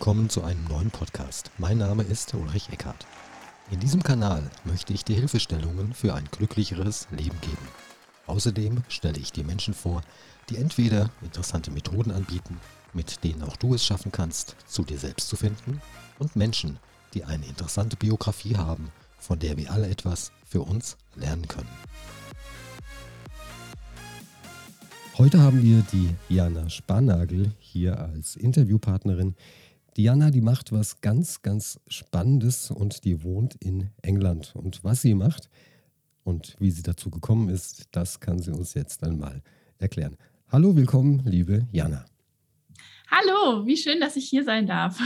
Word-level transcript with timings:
willkommen 0.00 0.30
zu 0.30 0.42
einem 0.42 0.64
neuen 0.64 0.90
Podcast. 0.90 1.50
Mein 1.58 1.76
Name 1.76 2.02
ist 2.02 2.32
Ulrich 2.32 2.70
Eckhardt. 2.72 3.06
In 3.70 3.80
diesem 3.80 4.02
Kanal 4.02 4.50
möchte 4.64 4.94
ich 4.94 5.04
dir 5.04 5.14
Hilfestellungen 5.14 5.92
für 5.92 6.14
ein 6.14 6.24
glücklicheres 6.30 7.06
Leben 7.10 7.38
geben. 7.42 7.68
Außerdem 8.26 8.82
stelle 8.88 9.18
ich 9.18 9.30
dir 9.30 9.44
Menschen 9.44 9.74
vor, 9.74 10.00
die 10.48 10.56
entweder 10.56 11.10
interessante 11.20 11.70
Methoden 11.70 12.12
anbieten, 12.12 12.58
mit 12.94 13.22
denen 13.24 13.42
auch 13.42 13.58
du 13.58 13.74
es 13.74 13.84
schaffen 13.84 14.10
kannst, 14.10 14.56
zu 14.66 14.84
dir 14.84 14.96
selbst 14.96 15.28
zu 15.28 15.36
finden, 15.36 15.82
und 16.18 16.34
Menschen, 16.34 16.78
die 17.12 17.24
eine 17.24 17.44
interessante 17.44 17.98
Biografie 17.98 18.56
haben, 18.56 18.90
von 19.18 19.38
der 19.38 19.58
wir 19.58 19.70
alle 19.70 19.90
etwas 19.90 20.32
für 20.46 20.62
uns 20.62 20.96
lernen 21.14 21.46
können. 21.46 21.68
Heute 25.18 25.42
haben 25.42 25.62
wir 25.62 25.84
die 25.92 26.14
Jana 26.34 26.70
Spanagel 26.70 27.52
hier 27.58 28.00
als 28.00 28.36
Interviewpartnerin. 28.36 29.34
Diana, 29.96 30.30
die 30.30 30.40
macht 30.40 30.70
was 30.70 31.00
ganz, 31.00 31.42
ganz 31.42 31.80
Spannendes 31.88 32.70
und 32.70 33.04
die 33.04 33.24
wohnt 33.24 33.56
in 33.56 33.90
England. 34.02 34.54
Und 34.54 34.84
was 34.84 35.02
sie 35.02 35.14
macht 35.14 35.50
und 36.22 36.56
wie 36.60 36.70
sie 36.70 36.82
dazu 36.82 37.10
gekommen 37.10 37.48
ist, 37.48 37.88
das 37.90 38.20
kann 38.20 38.38
sie 38.38 38.52
uns 38.52 38.74
jetzt 38.74 39.02
einmal 39.02 39.42
erklären. 39.78 40.16
Hallo, 40.48 40.76
willkommen, 40.76 41.22
liebe 41.24 41.66
Jana. 41.72 42.04
Hallo, 43.10 43.66
wie 43.66 43.76
schön, 43.76 43.98
dass 44.00 44.14
ich 44.14 44.28
hier 44.28 44.44
sein 44.44 44.66
darf. 44.66 45.00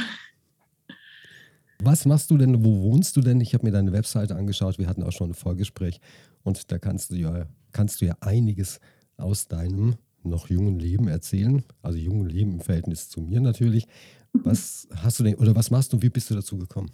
Was 1.79 2.05
machst 2.05 2.31
du 2.31 2.37
denn? 2.37 2.63
Wo 2.63 2.83
wohnst 2.83 3.17
du 3.17 3.23
denn? 3.23 3.41
Ich 3.41 3.55
habe 3.55 3.65
mir 3.65 3.73
deine 3.73 3.93
Webseite 3.93 4.37
angeschaut. 4.37 4.79
Wir 4.79 4.87
hatten 4.87 5.03
auch 5.03 5.13
schon 5.13 5.31
ein 5.31 5.35
Vorgespräch 5.35 6.01
und 6.43 6.71
da 6.71 6.79
kannst 6.79 7.11
du 7.11 7.17
ja, 7.17 7.47
kannst 7.73 8.01
du 8.01 8.07
ja 8.07 8.17
einiges 8.21 8.81
aus 9.17 9.49
deinem 9.49 9.97
noch 10.25 10.49
jungen 10.49 10.79
Leben 10.79 11.09
erzählen. 11.09 11.63
Also 11.83 11.99
jungen 11.99 12.29
Leben 12.29 12.53
im 12.53 12.61
Verhältnis 12.61 13.09
zu 13.09 13.21
mir 13.21 13.41
natürlich. 13.41 13.87
Was 14.33 14.89
hast 14.97 15.21
du 15.21 15.25
denn 15.25 15.37
oder 15.37 15.55
was 15.55 15.71
machst 15.71 15.93
du? 15.93 16.03
Wie 16.03 16.11
bist 16.11 16.31
du 16.31 16.35
dazu 16.35 16.59
gekommen? 16.59 16.91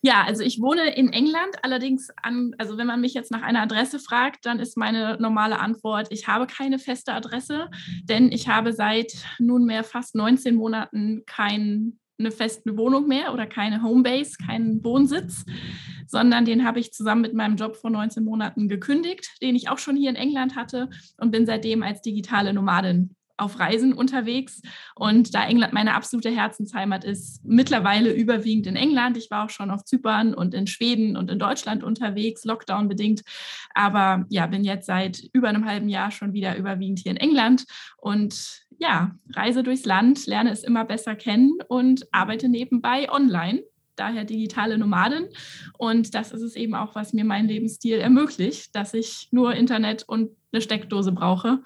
Ja, 0.00 0.22
also 0.24 0.44
ich 0.44 0.60
wohne 0.60 0.94
in 0.94 1.12
England, 1.12 1.56
allerdings 1.62 2.10
an, 2.22 2.54
also 2.58 2.78
wenn 2.78 2.86
man 2.86 3.00
mich 3.00 3.14
jetzt 3.14 3.32
nach 3.32 3.42
einer 3.42 3.62
Adresse 3.62 3.98
fragt, 3.98 4.46
dann 4.46 4.60
ist 4.60 4.76
meine 4.76 5.16
normale 5.20 5.58
Antwort, 5.58 6.06
ich 6.10 6.28
habe 6.28 6.46
keine 6.46 6.78
feste 6.78 7.12
Adresse, 7.12 7.68
denn 8.04 8.30
ich 8.30 8.48
habe 8.48 8.72
seit 8.72 9.12
nunmehr 9.40 9.82
fast 9.82 10.14
19 10.14 10.54
Monaten 10.54 11.24
keine 11.26 11.92
feste 12.30 12.76
Wohnung 12.76 13.08
mehr 13.08 13.34
oder 13.34 13.46
keine 13.46 13.82
Homebase, 13.82 14.36
keinen 14.46 14.84
Wohnsitz, 14.84 15.44
sondern 16.08 16.44
den 16.44 16.64
habe 16.64 16.80
ich 16.80 16.92
zusammen 16.92 17.22
mit 17.22 17.34
meinem 17.34 17.56
Job 17.56 17.76
vor 17.76 17.90
19 17.90 18.24
Monaten 18.24 18.68
gekündigt, 18.68 19.30
den 19.42 19.54
ich 19.54 19.68
auch 19.68 19.78
schon 19.78 19.96
hier 19.96 20.10
in 20.10 20.16
England 20.16 20.56
hatte 20.56 20.88
und 21.18 21.30
bin 21.30 21.46
seitdem 21.46 21.82
als 21.82 22.02
digitale 22.02 22.52
Nomadin 22.52 23.14
auf 23.38 23.58
Reisen 23.58 23.92
unterwegs. 23.92 24.60
Und 24.94 25.34
da 25.34 25.46
England 25.46 25.72
meine 25.72 25.94
absolute 25.94 26.30
Herzensheimat 26.30 27.04
ist, 27.04 27.44
mittlerweile 27.44 28.12
überwiegend 28.12 28.66
in 28.66 28.76
England. 28.76 29.16
Ich 29.16 29.30
war 29.30 29.44
auch 29.44 29.50
schon 29.50 29.70
auf 29.70 29.84
Zypern 29.84 30.34
und 30.34 30.54
in 30.54 30.66
Schweden 30.66 31.16
und 31.16 31.30
in 31.30 31.38
Deutschland 31.38 31.82
unterwegs, 31.82 32.44
Lockdown 32.44 32.88
bedingt. 32.88 33.22
Aber 33.74 34.26
ja, 34.28 34.46
bin 34.46 34.64
jetzt 34.64 34.86
seit 34.86 35.22
über 35.32 35.48
einem 35.48 35.66
halben 35.66 35.88
Jahr 35.88 36.10
schon 36.10 36.32
wieder 36.32 36.56
überwiegend 36.56 36.98
hier 36.98 37.12
in 37.12 37.16
England 37.16 37.64
und 37.96 38.66
ja, 38.80 39.12
reise 39.34 39.62
durchs 39.62 39.84
Land, 39.84 40.26
lerne 40.26 40.50
es 40.50 40.62
immer 40.62 40.84
besser 40.84 41.16
kennen 41.16 41.58
und 41.68 42.06
arbeite 42.12 42.48
nebenbei 42.48 43.10
online 43.10 43.62
daher 43.98 44.24
digitale 44.24 44.78
Nomadin. 44.78 45.26
Und 45.76 46.14
das 46.14 46.32
ist 46.32 46.42
es 46.42 46.56
eben 46.56 46.74
auch, 46.74 46.94
was 46.94 47.12
mir 47.12 47.24
mein 47.24 47.46
Lebensstil 47.46 47.98
ermöglicht, 47.98 48.74
dass 48.74 48.94
ich 48.94 49.28
nur 49.30 49.54
Internet 49.54 50.04
und 50.06 50.30
eine 50.52 50.62
Steckdose 50.62 51.12
brauche 51.12 51.60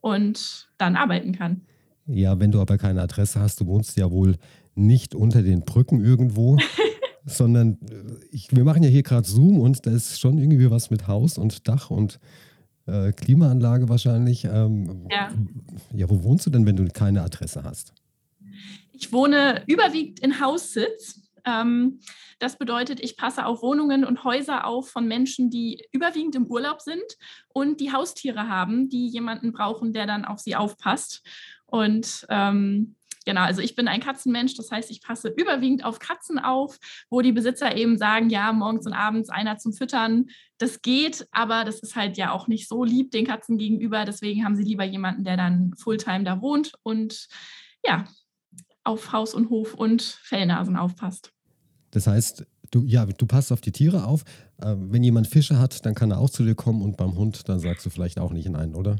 und 0.00 0.68
dann 0.78 0.96
arbeiten 0.96 1.32
kann. 1.32 1.62
Ja, 2.06 2.40
wenn 2.40 2.50
du 2.50 2.60
aber 2.60 2.78
keine 2.78 3.02
Adresse 3.02 3.40
hast, 3.40 3.60
du 3.60 3.66
wohnst 3.66 3.96
ja 3.96 4.10
wohl 4.10 4.36
nicht 4.74 5.14
unter 5.14 5.42
den 5.42 5.64
Brücken 5.64 6.04
irgendwo, 6.04 6.58
sondern 7.26 7.78
äh, 7.90 8.24
ich, 8.30 8.48
wir 8.54 8.64
machen 8.64 8.82
ja 8.82 8.88
hier 8.88 9.02
gerade 9.02 9.28
Zoom 9.28 9.60
und 9.60 9.86
da 9.86 9.90
ist 9.90 10.18
schon 10.18 10.38
irgendwie 10.38 10.70
was 10.70 10.90
mit 10.90 11.06
Haus 11.06 11.36
und 11.36 11.68
Dach 11.68 11.90
und 11.90 12.18
äh, 12.86 13.12
Klimaanlage 13.12 13.88
wahrscheinlich. 13.88 14.44
Ähm, 14.44 15.06
ja. 15.10 15.30
ja, 15.94 16.08
wo 16.08 16.22
wohnst 16.22 16.46
du 16.46 16.50
denn, 16.50 16.64
wenn 16.64 16.76
du 16.76 16.86
keine 16.88 17.22
Adresse 17.22 17.62
hast? 17.62 17.92
Ich 18.92 19.12
wohne 19.12 19.62
überwiegend 19.66 20.20
in 20.20 20.40
Haussitz. 20.40 21.20
Ähm, 21.44 22.00
das 22.38 22.56
bedeutet, 22.56 23.00
ich 23.00 23.16
passe 23.16 23.46
auf 23.46 23.62
Wohnungen 23.62 24.04
und 24.04 24.24
Häuser 24.24 24.66
auf 24.66 24.90
von 24.90 25.06
Menschen, 25.06 25.50
die 25.50 25.86
überwiegend 25.92 26.34
im 26.34 26.46
Urlaub 26.46 26.80
sind 26.80 27.04
und 27.48 27.80
die 27.80 27.92
Haustiere 27.92 28.48
haben, 28.48 28.88
die 28.88 29.08
jemanden 29.08 29.52
brauchen, 29.52 29.92
der 29.92 30.06
dann 30.06 30.24
auf 30.24 30.38
sie 30.40 30.56
aufpasst. 30.56 31.26
Und 31.66 32.26
ähm, 32.30 32.96
Genau, 33.28 33.42
also 33.42 33.60
ich 33.60 33.74
bin 33.74 33.88
ein 33.88 34.00
Katzenmensch, 34.00 34.54
das 34.54 34.70
heißt, 34.70 34.90
ich 34.90 35.02
passe 35.02 35.28
überwiegend 35.28 35.84
auf 35.84 35.98
Katzen 35.98 36.38
auf, 36.38 36.78
wo 37.10 37.20
die 37.20 37.32
Besitzer 37.32 37.76
eben 37.76 37.98
sagen, 37.98 38.30
ja, 38.30 38.54
morgens 38.54 38.86
und 38.86 38.94
abends 38.94 39.28
einer 39.28 39.58
zum 39.58 39.74
Füttern, 39.74 40.30
das 40.56 40.80
geht, 40.80 41.28
aber 41.30 41.66
das 41.66 41.80
ist 41.80 41.94
halt 41.94 42.16
ja 42.16 42.32
auch 42.32 42.48
nicht 42.48 42.68
so 42.68 42.84
lieb 42.84 43.10
den 43.10 43.26
Katzen 43.26 43.58
gegenüber. 43.58 44.06
Deswegen 44.06 44.46
haben 44.46 44.56
sie 44.56 44.64
lieber 44.64 44.84
jemanden, 44.84 45.24
der 45.24 45.36
dann 45.36 45.74
Fulltime 45.76 46.24
da 46.24 46.40
wohnt 46.40 46.72
und 46.82 47.28
ja, 47.84 48.06
auf 48.88 49.12
Haus 49.12 49.34
und 49.34 49.50
Hof 49.50 49.74
und 49.74 50.02
Fellnasen 50.02 50.76
aufpasst. 50.76 51.32
Das 51.90 52.06
heißt, 52.06 52.46
du, 52.70 52.84
ja, 52.84 53.06
du 53.06 53.26
passt 53.26 53.52
auf 53.52 53.60
die 53.60 53.72
Tiere 53.72 54.04
auf. 54.04 54.24
Äh, 54.60 54.74
wenn 54.78 55.02
jemand 55.02 55.26
Fische 55.26 55.58
hat, 55.58 55.84
dann 55.86 55.94
kann 55.94 56.10
er 56.10 56.18
auch 56.18 56.30
zu 56.30 56.44
dir 56.44 56.54
kommen 56.54 56.82
und 56.82 56.96
beim 56.96 57.14
Hund, 57.16 57.48
dann 57.48 57.60
sagst 57.60 57.86
du 57.86 57.90
vielleicht 57.90 58.18
auch 58.18 58.32
nicht 58.32 58.48
Nein, 58.48 58.74
oder? 58.74 58.96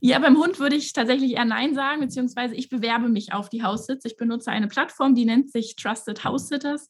Ja, 0.00 0.18
beim 0.18 0.36
Hund 0.36 0.58
würde 0.58 0.76
ich 0.76 0.92
tatsächlich 0.92 1.32
eher 1.32 1.44
Nein 1.44 1.74
sagen, 1.74 2.00
beziehungsweise 2.00 2.54
ich 2.54 2.68
bewerbe 2.68 3.08
mich 3.08 3.32
auf 3.32 3.48
die 3.48 3.62
Haussitz. 3.62 4.04
Ich 4.04 4.16
benutze 4.16 4.50
eine 4.50 4.68
Plattform, 4.68 5.14
die 5.14 5.24
nennt 5.24 5.50
sich 5.50 5.76
Trusted 5.76 6.24
House 6.24 6.48
Sitters. 6.48 6.88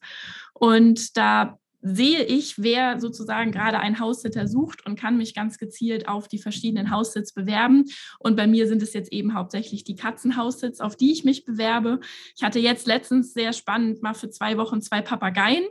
Und 0.55 1.17
da 1.17 1.59
sehe 1.83 2.23
ich, 2.23 2.63
wer 2.63 3.01
sozusagen 3.01 3.51
gerade 3.51 3.81
einen 3.81 3.99
Haussitter 3.99 4.47
sucht 4.47 4.87
und 4.87 4.99
kann 4.99 5.17
mich 5.17 5.35
ganz 5.35 5.59
gezielt 5.59 6.09
auf 6.09 6.29
die 6.29 6.39
verschiedenen 6.39 6.91
Haussitz 6.91 7.33
bewerben. 7.33 7.85
Und 8.21 8.37
bei 8.37 8.47
mir 8.47 8.69
sind 8.69 8.83
es 8.83 8.93
jetzt 8.93 9.13
eben 9.13 9.35
hauptsächlich 9.35 9.83
die 9.83 9.97
Katzenhaussitz, 9.97 10.81
auf 10.81 10.97
die 10.97 11.13
ich 11.13 11.25
mich 11.25 11.45
bewerbe. 11.45 12.01
Ich 12.37 12.45
hatte 12.45 12.61
jetzt 12.61 12.87
letztens 12.87 13.35
sehr 13.35 13.53
spannend 13.53 14.01
mal 14.03 14.15
für 14.15 14.31
zwei 14.31 14.57
Wochen 14.59 14.81
zwei 14.81 15.03
Papageien. 15.03 15.65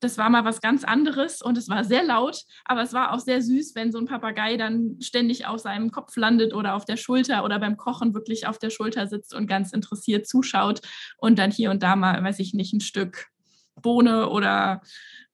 Das 0.00 0.18
war 0.18 0.28
mal 0.28 0.44
was 0.44 0.60
ganz 0.60 0.84
anderes 0.84 1.40
und 1.40 1.56
es 1.56 1.70
war 1.70 1.82
sehr 1.82 2.04
laut, 2.04 2.42
aber 2.66 2.82
es 2.82 2.92
war 2.92 3.14
auch 3.14 3.18
sehr 3.18 3.40
süß, 3.40 3.74
wenn 3.74 3.92
so 3.92 3.98
ein 3.98 4.04
Papagei 4.04 4.58
dann 4.58 4.98
ständig 5.00 5.46
auf 5.46 5.60
seinem 5.60 5.90
Kopf 5.90 6.14
landet 6.16 6.52
oder 6.52 6.74
auf 6.74 6.84
der 6.84 6.98
Schulter 6.98 7.44
oder 7.44 7.58
beim 7.58 7.78
Kochen 7.78 8.12
wirklich 8.12 8.46
auf 8.46 8.58
der 8.58 8.68
Schulter 8.68 9.06
sitzt 9.06 9.34
und 9.34 9.46
ganz 9.46 9.72
interessiert 9.72 10.26
zuschaut 10.26 10.80
und 11.16 11.38
dann 11.38 11.50
hier 11.50 11.70
und 11.70 11.82
da 11.82 11.96
mal, 11.96 12.22
weiß 12.22 12.40
ich 12.40 12.52
nicht, 12.52 12.74
ein 12.74 12.80
Stück 12.80 13.28
Bohne 13.80 14.28
oder 14.28 14.82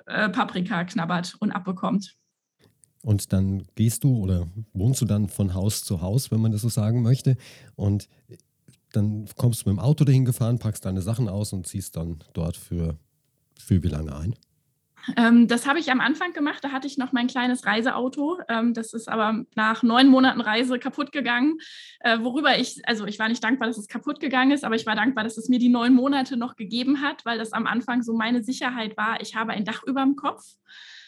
äh, 0.06 0.28
Paprika 0.28 0.84
knabbert 0.84 1.36
und 1.40 1.52
abbekommt. 1.52 2.16
Und 3.02 3.32
dann 3.32 3.64
gehst 3.74 4.04
du 4.04 4.16
oder 4.16 4.46
wohnst 4.72 5.00
du 5.00 5.06
dann 5.06 5.28
von 5.28 5.54
Haus 5.54 5.84
zu 5.84 6.00
Haus, 6.00 6.30
wenn 6.30 6.40
man 6.40 6.52
das 6.52 6.62
so 6.62 6.68
sagen 6.68 7.02
möchte. 7.02 7.36
Und 7.74 8.08
dann 8.92 9.26
kommst 9.36 9.64
du 9.64 9.70
mit 9.70 9.78
dem 9.78 9.80
Auto 9.80 10.04
dahin 10.04 10.24
gefahren, 10.24 10.58
packst 10.58 10.84
deine 10.84 11.02
Sachen 11.02 11.28
aus 11.28 11.52
und 11.52 11.66
ziehst 11.66 11.96
dann 11.96 12.22
dort 12.32 12.56
für, 12.56 12.96
für 13.58 13.82
wie 13.82 13.88
lange 13.88 14.14
ein? 14.14 14.36
Ähm, 15.16 15.48
das 15.48 15.66
habe 15.66 15.78
ich 15.78 15.90
am 15.90 16.00
Anfang 16.00 16.32
gemacht. 16.32 16.62
Da 16.62 16.70
hatte 16.70 16.86
ich 16.86 16.98
noch 16.98 17.12
mein 17.12 17.26
kleines 17.26 17.66
Reiseauto. 17.66 18.38
Ähm, 18.48 18.74
das 18.74 18.92
ist 18.92 19.08
aber 19.08 19.44
nach 19.54 19.82
neun 19.82 20.08
Monaten 20.08 20.40
Reise 20.40 20.78
kaputt 20.78 21.12
gegangen. 21.12 21.58
Äh, 22.00 22.20
worüber 22.20 22.58
ich, 22.58 22.80
also 22.86 23.06
ich 23.06 23.18
war 23.18 23.28
nicht 23.28 23.42
dankbar, 23.42 23.68
dass 23.68 23.78
es 23.78 23.88
kaputt 23.88 24.20
gegangen 24.20 24.52
ist, 24.52 24.64
aber 24.64 24.74
ich 24.74 24.86
war 24.86 24.94
dankbar, 24.94 25.24
dass 25.24 25.36
es 25.36 25.48
mir 25.48 25.58
die 25.58 25.68
neun 25.68 25.94
Monate 25.94 26.36
noch 26.36 26.56
gegeben 26.56 27.00
hat, 27.00 27.24
weil 27.24 27.38
das 27.38 27.52
am 27.52 27.66
Anfang 27.66 28.02
so 28.02 28.14
meine 28.14 28.42
Sicherheit 28.42 28.96
war. 28.96 29.20
Ich 29.20 29.34
habe 29.34 29.52
ein 29.52 29.64
Dach 29.64 29.82
über 29.84 30.02
dem 30.02 30.16
Kopf. 30.16 30.42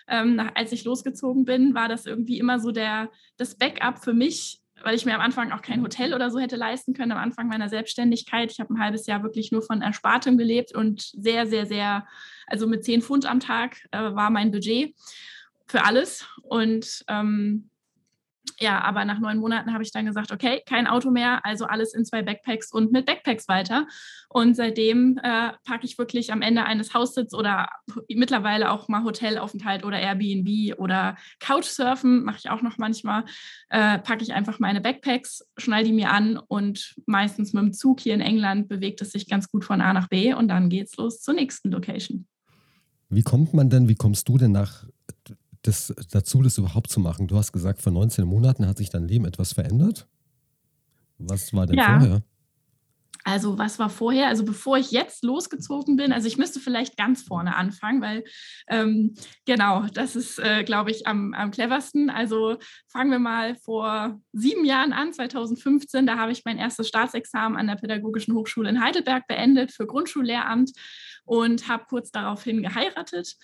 Ähm, 0.06 0.50
als 0.54 0.72
ich 0.72 0.84
losgezogen 0.84 1.44
bin, 1.44 1.74
war 1.74 1.88
das 1.88 2.04
irgendwie 2.04 2.38
immer 2.38 2.58
so 2.58 2.72
der, 2.72 3.10
das 3.38 3.56
Backup 3.56 4.04
für 4.04 4.12
mich, 4.12 4.60
weil 4.84 4.94
ich 4.94 5.06
mir 5.06 5.14
am 5.14 5.20
Anfang 5.20 5.50
auch 5.50 5.62
kein 5.62 5.82
Hotel 5.82 6.14
oder 6.14 6.30
so 6.30 6.38
hätte 6.38 6.56
leisten 6.56 6.92
können, 6.92 7.12
am 7.12 7.18
Anfang 7.18 7.48
meiner 7.48 7.68
Selbstständigkeit. 7.68 8.52
Ich 8.52 8.60
habe 8.60 8.72
ein 8.74 8.80
halbes 8.80 9.06
Jahr 9.06 9.22
wirklich 9.22 9.50
nur 9.50 9.62
von 9.62 9.82
Erspartem 9.82 10.36
gelebt 10.36 10.74
und 10.74 11.00
sehr, 11.00 11.46
sehr, 11.46 11.66
sehr, 11.66 12.06
also 12.46 12.66
mit 12.66 12.84
10 12.84 13.02
Pfund 13.02 13.26
am 13.26 13.40
Tag 13.40 13.78
äh, 13.90 13.98
war 13.98 14.30
mein 14.30 14.50
Budget 14.50 14.94
für 15.66 15.84
alles. 15.84 16.26
Und 16.42 17.04
ähm, 17.08 17.70
ja, 18.60 18.80
aber 18.82 19.04
nach 19.04 19.18
neun 19.18 19.38
Monaten 19.38 19.72
habe 19.72 19.82
ich 19.82 19.92
dann 19.92 20.06
gesagt, 20.06 20.32
okay, 20.32 20.62
kein 20.66 20.86
Auto 20.86 21.10
mehr, 21.10 21.44
also 21.44 21.64
alles 21.66 21.94
in 21.94 22.04
zwei 22.04 22.22
Backpacks 22.22 22.72
und 22.72 22.92
mit 22.92 23.06
Backpacks 23.06 23.48
weiter. 23.48 23.86
Und 24.28 24.54
seitdem 24.54 25.18
äh, 25.18 25.52
packe 25.64 25.84
ich 25.84 25.98
wirklich 25.98 26.32
am 26.32 26.42
Ende 26.42 26.64
eines 26.64 26.94
Haussitz 26.94 27.34
oder 27.34 27.68
mittlerweile 28.08 28.70
auch 28.70 28.88
mal 28.88 29.04
Hotelaufenthalt 29.04 29.84
oder 29.84 29.98
Airbnb 29.98 30.78
oder 30.78 31.16
Couchsurfen 31.40 32.24
mache 32.24 32.38
ich 32.38 32.50
auch 32.50 32.62
noch 32.62 32.78
manchmal. 32.78 33.24
Äh, 33.70 33.98
packe 33.98 34.22
ich 34.22 34.32
einfach 34.32 34.58
meine 34.58 34.80
Backpacks, 34.80 35.44
schneide 35.56 35.88
die 35.88 35.92
mir 35.92 36.10
an 36.10 36.36
und 36.36 36.94
meistens 37.06 37.52
mit 37.52 37.62
dem 37.62 37.72
Zug 37.72 38.00
hier 38.00 38.14
in 38.14 38.20
England 38.20 38.68
bewegt 38.68 39.00
es 39.02 39.12
sich 39.12 39.28
ganz 39.28 39.48
gut 39.48 39.64
von 39.64 39.80
A 39.80 39.92
nach 39.92 40.08
B 40.08 40.34
und 40.34 40.48
dann 40.48 40.68
geht 40.68 40.86
es 40.88 40.96
los 40.96 41.20
zur 41.20 41.34
nächsten 41.34 41.70
Location. 41.70 42.26
Wie 43.08 43.22
kommt 43.22 43.54
man 43.54 43.70
denn, 43.70 43.88
wie 43.88 43.94
kommst 43.94 44.28
du 44.28 44.38
denn 44.38 44.52
nach 44.52 44.84
das, 45.66 45.94
dazu, 46.10 46.42
das 46.42 46.58
überhaupt 46.58 46.90
zu 46.90 47.00
machen? 47.00 47.26
Du 47.26 47.36
hast 47.36 47.52
gesagt, 47.52 47.82
vor 47.82 47.92
19 47.92 48.24
Monaten 48.24 48.66
hat 48.66 48.78
sich 48.78 48.90
dein 48.90 49.08
Leben 49.08 49.24
etwas 49.24 49.52
verändert. 49.52 50.06
Was 51.18 51.52
war 51.52 51.66
denn 51.66 51.78
ja. 51.78 51.98
vorher? 51.98 52.22
Also 53.26 53.56
was 53.56 53.78
war 53.78 53.88
vorher? 53.88 54.28
Also 54.28 54.44
bevor 54.44 54.76
ich 54.76 54.90
jetzt 54.90 55.24
losgezogen 55.24 55.96
bin, 55.96 56.12
also 56.12 56.28
ich 56.28 56.36
müsste 56.36 56.60
vielleicht 56.60 56.98
ganz 56.98 57.22
vorne 57.22 57.56
anfangen, 57.56 58.02
weil 58.02 58.22
ähm, 58.68 59.14
genau, 59.46 59.86
das 59.94 60.14
ist, 60.14 60.38
äh, 60.38 60.62
glaube 60.62 60.90
ich, 60.90 61.06
am, 61.06 61.32
am 61.32 61.50
cleversten. 61.50 62.10
Also 62.10 62.58
fangen 62.86 63.10
wir 63.10 63.18
mal 63.18 63.54
vor 63.56 64.20
sieben 64.32 64.66
Jahren 64.66 64.92
an, 64.92 65.14
2015. 65.14 66.06
Da 66.06 66.18
habe 66.18 66.32
ich 66.32 66.44
mein 66.44 66.58
erstes 66.58 66.88
Staatsexamen 66.88 67.58
an 67.58 67.66
der 67.66 67.76
Pädagogischen 67.76 68.34
Hochschule 68.34 68.68
in 68.68 68.82
Heidelberg 68.82 69.26
beendet 69.26 69.72
für 69.72 69.86
Grundschullehramt 69.86 70.72
und 71.24 71.66
habe 71.66 71.84
kurz 71.88 72.10
daraufhin 72.10 72.62
geheiratet. 72.62 73.36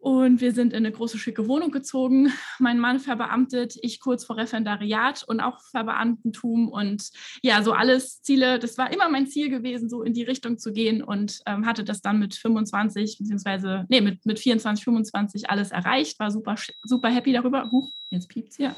Und 0.00 0.40
wir 0.40 0.52
sind 0.52 0.72
in 0.72 0.78
eine 0.78 0.92
große, 0.92 1.18
schicke 1.18 1.48
Wohnung 1.48 1.72
gezogen. 1.72 2.32
Mein 2.60 2.78
Mann 2.78 3.00
verbeamtet, 3.00 3.76
ich 3.82 3.98
kurz 3.98 4.24
vor 4.24 4.36
Referendariat 4.36 5.24
und 5.24 5.40
auch 5.40 5.60
Verbeamtentum. 5.60 6.68
Und 6.68 7.10
ja, 7.42 7.62
so 7.64 7.72
alles 7.72 8.22
Ziele, 8.22 8.60
das 8.60 8.78
war 8.78 8.92
immer 8.92 9.08
mein 9.08 9.26
Ziel 9.26 9.50
gewesen, 9.50 9.88
so 9.88 10.02
in 10.02 10.14
die 10.14 10.22
Richtung 10.22 10.56
zu 10.58 10.72
gehen 10.72 11.02
und 11.02 11.40
ähm, 11.46 11.66
hatte 11.66 11.82
das 11.82 12.00
dann 12.00 12.20
mit 12.20 12.36
25, 12.36 13.18
beziehungsweise, 13.18 13.86
nee, 13.88 14.00
mit, 14.00 14.24
mit 14.24 14.38
24, 14.38 14.84
25 14.84 15.50
alles 15.50 15.72
erreicht, 15.72 16.20
war 16.20 16.30
super, 16.30 16.54
super 16.84 17.08
happy 17.08 17.32
darüber. 17.32 17.68
Huch, 17.72 17.90
jetzt 18.10 18.28
piept's 18.28 18.56
hier. 18.56 18.76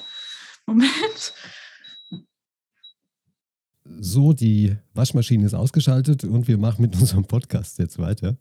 Moment. 0.66 1.34
So, 3.99 4.32
die 4.32 4.76
Waschmaschine 4.94 5.44
ist 5.44 5.55
ausgeschaltet 5.55 6.25
und 6.25 6.49
wir 6.49 6.56
machen 6.56 6.82
mit 6.82 6.99
unserem 6.99 7.25
Podcast 7.25 7.78
jetzt 7.78 7.99
weiter. 7.99 8.38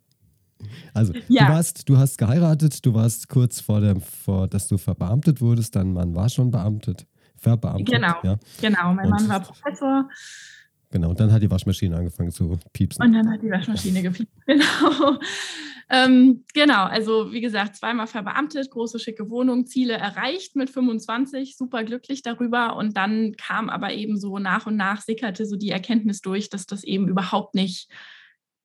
Also, 0.94 1.14
ja. 1.28 1.46
du 1.46 1.54
warst, 1.54 1.90
du 1.90 1.98
hast 1.98 2.18
geheiratet, 2.18 2.86
du 2.86 2.94
warst 2.94 3.30
kurz 3.30 3.60
vor 3.60 3.82
dem, 3.82 4.02
vor, 4.02 4.48
dass 4.48 4.68
du 4.68 4.78
verbeamtet 4.78 5.42
wurdest, 5.42 5.76
dein 5.76 5.94
Mann 5.94 6.16
war 6.16 6.30
schon 6.30 6.52
beamtet, 6.52 7.08
verbeamtet. 7.38 7.96
Genau, 7.96 8.16
ja. 8.24 8.38
genau. 8.62 8.94
Mein 8.94 9.06
und, 9.06 9.12
Mann 9.12 9.30
war 9.30 9.40
Professor. 9.42 10.10
Genau, 10.92 11.10
und 11.10 11.20
dann 11.20 11.32
hat 11.32 11.44
die 11.44 11.52
Waschmaschine 11.52 11.96
angefangen 11.96 12.32
zu 12.32 12.58
piepsen. 12.74 13.06
Und 13.06 13.14
dann 13.14 13.30
hat 13.32 13.44
die 13.44 13.52
Waschmaschine 13.52 14.02
gepiepst, 14.02 14.34
genau. 14.48 15.20
ähm, 15.92 16.46
genau, 16.54 16.86
also 16.86 17.32
wie 17.32 17.42
gesagt, 17.42 17.76
zweimal 17.76 18.08
verbeamtet, 18.08 18.72
große 18.72 18.98
schicke 18.98 19.30
Wohnung, 19.30 19.68
Ziele 19.68 19.94
erreicht 19.94 20.56
mit 20.56 20.72
25, 20.72 21.58
super 21.58 21.84
glücklich 21.84 22.24
darüber. 22.24 22.76
Und 22.76 22.98
dann 22.98 23.36
kam 23.38 23.70
aber 23.70 23.94
eben 23.94 24.18
so 24.18 24.40
nach 24.40 24.66
und 24.66 24.78
nach 24.78 25.02
sickerte 25.02 25.46
so 25.46 25.58
die 25.58 25.70
Erkenntnis 25.70 26.22
durch, 26.22 26.50
dass 26.50 26.66
das 26.66 26.84
eben 26.84 27.08
überhaupt 27.08 27.54
nicht 27.54 27.88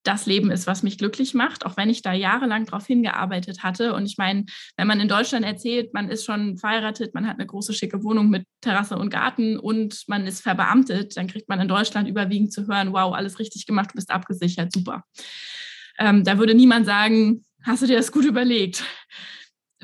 das 0.04 0.26
Leben 0.26 0.50
ist, 0.50 0.66
was 0.66 0.82
mich 0.82 0.98
glücklich 0.98 1.34
macht, 1.34 1.66
auch 1.66 1.76
wenn 1.76 1.90
ich 1.90 2.02
da 2.02 2.12
jahrelang 2.12 2.66
darauf 2.66 2.86
hingearbeitet 2.86 3.62
hatte. 3.62 3.94
Und 3.94 4.06
ich 4.06 4.18
meine, 4.18 4.44
wenn 4.76 4.86
man 4.86 5.00
in 5.00 5.08
Deutschland 5.08 5.44
erzählt, 5.44 5.94
man 5.94 6.08
ist 6.08 6.24
schon 6.24 6.58
verheiratet, 6.58 7.14
man 7.14 7.26
hat 7.26 7.38
eine 7.38 7.46
große 7.46 7.72
schicke 7.72 8.04
Wohnung 8.04 8.28
mit 8.28 8.46
Terrasse 8.60 8.96
und 8.96 9.10
Garten 9.10 9.58
und 9.58 10.04
man 10.06 10.26
ist 10.26 10.42
verbeamtet, 10.42 11.16
dann 11.16 11.26
kriegt 11.26 11.48
man 11.48 11.60
in 11.60 11.68
Deutschland 11.68 12.08
überwiegend 12.08 12.52
zu 12.52 12.66
hören, 12.66 12.92
wow, 12.92 13.14
alles 13.14 13.38
richtig 13.38 13.66
gemacht, 13.66 13.90
du 13.90 13.94
bist 13.94 14.10
abgesichert, 14.10 14.72
super. 14.72 15.04
Ähm, 15.98 16.22
da 16.22 16.38
würde 16.38 16.54
niemand 16.54 16.86
sagen, 16.86 17.44
hast 17.62 17.82
du 17.82 17.86
dir 17.86 17.96
das 17.96 18.12
gut 18.12 18.24
überlegt? 18.24 18.84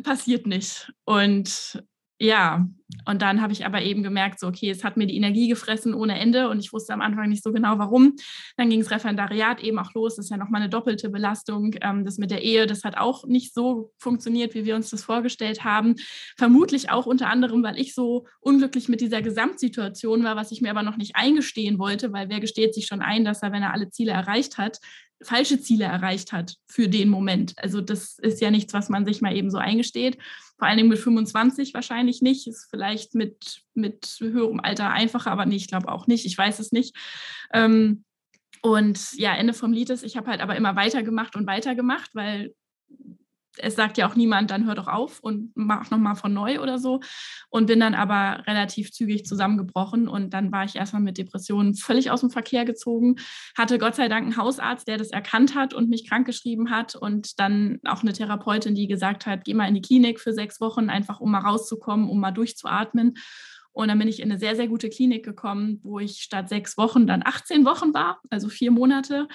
Passiert 0.02 0.46
nicht. 0.46 0.92
Und 1.04 1.82
ja, 2.20 2.68
und 3.06 3.22
dann 3.22 3.40
habe 3.40 3.54
ich 3.54 3.64
aber 3.64 3.80
eben 3.80 4.02
gemerkt, 4.02 4.40
so, 4.40 4.48
okay, 4.48 4.68
es 4.68 4.84
hat 4.84 4.98
mir 4.98 5.06
die 5.06 5.16
Energie 5.16 5.48
gefressen 5.48 5.94
ohne 5.94 6.18
Ende 6.18 6.50
und 6.50 6.58
ich 6.58 6.70
wusste 6.70 6.92
am 6.92 7.00
Anfang 7.00 7.30
nicht 7.30 7.42
so 7.42 7.50
genau, 7.50 7.78
warum. 7.78 8.16
Dann 8.58 8.68
ging 8.68 8.80
das 8.80 8.90
Referendariat 8.90 9.62
eben 9.62 9.78
auch 9.78 9.94
los. 9.94 10.16
Das 10.16 10.26
ist 10.26 10.30
ja 10.30 10.36
nochmal 10.36 10.60
eine 10.60 10.68
doppelte 10.68 11.08
Belastung. 11.08 11.74
Ähm, 11.80 12.04
das 12.04 12.18
mit 12.18 12.30
der 12.30 12.42
Ehe, 12.42 12.66
das 12.66 12.84
hat 12.84 12.98
auch 12.98 13.24
nicht 13.24 13.54
so 13.54 13.92
funktioniert, 13.96 14.54
wie 14.54 14.66
wir 14.66 14.76
uns 14.76 14.90
das 14.90 15.02
vorgestellt 15.02 15.64
haben. 15.64 15.94
Vermutlich 16.36 16.90
auch 16.90 17.06
unter 17.06 17.28
anderem, 17.28 17.62
weil 17.62 17.78
ich 17.78 17.94
so 17.94 18.26
unglücklich 18.40 18.90
mit 18.90 19.00
dieser 19.00 19.22
Gesamtsituation 19.22 20.22
war, 20.22 20.36
was 20.36 20.52
ich 20.52 20.60
mir 20.60 20.70
aber 20.70 20.82
noch 20.82 20.98
nicht 20.98 21.16
eingestehen 21.16 21.78
wollte, 21.78 22.12
weil 22.12 22.28
wer 22.28 22.40
gesteht 22.40 22.74
sich 22.74 22.86
schon 22.86 23.00
ein, 23.00 23.24
dass 23.24 23.42
er, 23.42 23.52
wenn 23.52 23.62
er 23.62 23.72
alle 23.72 23.88
Ziele 23.88 24.12
erreicht 24.12 24.58
hat, 24.58 24.78
falsche 25.22 25.60
Ziele 25.60 25.84
erreicht 25.84 26.32
hat 26.32 26.56
für 26.66 26.88
den 26.88 27.08
Moment. 27.08 27.54
Also 27.56 27.80
das 27.80 28.18
ist 28.18 28.40
ja 28.40 28.50
nichts, 28.50 28.72
was 28.72 28.88
man 28.88 29.04
sich 29.04 29.20
mal 29.20 29.36
eben 29.36 29.50
so 29.50 29.58
eingesteht. 29.58 30.18
Vor 30.60 30.68
allen 30.68 30.76
Dingen 30.76 30.90
mit 30.90 30.98
25 30.98 31.72
wahrscheinlich 31.72 32.20
nicht. 32.20 32.46
Ist 32.46 32.68
vielleicht 32.68 33.14
mit, 33.14 33.62
mit 33.72 34.18
höherem 34.20 34.60
Alter 34.60 34.90
einfacher, 34.90 35.30
aber 35.30 35.46
nee, 35.46 35.56
ich 35.56 35.68
glaube 35.68 35.88
auch 35.90 36.06
nicht. 36.06 36.26
Ich 36.26 36.36
weiß 36.36 36.58
es 36.58 36.70
nicht. 36.70 36.94
Ähm, 37.54 38.04
und 38.60 39.14
ja, 39.14 39.34
Ende 39.34 39.54
vom 39.54 39.72
Lied 39.72 39.88
ist, 39.88 40.04
ich 40.04 40.18
habe 40.18 40.30
halt 40.30 40.42
aber 40.42 40.56
immer 40.56 40.76
weitergemacht 40.76 41.34
und 41.34 41.46
weitergemacht, 41.46 42.14
weil 42.14 42.54
es 43.58 43.76
sagt 43.76 43.98
ja 43.98 44.08
auch 44.08 44.14
niemand, 44.14 44.50
dann 44.50 44.66
hör 44.66 44.74
doch 44.74 44.86
auf 44.86 45.20
und 45.20 45.50
mach 45.54 45.90
nochmal 45.90 46.16
von 46.16 46.32
neu 46.32 46.60
oder 46.60 46.78
so. 46.78 47.00
Und 47.48 47.66
bin 47.66 47.80
dann 47.80 47.94
aber 47.94 48.46
relativ 48.46 48.92
zügig 48.92 49.24
zusammengebrochen 49.26 50.08
und 50.08 50.32
dann 50.34 50.52
war 50.52 50.64
ich 50.64 50.76
erstmal 50.76 51.02
mit 51.02 51.18
Depressionen 51.18 51.74
völlig 51.74 52.10
aus 52.10 52.20
dem 52.20 52.30
Verkehr 52.30 52.64
gezogen. 52.64 53.16
Hatte 53.56 53.78
Gott 53.78 53.96
sei 53.96 54.08
Dank 54.08 54.24
einen 54.24 54.36
Hausarzt, 54.36 54.88
der 54.88 54.98
das 54.98 55.10
erkannt 55.10 55.54
hat 55.54 55.74
und 55.74 55.88
mich 55.88 56.08
krankgeschrieben 56.08 56.70
hat 56.70 56.94
und 56.94 57.38
dann 57.40 57.80
auch 57.84 58.02
eine 58.02 58.12
Therapeutin, 58.12 58.74
die 58.74 58.88
gesagt 58.88 59.26
hat, 59.26 59.44
geh 59.44 59.54
mal 59.54 59.66
in 59.66 59.74
die 59.74 59.82
Klinik 59.82 60.20
für 60.20 60.32
sechs 60.32 60.60
Wochen, 60.60 60.88
einfach 60.88 61.20
um 61.20 61.30
mal 61.30 61.40
rauszukommen, 61.40 62.08
um 62.08 62.20
mal 62.20 62.32
durchzuatmen. 62.32 63.14
Und 63.72 63.88
dann 63.88 63.98
bin 63.98 64.08
ich 64.08 64.20
in 64.20 64.30
eine 64.30 64.38
sehr, 64.38 64.56
sehr 64.56 64.68
gute 64.68 64.90
Klinik 64.90 65.24
gekommen, 65.24 65.80
wo 65.82 65.98
ich 66.00 66.22
statt 66.22 66.48
sechs 66.48 66.76
Wochen 66.76 67.06
dann 67.06 67.22
18 67.24 67.64
Wochen 67.64 67.94
war, 67.94 68.20
also 68.28 68.48
vier 68.48 68.70
Monate 68.70 69.28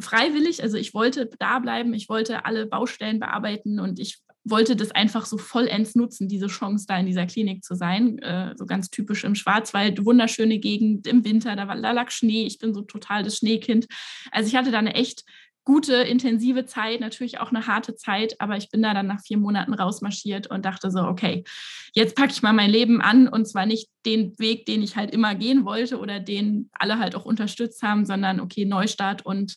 freiwillig. 0.00 0.62
Also 0.62 0.76
ich 0.76 0.94
wollte 0.94 1.30
da 1.38 1.58
bleiben, 1.58 1.92
ich 1.94 2.08
wollte 2.08 2.44
alle 2.44 2.66
Baustellen 2.66 3.18
bearbeiten 3.18 3.80
und 3.80 3.98
ich 3.98 4.20
wollte 4.44 4.76
das 4.76 4.92
einfach 4.92 5.26
so 5.26 5.36
vollends 5.36 5.94
nutzen, 5.94 6.28
diese 6.28 6.46
Chance 6.46 6.86
da 6.88 6.98
in 6.98 7.06
dieser 7.06 7.26
Klinik 7.26 7.64
zu 7.64 7.74
sein. 7.74 8.18
Äh, 8.18 8.54
so 8.56 8.66
ganz 8.66 8.90
typisch 8.90 9.24
im 9.24 9.34
Schwarzwald, 9.34 10.04
wunderschöne 10.04 10.58
Gegend 10.58 11.06
im 11.06 11.24
Winter, 11.24 11.56
da, 11.56 11.68
war, 11.68 11.80
da 11.80 11.90
lag 11.92 12.10
Schnee, 12.10 12.46
ich 12.46 12.58
bin 12.58 12.72
so 12.74 12.82
total 12.82 13.22
das 13.22 13.36
Schneekind. 13.38 13.86
Also 14.30 14.48
ich 14.48 14.56
hatte 14.56 14.70
da 14.70 14.78
eine 14.78 14.94
echt 14.94 15.24
gute, 15.68 15.96
intensive 15.96 16.64
Zeit, 16.64 17.00
natürlich 17.00 17.40
auch 17.40 17.50
eine 17.50 17.66
harte 17.66 17.94
Zeit, 17.94 18.40
aber 18.40 18.56
ich 18.56 18.70
bin 18.70 18.80
da 18.80 18.94
dann 18.94 19.06
nach 19.06 19.20
vier 19.20 19.36
Monaten 19.36 19.74
rausmarschiert 19.74 20.46
und 20.46 20.64
dachte 20.64 20.90
so, 20.90 21.00
okay, 21.00 21.44
jetzt 21.92 22.16
packe 22.16 22.32
ich 22.32 22.40
mal 22.40 22.54
mein 22.54 22.70
Leben 22.70 23.02
an 23.02 23.28
und 23.28 23.46
zwar 23.46 23.66
nicht 23.66 23.90
den 24.06 24.32
Weg, 24.38 24.64
den 24.64 24.82
ich 24.82 24.96
halt 24.96 25.10
immer 25.10 25.34
gehen 25.34 25.66
wollte 25.66 25.98
oder 25.98 26.20
den 26.20 26.70
alle 26.72 26.98
halt 26.98 27.14
auch 27.14 27.26
unterstützt 27.26 27.82
haben, 27.82 28.06
sondern 28.06 28.40
okay, 28.40 28.64
Neustart 28.64 29.26
und 29.26 29.56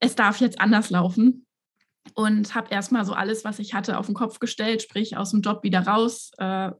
es 0.00 0.16
darf 0.16 0.40
jetzt 0.40 0.60
anders 0.60 0.90
laufen. 0.90 1.46
Und 2.14 2.56
habe 2.56 2.74
erstmal 2.74 3.04
so 3.04 3.12
alles, 3.12 3.44
was 3.44 3.60
ich 3.60 3.74
hatte, 3.74 3.98
auf 3.98 4.06
den 4.06 4.16
Kopf 4.16 4.40
gestellt, 4.40 4.82
sprich 4.82 5.16
aus 5.16 5.30
dem 5.30 5.40
Job 5.40 5.62
wieder 5.62 5.86
raus, 5.86 6.32
äh, 6.38 6.72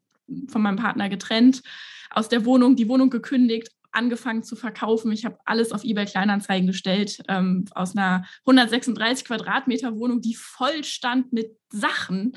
von 0.48 0.62
meinem 0.62 0.76
Partner 0.76 1.08
getrennt, 1.08 1.62
aus 2.10 2.28
der 2.28 2.44
Wohnung, 2.44 2.74
die 2.74 2.88
Wohnung 2.88 3.08
gekündigt, 3.08 3.68
angefangen 3.92 4.42
zu 4.42 4.56
verkaufen. 4.56 5.12
Ich 5.12 5.24
habe 5.24 5.38
alles 5.44 5.72
auf 5.72 5.84
eBay 5.84 6.06
Kleinanzeigen 6.06 6.66
gestellt, 6.66 7.22
ähm, 7.28 7.66
aus 7.74 7.96
einer 7.96 8.24
136 8.46 9.24
Quadratmeter 9.26 9.96
Wohnung, 9.96 10.20
die 10.20 10.34
voll 10.34 10.84
stand 10.84 11.32
mit 11.32 11.56
Sachen, 11.70 12.36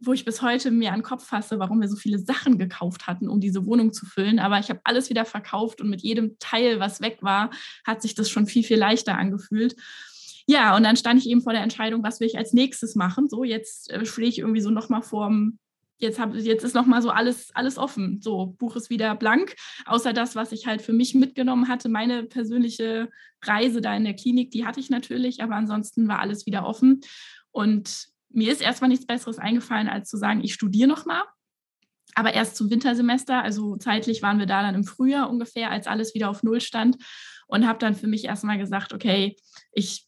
wo 0.00 0.12
ich 0.12 0.24
bis 0.24 0.42
heute 0.42 0.70
mir 0.70 0.92
an 0.92 1.00
den 1.00 1.04
Kopf 1.04 1.26
fasse, 1.26 1.58
warum 1.58 1.80
wir 1.80 1.88
so 1.88 1.96
viele 1.96 2.18
Sachen 2.18 2.58
gekauft 2.58 3.06
hatten, 3.06 3.28
um 3.28 3.40
diese 3.40 3.66
Wohnung 3.66 3.92
zu 3.92 4.06
füllen. 4.06 4.38
Aber 4.38 4.58
ich 4.58 4.70
habe 4.70 4.80
alles 4.84 5.10
wieder 5.10 5.24
verkauft 5.24 5.80
und 5.80 5.90
mit 5.90 6.02
jedem 6.02 6.38
Teil, 6.38 6.78
was 6.78 7.00
weg 7.00 7.18
war, 7.20 7.50
hat 7.84 8.02
sich 8.02 8.14
das 8.14 8.30
schon 8.30 8.46
viel, 8.46 8.62
viel 8.62 8.78
leichter 8.78 9.18
angefühlt. 9.18 9.74
Ja, 10.46 10.76
und 10.76 10.84
dann 10.84 10.96
stand 10.96 11.20
ich 11.20 11.28
eben 11.28 11.42
vor 11.42 11.52
der 11.52 11.62
Entscheidung, 11.62 12.02
was 12.02 12.20
will 12.20 12.26
ich 12.26 12.38
als 12.38 12.52
nächstes 12.52 12.94
machen. 12.94 13.28
So, 13.28 13.44
jetzt 13.44 13.90
äh, 13.90 14.06
stehe 14.06 14.28
ich 14.28 14.38
irgendwie 14.38 14.62
so 14.62 14.70
nochmal 14.70 15.02
vorm 15.02 15.58
jetzt, 15.98 16.18
hab, 16.18 16.34
jetzt 16.34 16.64
ist 16.64 16.74
nochmal 16.74 17.02
so 17.02 17.10
alles, 17.10 17.54
alles 17.54 17.78
offen. 17.78 18.20
So, 18.22 18.46
Buch 18.58 18.76
ist 18.76 18.90
wieder 18.90 19.14
blank, 19.14 19.54
außer 19.86 20.12
das, 20.12 20.36
was 20.36 20.52
ich 20.52 20.66
halt 20.66 20.82
für 20.82 20.92
mich 20.92 21.14
mitgenommen 21.14 21.68
hatte. 21.68 21.88
Meine 21.88 22.24
persönliche 22.24 23.10
Reise 23.42 23.80
da 23.80 23.94
in 23.96 24.04
der 24.04 24.14
Klinik, 24.14 24.50
die 24.50 24.66
hatte 24.66 24.80
ich 24.80 24.90
natürlich, 24.90 25.42
aber 25.42 25.54
ansonsten 25.54 26.08
war 26.08 26.20
alles 26.20 26.46
wieder 26.46 26.66
offen. 26.66 27.00
Und 27.50 28.08
mir 28.30 28.52
ist 28.52 28.62
erstmal 28.62 28.88
nichts 28.88 29.06
Besseres 29.06 29.38
eingefallen, 29.38 29.88
als 29.88 30.08
zu 30.08 30.16
sagen, 30.16 30.42
ich 30.42 30.54
studiere 30.54 30.88
nochmal. 30.88 31.22
Aber 32.14 32.32
erst 32.32 32.56
zum 32.56 32.70
Wintersemester, 32.70 33.42
also 33.42 33.76
zeitlich 33.76 34.22
waren 34.22 34.38
wir 34.38 34.46
da 34.46 34.62
dann 34.62 34.74
im 34.74 34.84
Frühjahr 34.84 35.30
ungefähr, 35.30 35.70
als 35.70 35.86
alles 35.86 36.14
wieder 36.14 36.30
auf 36.30 36.42
Null 36.42 36.60
stand. 36.60 36.96
Und 37.46 37.66
habe 37.66 37.78
dann 37.78 37.94
für 37.94 38.08
mich 38.08 38.24
erstmal 38.24 38.58
gesagt, 38.58 38.92
okay, 38.92 39.36
ich 39.72 40.07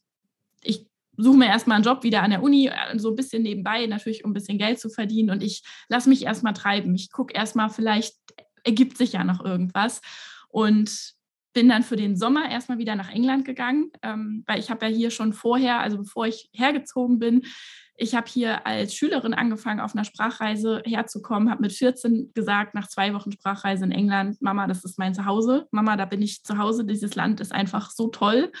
suche 1.23 1.37
mir 1.37 1.47
erstmal 1.47 1.75
einen 1.75 1.85
Job 1.85 2.03
wieder 2.03 2.23
an 2.23 2.31
der 2.31 2.43
Uni, 2.43 2.67
äh, 2.67 2.99
so 2.99 3.09
ein 3.09 3.15
bisschen 3.15 3.43
nebenbei, 3.43 3.85
natürlich 3.85 4.23
um 4.23 4.31
ein 4.31 4.33
bisschen 4.33 4.57
Geld 4.57 4.79
zu 4.79 4.89
verdienen. 4.89 5.29
Und 5.29 5.43
ich 5.43 5.63
lasse 5.89 6.09
mich 6.09 6.23
erstmal 6.23 6.53
treiben. 6.53 6.93
Ich 6.95 7.11
gucke 7.11 7.33
erstmal, 7.33 7.69
vielleicht 7.69 8.15
ergibt 8.63 8.97
sich 8.97 9.13
ja 9.13 9.23
noch 9.23 9.43
irgendwas. 9.43 10.01
Und 10.49 11.15
bin 11.53 11.69
dann 11.69 11.83
für 11.83 11.95
den 11.95 12.15
Sommer 12.15 12.49
erstmal 12.49 12.77
wieder 12.77 12.95
nach 12.95 13.11
England 13.11 13.45
gegangen, 13.45 13.91
ähm, 14.03 14.43
weil 14.47 14.59
ich 14.59 14.69
habe 14.69 14.85
ja 14.85 14.91
hier 14.91 15.11
schon 15.11 15.33
vorher, 15.33 15.81
also 15.81 15.97
bevor 15.97 16.25
ich 16.25 16.49
hergezogen 16.53 17.19
bin, 17.19 17.43
ich 17.97 18.15
habe 18.15 18.27
hier 18.27 18.65
als 18.65 18.95
Schülerin 18.95 19.33
angefangen, 19.33 19.79
auf 19.79 19.93
einer 19.93 20.05
Sprachreise 20.05 20.81
herzukommen, 20.85 21.51
habe 21.51 21.61
mit 21.61 21.73
14 21.73 22.31
gesagt, 22.33 22.73
nach 22.73 22.87
zwei 22.87 23.13
Wochen 23.13 23.31
Sprachreise 23.31 23.83
in 23.83 23.91
England, 23.91 24.41
Mama, 24.41 24.65
das 24.65 24.83
ist 24.83 24.97
mein 24.97 25.13
Zuhause. 25.13 25.67
Mama, 25.71 25.97
da 25.97 26.05
bin 26.05 26.21
ich 26.21 26.43
zu 26.43 26.57
Hause. 26.57 26.85
Dieses 26.85 27.15
Land 27.15 27.41
ist 27.41 27.51
einfach 27.51 27.91
so 27.91 28.07
toll 28.07 28.51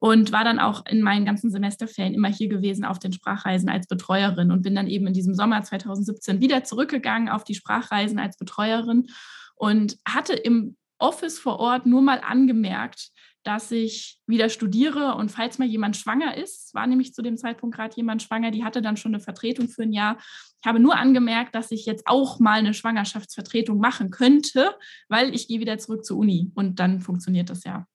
und 0.00 0.32
war 0.32 0.44
dann 0.44 0.58
auch 0.58 0.84
in 0.86 1.02
meinen 1.02 1.26
ganzen 1.26 1.50
Semesterferien 1.50 2.14
immer 2.14 2.28
hier 2.28 2.48
gewesen 2.48 2.84
auf 2.84 2.98
den 2.98 3.12
Sprachreisen 3.12 3.68
als 3.68 3.86
Betreuerin 3.86 4.50
und 4.50 4.62
bin 4.62 4.74
dann 4.74 4.88
eben 4.88 5.06
in 5.06 5.12
diesem 5.12 5.34
Sommer 5.34 5.62
2017 5.62 6.40
wieder 6.40 6.64
zurückgegangen 6.64 7.28
auf 7.28 7.44
die 7.44 7.54
Sprachreisen 7.54 8.18
als 8.18 8.36
Betreuerin 8.38 9.08
und 9.54 9.98
hatte 10.08 10.32
im 10.32 10.76
Office 10.98 11.38
vor 11.38 11.60
Ort 11.60 11.86
nur 11.86 12.00
mal 12.02 12.20
angemerkt, 12.20 13.10
dass 13.42 13.70
ich 13.70 14.18
wieder 14.26 14.48
studiere 14.48 15.14
und 15.14 15.30
falls 15.30 15.58
mal 15.58 15.68
jemand 15.68 15.96
schwanger 15.96 16.36
ist, 16.36 16.74
war 16.74 16.86
nämlich 16.86 17.14
zu 17.14 17.22
dem 17.22 17.36
Zeitpunkt 17.36 17.76
gerade 17.76 17.94
jemand 17.96 18.22
schwanger, 18.22 18.50
die 18.50 18.64
hatte 18.64 18.82
dann 18.82 18.96
schon 18.96 19.14
eine 19.14 19.22
Vertretung 19.22 19.68
für 19.68 19.82
ein 19.82 19.92
Jahr. 19.92 20.18
Ich 20.62 20.66
habe 20.66 20.80
nur 20.80 20.96
angemerkt, 20.96 21.54
dass 21.54 21.70
ich 21.70 21.86
jetzt 21.86 22.06
auch 22.06 22.38
mal 22.38 22.58
eine 22.58 22.74
Schwangerschaftsvertretung 22.74 23.78
machen 23.78 24.10
könnte, 24.10 24.74
weil 25.08 25.34
ich 25.34 25.48
gehe 25.48 25.60
wieder 25.60 25.78
zurück 25.78 26.04
zur 26.04 26.18
Uni 26.18 26.50
und 26.54 26.80
dann 26.80 27.00
funktioniert 27.00 27.48
das 27.50 27.64
ja. 27.64 27.86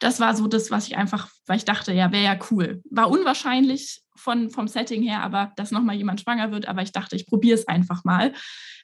Das 0.00 0.18
war 0.18 0.34
so 0.34 0.46
das, 0.46 0.70
was 0.70 0.86
ich 0.86 0.96
einfach, 0.96 1.30
weil 1.46 1.58
ich 1.58 1.64
dachte, 1.64 1.92
ja, 1.92 2.10
wäre 2.10 2.24
ja 2.24 2.38
cool. 2.50 2.82
War 2.90 3.10
unwahrscheinlich 3.10 4.02
von, 4.16 4.50
vom 4.50 4.68
Setting 4.68 5.02
her, 5.02 5.22
aber 5.22 5.52
dass 5.56 5.70
nochmal 5.70 5.96
jemand 5.96 6.20
schwanger 6.20 6.50
wird, 6.50 6.66
aber 6.66 6.82
ich 6.82 6.92
dachte, 6.92 7.16
ich 7.16 7.26
probiere 7.26 7.58
es 7.58 7.68
einfach 7.68 8.04
mal. 8.04 8.32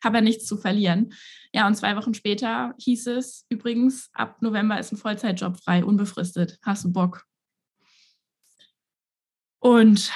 Habe 0.02 0.18
ja 0.18 0.20
nichts 0.20 0.46
zu 0.46 0.56
verlieren. 0.56 1.12
Ja, 1.52 1.66
und 1.66 1.74
zwei 1.74 1.96
Wochen 1.96 2.14
später 2.14 2.74
hieß 2.78 3.06
es 3.08 3.46
übrigens, 3.48 4.10
ab 4.12 4.42
November 4.42 4.78
ist 4.78 4.92
ein 4.92 4.96
Vollzeitjob 4.96 5.58
frei, 5.62 5.84
unbefristet. 5.84 6.58
Hast 6.62 6.84
du 6.84 6.92
Bock? 6.92 7.24
Und 9.60 10.12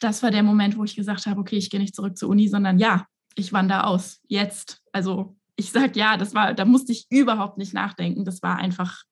das 0.00 0.22
war 0.22 0.30
der 0.30 0.42
Moment, 0.42 0.76
wo 0.76 0.84
ich 0.84 0.94
gesagt 0.94 1.26
habe, 1.26 1.40
okay, 1.40 1.56
ich 1.56 1.70
gehe 1.70 1.80
nicht 1.80 1.94
zurück 1.94 2.16
zur 2.16 2.28
Uni, 2.28 2.48
sondern 2.48 2.78
ja, 2.78 3.06
ich 3.34 3.52
wandere 3.52 3.86
aus. 3.86 4.20
Jetzt. 4.28 4.82
Also 4.92 5.36
ich 5.56 5.72
sage 5.72 5.98
ja, 5.98 6.16
das 6.16 6.34
war, 6.34 6.54
da 6.54 6.64
musste 6.64 6.92
ich 6.92 7.06
überhaupt 7.10 7.58
nicht 7.58 7.74
nachdenken. 7.74 8.24
Das 8.24 8.42
war 8.42 8.56
einfach, 8.56 9.02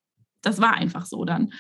das 0.42 0.60
war 0.60 0.74
einfach 0.74 1.06
so 1.06 1.24
dann. 1.24 1.50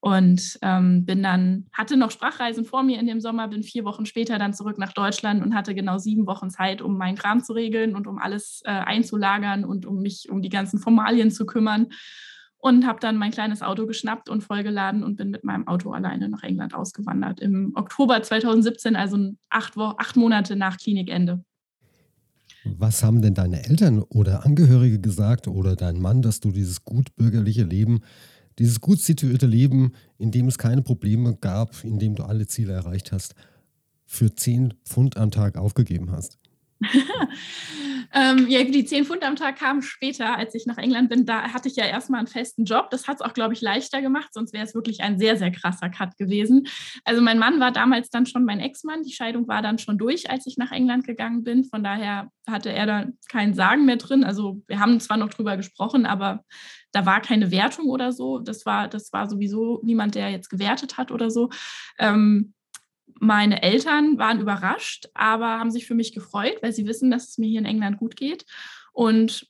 Und 0.00 0.58
ähm, 0.62 1.04
bin 1.04 1.24
dann, 1.24 1.66
hatte 1.72 1.96
noch 1.96 2.12
Sprachreisen 2.12 2.64
vor 2.64 2.84
mir 2.84 3.00
in 3.00 3.06
dem 3.06 3.20
Sommer, 3.20 3.48
bin 3.48 3.64
vier 3.64 3.84
Wochen 3.84 4.06
später 4.06 4.38
dann 4.38 4.54
zurück 4.54 4.78
nach 4.78 4.92
Deutschland 4.92 5.42
und 5.42 5.56
hatte 5.56 5.74
genau 5.74 5.98
sieben 5.98 6.26
Wochen 6.28 6.50
Zeit, 6.50 6.82
um 6.82 6.96
meinen 6.96 7.16
Kram 7.16 7.42
zu 7.42 7.52
regeln 7.52 7.96
und 7.96 8.06
um 8.06 8.18
alles 8.18 8.62
äh, 8.64 8.70
einzulagern 8.70 9.64
und 9.64 9.86
um 9.86 10.00
mich 10.00 10.28
um 10.30 10.40
die 10.40 10.50
ganzen 10.50 10.78
Formalien 10.78 11.32
zu 11.32 11.46
kümmern. 11.46 11.88
Und 12.60 12.86
habe 12.86 12.98
dann 12.98 13.16
mein 13.16 13.30
kleines 13.30 13.62
Auto 13.62 13.86
geschnappt 13.86 14.28
und 14.28 14.42
vollgeladen 14.42 15.04
und 15.04 15.14
bin 15.14 15.30
mit 15.30 15.44
meinem 15.44 15.68
Auto 15.68 15.92
alleine 15.92 16.28
nach 16.28 16.42
England 16.42 16.74
ausgewandert 16.74 17.38
im 17.38 17.72
Oktober 17.76 18.20
2017, 18.20 18.96
also 18.96 19.30
acht, 19.48 19.76
Wo 19.76 19.94
acht 19.96 20.16
Monate 20.16 20.56
nach 20.56 20.76
Klinikende. 20.76 21.44
Was 22.64 23.02
haben 23.02 23.22
denn 23.22 23.34
deine 23.34 23.64
Eltern 23.64 24.02
oder 24.02 24.44
Angehörige 24.44 25.00
gesagt 25.00 25.48
oder 25.48 25.76
dein 25.76 26.00
Mann, 26.00 26.22
dass 26.22 26.40
du 26.40 26.50
dieses 26.50 26.84
gut 26.84 27.14
bürgerliche 27.16 27.64
Leben 27.64 28.00
dieses 28.58 28.80
gut 28.80 29.00
situierte 29.00 29.46
Leben, 29.46 29.92
in 30.18 30.30
dem 30.30 30.48
es 30.48 30.58
keine 30.58 30.82
Probleme 30.82 31.36
gab, 31.36 31.84
in 31.84 31.98
dem 31.98 32.14
du 32.14 32.24
alle 32.24 32.46
Ziele 32.46 32.72
erreicht 32.72 33.12
hast, 33.12 33.34
für 34.04 34.34
10 34.34 34.74
Pfund 34.84 35.16
am 35.16 35.30
Tag 35.30 35.56
aufgegeben 35.56 36.10
hast? 36.10 36.38
ähm, 38.14 38.46
ja, 38.48 38.62
die 38.64 38.84
10 38.84 39.04
Pfund 39.04 39.22
am 39.22 39.36
Tag 39.36 39.58
kamen 39.58 39.82
später, 39.82 40.36
als 40.36 40.54
ich 40.54 40.66
nach 40.66 40.78
England 40.78 41.10
bin. 41.10 41.26
Da 41.26 41.52
hatte 41.52 41.68
ich 41.68 41.76
ja 41.76 41.84
erstmal 41.84 42.20
einen 42.20 42.26
festen 42.26 42.64
Job. 42.64 42.90
Das 42.90 43.06
hat 43.06 43.16
es 43.16 43.20
auch, 43.20 43.34
glaube 43.34 43.54
ich, 43.54 43.60
leichter 43.60 44.00
gemacht, 44.00 44.32
sonst 44.32 44.52
wäre 44.52 44.64
es 44.64 44.74
wirklich 44.74 45.02
ein 45.02 45.18
sehr, 45.18 45.36
sehr 45.36 45.50
krasser 45.50 45.90
Cut 45.90 46.16
gewesen. 46.16 46.66
Also 47.04 47.20
mein 47.20 47.38
Mann 47.38 47.60
war 47.60 47.72
damals 47.72 48.10
dann 48.10 48.26
schon 48.26 48.44
mein 48.44 48.60
Ex-Mann. 48.60 49.02
Die 49.02 49.12
Scheidung 49.12 49.46
war 49.48 49.62
dann 49.62 49.78
schon 49.78 49.98
durch, 49.98 50.30
als 50.30 50.46
ich 50.46 50.56
nach 50.56 50.72
England 50.72 51.06
gegangen 51.06 51.44
bin. 51.44 51.64
Von 51.64 51.84
daher 51.84 52.30
hatte 52.48 52.72
er 52.72 52.86
da 52.86 53.06
kein 53.28 53.54
Sagen 53.54 53.84
mehr 53.84 53.96
drin. 53.96 54.24
Also 54.24 54.62
wir 54.66 54.80
haben 54.80 55.00
zwar 55.00 55.16
noch 55.16 55.28
drüber 55.28 55.56
gesprochen, 55.56 56.06
aber 56.06 56.44
da 56.92 57.04
war 57.04 57.20
keine 57.20 57.50
Wertung 57.50 57.86
oder 57.86 58.12
so. 58.12 58.38
Das 58.38 58.64
war, 58.64 58.88
das 58.88 59.12
war 59.12 59.28
sowieso 59.28 59.80
niemand, 59.82 60.14
der 60.14 60.30
jetzt 60.30 60.48
gewertet 60.48 60.96
hat 60.96 61.10
oder 61.10 61.30
so. 61.30 61.50
Ähm, 61.98 62.54
meine 63.20 63.62
Eltern 63.62 64.18
waren 64.18 64.40
überrascht, 64.40 65.08
aber 65.14 65.58
haben 65.58 65.70
sich 65.70 65.86
für 65.86 65.94
mich 65.94 66.12
gefreut, 66.14 66.58
weil 66.62 66.72
sie 66.72 66.86
wissen, 66.86 67.10
dass 67.10 67.28
es 67.28 67.38
mir 67.38 67.48
hier 67.48 67.60
in 67.60 67.66
England 67.66 67.98
gut 67.98 68.16
geht. 68.16 68.44
Und 68.92 69.48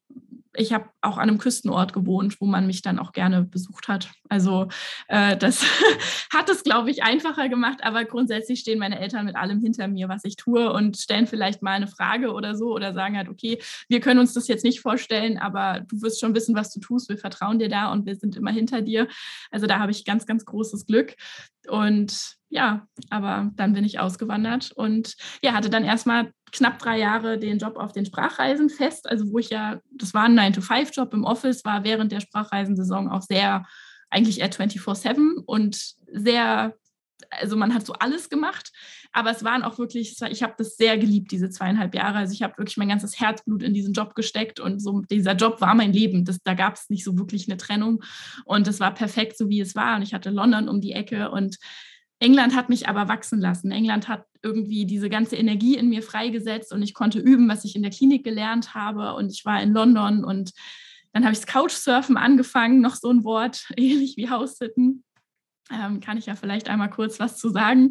ich 0.59 0.73
habe 0.73 0.91
auch 1.01 1.17
an 1.19 1.29
einem 1.29 1.39
Küstenort 1.39 1.93
gewohnt, 1.93 2.41
wo 2.41 2.47
man 2.47 2.67
mich 2.67 2.83
dann 2.83 2.99
auch 2.99 3.13
gerne 3.13 3.45
besucht 3.45 3.89
hat. 3.89 4.11
Also 4.29 4.69
äh, 5.07 5.37
das 5.37 5.65
hat 6.33 6.49
es, 6.49 6.65
glaube 6.65 6.91
ich, 6.91 7.03
einfacher 7.03 7.49
gemacht, 7.49 7.79
aber 7.83 8.05
grundsätzlich 8.05 8.61
stehen 8.61 8.79
meine 8.79 8.99
Eltern 8.99 9.25
mit 9.25 9.37
allem 9.37 9.61
hinter 9.61 9.89
mir, 9.89 10.09
was 10.09 10.25
ich 10.25 10.37
tue 10.37 10.73
und 10.73 10.97
stellen 10.97 11.27
vielleicht 11.27 11.63
mal 11.63 11.73
eine 11.73 11.87
Frage 11.87 12.33
oder 12.33 12.57
so 12.57 12.75
oder 12.75 12.93
sagen 12.93 13.17
halt, 13.17 13.29
okay, 13.29 13.59
wir 13.89 14.01
können 14.01 14.21
uns 14.21 14.35
das 14.35 14.49
jetzt 14.49 14.65
nicht 14.65 14.81
vorstellen, 14.81 15.39
aber 15.39 15.81
du 15.89 16.03
wirst 16.03 16.21
schon 16.21 16.35
wissen, 16.35 16.55
was 16.55 16.73
du 16.73 16.81
tust, 16.81 17.09
wir 17.09 17.19
vertrauen 17.19 17.59
dir 17.59 17.69
da 17.69 17.93
und 17.93 18.07
wir 18.07 18.17
sind 18.17 18.37
immer 18.37 18.51
hinter 18.51 18.83
dir. 18.83 19.07
Also 19.51 19.67
da 19.67 19.79
habe 19.79 19.93
ich 19.93 20.05
ganz, 20.05 20.27
ganz 20.27 20.45
großes 20.45 20.87
Glück. 20.87 21.15
Und 21.69 22.38
ja, 22.51 22.87
aber 23.11 23.51
dann 23.57 23.75
bin 23.75 23.85
ich 23.85 23.99
ausgewandert 23.99 24.73
und 24.73 25.17
ja, 25.43 25.53
hatte 25.53 25.71
dann 25.71 25.85
erstmal 25.85 26.33
knapp 26.51 26.79
drei 26.79 26.99
Jahre 26.99 27.39
den 27.39 27.59
Job 27.59 27.77
auf 27.77 27.93
den 27.93 28.07
Sprachreisen 28.07 28.71
fest, 28.71 29.09
also 29.09 29.31
wo 29.31 29.39
ich 29.39 29.51
ja, 29.51 29.81
das 29.91 30.15
war 30.15 30.25
ein 30.25 30.39
9-to-5-Job 30.39 31.13
im 31.13 31.25
Office, 31.25 31.65
war 31.65 31.85
während 31.85 32.13
der 32.13 32.21
Sprachreisensaison 32.21 33.09
auch 33.09 33.23
sehr, 33.23 33.67
eigentlich 34.11 34.41
eher 34.41 34.51
24-7 34.51 35.43
und 35.45 35.95
sehr, 36.11 36.75
also 37.31 37.57
man 37.57 37.75
hat 37.75 37.85
so 37.85 37.93
alles 37.93 38.31
gemacht, 38.31 38.73
aber 39.13 39.31
es 39.31 39.45
waren 39.45 39.63
auch 39.63 39.79
wirklich, 39.79 40.17
ich 40.31 40.43
habe 40.43 40.55
das 40.57 40.79
sehr 40.79 40.97
geliebt, 40.97 41.31
diese 41.31 41.51
zweieinhalb 41.51 41.95
Jahre, 41.95 42.17
also 42.17 42.33
ich 42.33 42.43
habe 42.43 42.57
wirklich 42.57 42.79
mein 42.79 42.89
ganzes 42.89 43.21
Herzblut 43.21 43.63
in 43.63 43.75
diesen 43.75 43.93
Job 43.93 44.15
gesteckt 44.15 44.61
und 44.61 44.81
so 44.81 45.03
dieser 45.11 45.35
Job 45.35 45.61
war 45.61 45.75
mein 45.75 45.93
Leben, 45.93 46.25
das, 46.25 46.39
da 46.43 46.55
gab 46.55 46.77
es 46.77 46.89
nicht 46.89 47.05
so 47.05 47.19
wirklich 47.19 47.47
eine 47.47 47.59
Trennung 47.59 48.03
und 48.47 48.67
es 48.67 48.81
war 48.81 48.95
perfekt, 48.95 49.37
so 49.37 49.51
wie 49.51 49.61
es 49.61 49.75
war. 49.75 49.97
Und 49.97 50.03
ich 50.03 50.15
hatte 50.15 50.31
London 50.31 50.71
um 50.71 50.81
die 50.81 50.93
Ecke 50.93 51.31
und 51.31 51.59
England 52.21 52.57
hat 52.57 52.69
mich 52.69 52.89
aber 52.89 53.09
wachsen 53.09 53.41
lassen. 53.41 53.71
England 53.71 54.09
hat 54.09 54.25
irgendwie 54.43 54.87
diese 54.87 55.09
ganze 55.09 55.37
Energie 55.37 55.77
in 55.77 55.89
mir 55.89 56.03
freigesetzt 56.03 56.73
und 56.73 56.83
ich 56.83 56.95
konnte 56.95 57.21
üben, 57.21 57.49
was 57.49 57.65
ich 57.65 57.77
in 57.77 57.83
der 57.83 57.93
Klinik 57.93 58.25
gelernt 58.25 58.75
habe. 58.75 59.15
Und 59.15 59.31
ich 59.33 59.45
war 59.45 59.63
in 59.63 59.73
London 59.73 60.25
und 60.25 60.53
dann 61.13 61.25
habe 61.25 61.33
ich 61.33 61.41
das 61.41 61.47
Couchsurfen 61.47 62.17
angefangen, 62.17 62.81
noch 62.81 62.95
so 62.95 63.11
ein 63.11 63.25
Wort, 63.25 63.67
ähnlich 63.77 64.17
wie 64.17 64.31
House-Sitten. 64.31 65.05
Ähm, 65.71 66.01
kann 66.01 66.19
ich 66.19 66.27
ja 66.27 66.35
vielleicht 66.35 66.69
einmal 66.69 66.91
kurz 66.91 67.21
was 67.21 67.39
zu 67.39 67.51
sagen. 67.51 67.91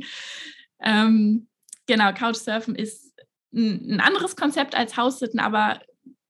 Ähm, 0.82 1.48
genau, 1.86 2.12
Couchsurfen 2.14 2.76
ist 2.76 3.14
ein, 3.54 3.96
ein 3.96 4.00
anderes 4.00 4.36
Konzept 4.36 4.76
als 4.76 4.98
House-Sitten, 4.98 5.40
aber 5.40 5.80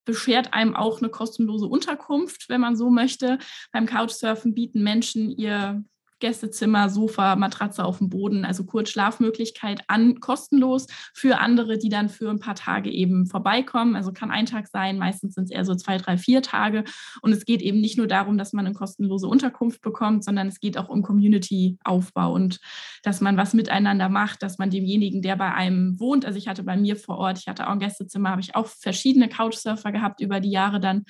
beschert 0.05 0.53
einem 0.53 0.75
auch 0.75 0.99
eine 0.99 1.09
kostenlose 1.09 1.65
Unterkunft, 1.65 2.47
wenn 2.47 2.61
man 2.61 2.77
so 2.77 2.89
möchte. 2.89 3.39
Beim 3.71 3.85
Couchsurfen 3.85 4.53
bieten 4.53 4.81
Menschen 4.81 5.29
ihr 5.29 5.83
Gästezimmer, 6.19 6.89
Sofa, 6.89 7.36
Matratze 7.36 7.86
auf 7.86 8.00
dem 8.00 8.09
Boden, 8.09 8.45
also 8.45 8.65
kurz 8.65 8.89
Schlafmöglichkeit 8.89 9.81
an, 9.88 10.19
kostenlos 10.19 10.88
für 11.13 11.39
andere, 11.39 11.77
die 11.77 11.89
dann 11.89 12.09
für 12.09 12.29
ein 12.29 12.39
paar 12.39 12.55
Tage 12.55 12.89
eben 12.89 13.27
vorbeikommen. 13.27 13.95
Also 13.95 14.12
kann 14.12 14.31
ein 14.31 14.45
Tag 14.45 14.67
sein, 14.67 14.97
meistens 14.97 15.36
sind 15.36 15.45
es 15.45 15.51
eher 15.51 15.65
so 15.65 15.75
zwei, 15.75 15.97
drei, 15.97 16.17
vier 16.17 16.41
Tage. 16.41 16.83
Und 17.21 17.31
es 17.31 17.45
geht 17.45 17.62
eben 17.62 17.81
nicht 17.81 17.97
nur 17.97 18.07
darum, 18.07 18.38
dass 18.38 18.53
man 18.53 18.65
eine 18.65 18.75
kostenlose 18.75 19.27
Unterkunft 19.27 19.81
bekommt, 19.81 20.24
sondern 20.24 20.47
es 20.47 20.59
geht 20.59 20.77
auch 20.77 20.89
um 20.89 21.03
Community-Aufbau 21.03 22.33
und 22.33 22.59
dass 23.03 23.21
man 23.21 23.38
was 23.38 23.53
miteinander 23.53 24.09
macht, 24.09 24.43
dass 24.43 24.57
man 24.57 24.69
demjenigen, 24.69 25.21
der 25.21 25.36
bei 25.36 25.53
einem 25.53 26.00
wohnt, 26.00 26.25
also 26.25 26.38
ich 26.38 26.47
hatte 26.47 26.63
bei 26.63 26.77
mir 26.77 26.95
vor 26.95 27.17
Ort, 27.17 27.39
ich 27.39 27.47
hatte 27.47 27.67
auch 27.67 27.71
ein 27.71 27.79
Gästezimmer, 27.79 28.31
habe 28.31 28.41
ich 28.41 28.55
auch 28.55 28.67
verschiedene 28.67 29.29
Couchsurfer 29.29 29.91
gehabt 29.91 30.21
über 30.21 30.39
die 30.39 30.51
Jahre 30.51 30.79
dann 30.79 31.05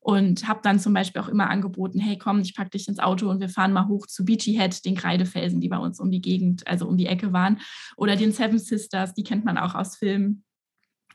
und 0.00 0.48
habe 0.48 0.60
dann 0.62 0.80
zum 0.80 0.94
Beispiel 0.94 1.20
auch 1.20 1.28
immer 1.28 1.50
angeboten, 1.50 2.00
hey 2.00 2.18
komm, 2.18 2.40
ich 2.40 2.54
packe 2.54 2.70
dich 2.70 2.88
ins 2.88 2.98
Auto 2.98 3.28
und 3.28 3.40
wir 3.40 3.50
fahren 3.50 3.72
mal 3.72 3.86
hoch 3.86 4.06
zu 4.06 4.24
Beachy 4.24 4.54
Head, 4.54 4.84
den 4.84 4.96
Kreidefelsen, 4.96 5.60
die 5.60 5.68
bei 5.68 5.78
uns 5.78 6.00
um 6.00 6.10
die 6.10 6.22
Gegend, 6.22 6.66
also 6.66 6.86
um 6.88 6.96
die 6.96 7.06
Ecke 7.06 7.32
waren, 7.32 7.60
oder 7.96 8.16
den 8.16 8.32
Seven 8.32 8.58
Sisters, 8.58 9.14
die 9.14 9.24
kennt 9.24 9.44
man 9.44 9.58
auch 9.58 9.74
aus 9.74 9.96
Filmen 9.96 10.44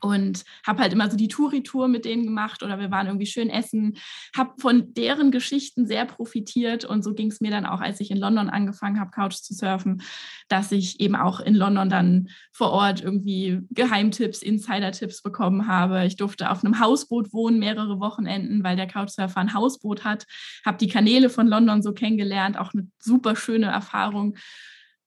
und 0.00 0.44
habe 0.66 0.82
halt 0.82 0.92
immer 0.92 1.10
so 1.10 1.16
die 1.16 1.28
Touri-Tour 1.28 1.88
mit 1.88 2.04
denen 2.04 2.24
gemacht 2.24 2.62
oder 2.62 2.78
wir 2.78 2.90
waren 2.90 3.06
irgendwie 3.06 3.26
schön 3.26 3.50
essen, 3.50 3.96
habe 4.36 4.52
von 4.58 4.94
deren 4.94 5.30
Geschichten 5.30 5.86
sehr 5.86 6.04
profitiert 6.04 6.84
und 6.84 7.02
so 7.02 7.14
ging 7.14 7.30
es 7.30 7.40
mir 7.40 7.50
dann 7.50 7.66
auch, 7.66 7.80
als 7.80 8.00
ich 8.00 8.10
in 8.10 8.18
London 8.18 8.48
angefangen 8.48 9.00
habe, 9.00 9.10
Couch 9.10 9.34
zu 9.34 9.54
surfen, 9.54 10.02
dass 10.48 10.72
ich 10.72 11.00
eben 11.00 11.16
auch 11.16 11.40
in 11.40 11.54
London 11.54 11.88
dann 11.88 12.28
vor 12.52 12.70
Ort 12.70 13.02
irgendwie 13.02 13.60
Geheimtipps, 13.70 14.42
Insider-Tipps 14.42 15.22
bekommen 15.22 15.66
habe. 15.66 16.04
Ich 16.06 16.16
durfte 16.16 16.50
auf 16.50 16.64
einem 16.64 16.80
Hausboot 16.80 17.32
wohnen, 17.32 17.58
mehrere 17.58 18.00
Wochenenden, 18.00 18.64
weil 18.64 18.76
der 18.76 18.86
Couchsurfer 18.86 19.40
ein 19.40 19.54
Hausboot 19.54 20.04
hat, 20.04 20.26
habe 20.64 20.78
die 20.78 20.88
Kanäle 20.88 21.30
von 21.30 21.46
London 21.46 21.82
so 21.82 21.92
kennengelernt, 21.92 22.58
auch 22.58 22.72
eine 22.74 22.88
super 22.98 23.36
schöne 23.36 23.66
Erfahrung 23.66 24.36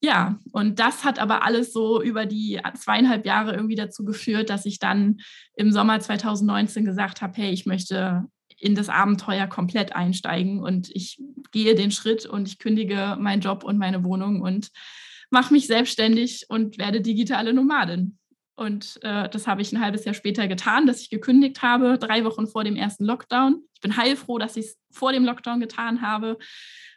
ja, 0.01 0.39
und 0.51 0.79
das 0.79 1.03
hat 1.03 1.19
aber 1.19 1.43
alles 1.43 1.73
so 1.73 2.01
über 2.01 2.25
die 2.25 2.59
zweieinhalb 2.75 3.25
Jahre 3.25 3.53
irgendwie 3.53 3.75
dazu 3.75 4.05
geführt, 4.05 4.49
dass 4.49 4.65
ich 4.65 4.79
dann 4.79 5.19
im 5.55 5.71
Sommer 5.71 5.99
2019 5.99 6.85
gesagt 6.85 7.21
habe, 7.21 7.33
hey, 7.35 7.51
ich 7.51 7.65
möchte 7.65 8.25
in 8.57 8.75
das 8.75 8.89
Abenteuer 8.89 9.47
komplett 9.47 9.95
einsteigen 9.95 10.59
und 10.59 10.89
ich 10.93 11.21
gehe 11.51 11.75
den 11.75 11.91
Schritt 11.91 12.25
und 12.25 12.47
ich 12.47 12.59
kündige 12.59 13.17
meinen 13.19 13.41
Job 13.41 13.63
und 13.63 13.77
meine 13.77 14.03
Wohnung 14.03 14.41
und 14.41 14.69
mache 15.31 15.53
mich 15.53 15.67
selbstständig 15.67 16.45
und 16.49 16.77
werde 16.77 17.01
digitale 17.01 17.53
Nomadin. 17.53 18.17
Und 18.55 18.99
äh, 19.03 19.29
das 19.29 19.47
habe 19.47 19.61
ich 19.61 19.71
ein 19.71 19.79
halbes 19.79 20.03
Jahr 20.03 20.13
später 20.13 20.47
getan, 20.49 20.85
dass 20.85 21.01
ich 21.01 21.09
gekündigt 21.09 21.61
habe, 21.61 21.97
drei 21.97 22.25
Wochen 22.25 22.45
vor 22.45 22.65
dem 22.65 22.75
ersten 22.75 23.05
Lockdown. 23.05 23.63
Ich 23.73 23.79
bin 23.79 23.95
heilfroh, 23.95 24.37
dass 24.37 24.57
ich 24.57 24.65
es 24.65 24.77
vor 24.91 25.13
dem 25.13 25.23
Lockdown 25.23 25.61
getan 25.61 26.01
habe, 26.01 26.37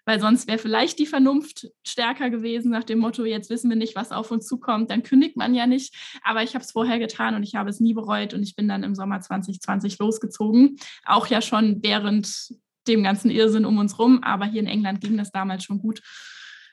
weil 0.04 0.20
sonst 0.20 0.48
wäre 0.48 0.58
vielleicht 0.58 0.98
die 0.98 1.06
Vernunft 1.06 1.68
stärker 1.84 2.30
gewesen 2.30 2.70
nach 2.70 2.84
dem 2.84 2.98
Motto, 2.98 3.24
jetzt 3.24 3.50
wissen 3.50 3.70
wir 3.70 3.76
nicht, 3.76 3.94
was 3.94 4.12
auf 4.12 4.30
uns 4.30 4.46
zukommt, 4.46 4.90
dann 4.90 5.02
kündigt 5.02 5.36
man 5.36 5.54
ja 5.54 5.66
nicht. 5.66 5.94
Aber 6.22 6.42
ich 6.42 6.54
habe 6.54 6.64
es 6.64 6.72
vorher 6.72 6.98
getan 6.98 7.34
und 7.34 7.42
ich 7.42 7.54
habe 7.54 7.70
es 7.70 7.80
nie 7.80 7.94
bereut 7.94 8.34
und 8.34 8.42
ich 8.42 8.56
bin 8.56 8.68
dann 8.68 8.82
im 8.82 8.94
Sommer 8.94 9.20
2020 9.20 9.98
losgezogen. 9.98 10.76
Auch 11.04 11.26
ja 11.26 11.40
schon 11.40 11.82
während 11.82 12.54
dem 12.88 13.02
ganzen 13.02 13.30
Irrsinn 13.30 13.64
um 13.64 13.78
uns 13.78 13.98
rum, 13.98 14.22
aber 14.22 14.46
hier 14.46 14.60
in 14.60 14.66
England 14.66 15.00
ging 15.00 15.16
das 15.16 15.30
damals 15.30 15.64
schon 15.64 15.78
gut. 15.78 16.02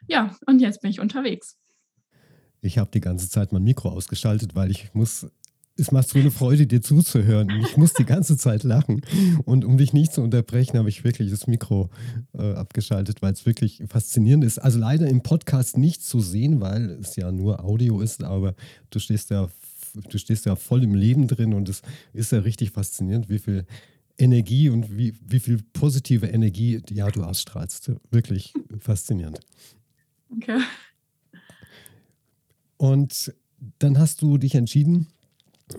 Ja, 0.07 0.35
und 0.47 0.59
jetzt 0.59 0.81
bin 0.81 0.89
ich 0.89 0.99
unterwegs. 0.99 1.57
Ich 2.61 2.77
habe 2.77 2.91
die 2.91 2.99
ganze 2.99 3.29
Zeit 3.29 3.53
mein 3.53 3.63
Mikro 3.63 3.89
ausgeschaltet, 3.89 4.55
weil 4.55 4.69
ich 4.71 4.93
muss, 4.93 5.27
es 5.79 5.91
macht 5.91 6.09
so 6.09 6.19
eine 6.19 6.31
Freude, 6.31 6.67
dir 6.67 6.81
zuzuhören. 6.81 7.49
Ich 7.61 7.77
muss 7.77 7.93
die 7.93 8.05
ganze 8.05 8.37
Zeit 8.37 8.63
lachen. 8.63 9.01
Und 9.45 9.65
um 9.65 9.77
dich 9.77 9.93
nicht 9.93 10.13
zu 10.13 10.21
unterbrechen, 10.21 10.77
habe 10.77 10.89
ich 10.89 11.03
wirklich 11.03 11.31
das 11.31 11.47
Mikro 11.47 11.89
äh, 12.33 12.53
abgeschaltet, 12.53 13.21
weil 13.21 13.33
es 13.33 13.45
wirklich 13.45 13.83
faszinierend 13.87 14.43
ist. 14.43 14.59
Also 14.59 14.79
leider 14.79 15.07
im 15.07 15.21
Podcast 15.21 15.77
nicht 15.77 16.03
zu 16.03 16.19
sehen, 16.19 16.61
weil 16.61 16.91
es 17.01 17.15
ja 17.15 17.31
nur 17.31 17.63
Audio 17.63 18.01
ist, 18.01 18.23
aber 18.23 18.55
du 18.89 18.99
stehst 18.99 19.29
ja, 19.29 19.47
du 20.09 20.17
stehst 20.17 20.45
ja 20.45 20.55
voll 20.55 20.83
im 20.83 20.95
Leben 20.95 21.27
drin 21.27 21.53
und 21.53 21.69
es 21.69 21.81
ist 22.13 22.31
ja 22.31 22.39
richtig 22.39 22.71
faszinierend, 22.71 23.29
wie 23.29 23.39
viel 23.39 23.65
Energie 24.17 24.69
und 24.69 24.97
wie, 24.97 25.15
wie 25.25 25.39
viel 25.39 25.59
positive 25.73 26.27
Energie 26.27 26.81
ja, 26.89 27.09
du 27.09 27.23
ausstrahlst. 27.23 27.91
Wirklich 28.11 28.53
faszinierend. 28.79 29.39
Okay. 30.35 30.59
Und 32.77 33.33
dann 33.79 33.97
hast 33.97 34.21
du 34.21 34.37
dich 34.37 34.55
entschieden, 34.55 35.07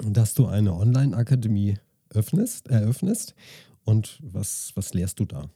dass 0.05 0.35
du 0.35 0.47
eine 0.47 0.75
Online-Akademie 0.75 1.79
öffnest, 2.11 2.69
eröffnest. 2.69 3.35
Und 3.85 4.19
was, 4.23 4.73
was 4.75 4.95
lehrst 4.95 5.21
du 5.21 5.25
da? 5.25 5.49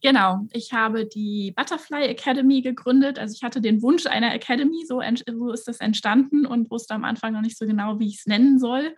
Genau, 0.00 0.46
ich 0.52 0.72
habe 0.72 1.06
die 1.06 1.52
Butterfly 1.56 2.04
Academy 2.04 2.62
gegründet. 2.62 3.18
Also 3.18 3.34
ich 3.34 3.42
hatte 3.42 3.60
den 3.60 3.82
Wunsch 3.82 4.06
einer 4.06 4.34
Academy, 4.34 4.84
so, 4.86 5.00
so 5.26 5.52
ist 5.52 5.68
das 5.68 5.80
entstanden 5.80 6.46
und 6.46 6.70
wusste 6.70 6.94
am 6.94 7.04
Anfang 7.04 7.32
noch 7.32 7.40
nicht 7.40 7.58
so 7.58 7.66
genau, 7.66 7.98
wie 7.98 8.08
ich 8.08 8.18
es 8.18 8.26
nennen 8.26 8.58
soll. 8.58 8.94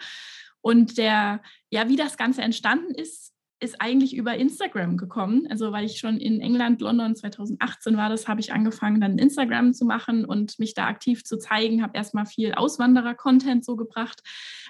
Und 0.61 0.99
der, 0.99 1.43
ja, 1.71 1.89
wie 1.89 1.97
das 1.97 2.17
Ganze 2.17 2.43
entstanden 2.43 2.95
ist, 2.95 3.33
ist 3.61 3.81
eigentlich 3.81 4.15
über 4.15 4.37
Instagram 4.37 4.97
gekommen. 4.97 5.47
Also 5.49 5.73
weil 5.73 5.87
ich 5.87 5.99
schon 5.99 6.19
in 6.19 6.41
England, 6.41 6.81
London 6.81 7.17
2018 7.17 7.97
war 7.97 8.09
das, 8.09 8.29
habe 8.29 8.41
ich 8.41 8.53
angefangen, 8.53 9.01
dann 9.01 9.19
Instagram 9.19 9.73
zu 9.73 9.85
machen 9.85 10.25
und 10.25 10.59
mich 10.59 10.75
da 10.75 10.87
aktiv 10.87 11.25
zu 11.25 11.39
zeigen, 11.39 11.83
habe 11.83 11.97
erstmal 11.97 12.27
viel 12.27 12.53
Auswanderer-Content 12.53 13.65
so 13.65 13.77
gebracht. 13.77 14.23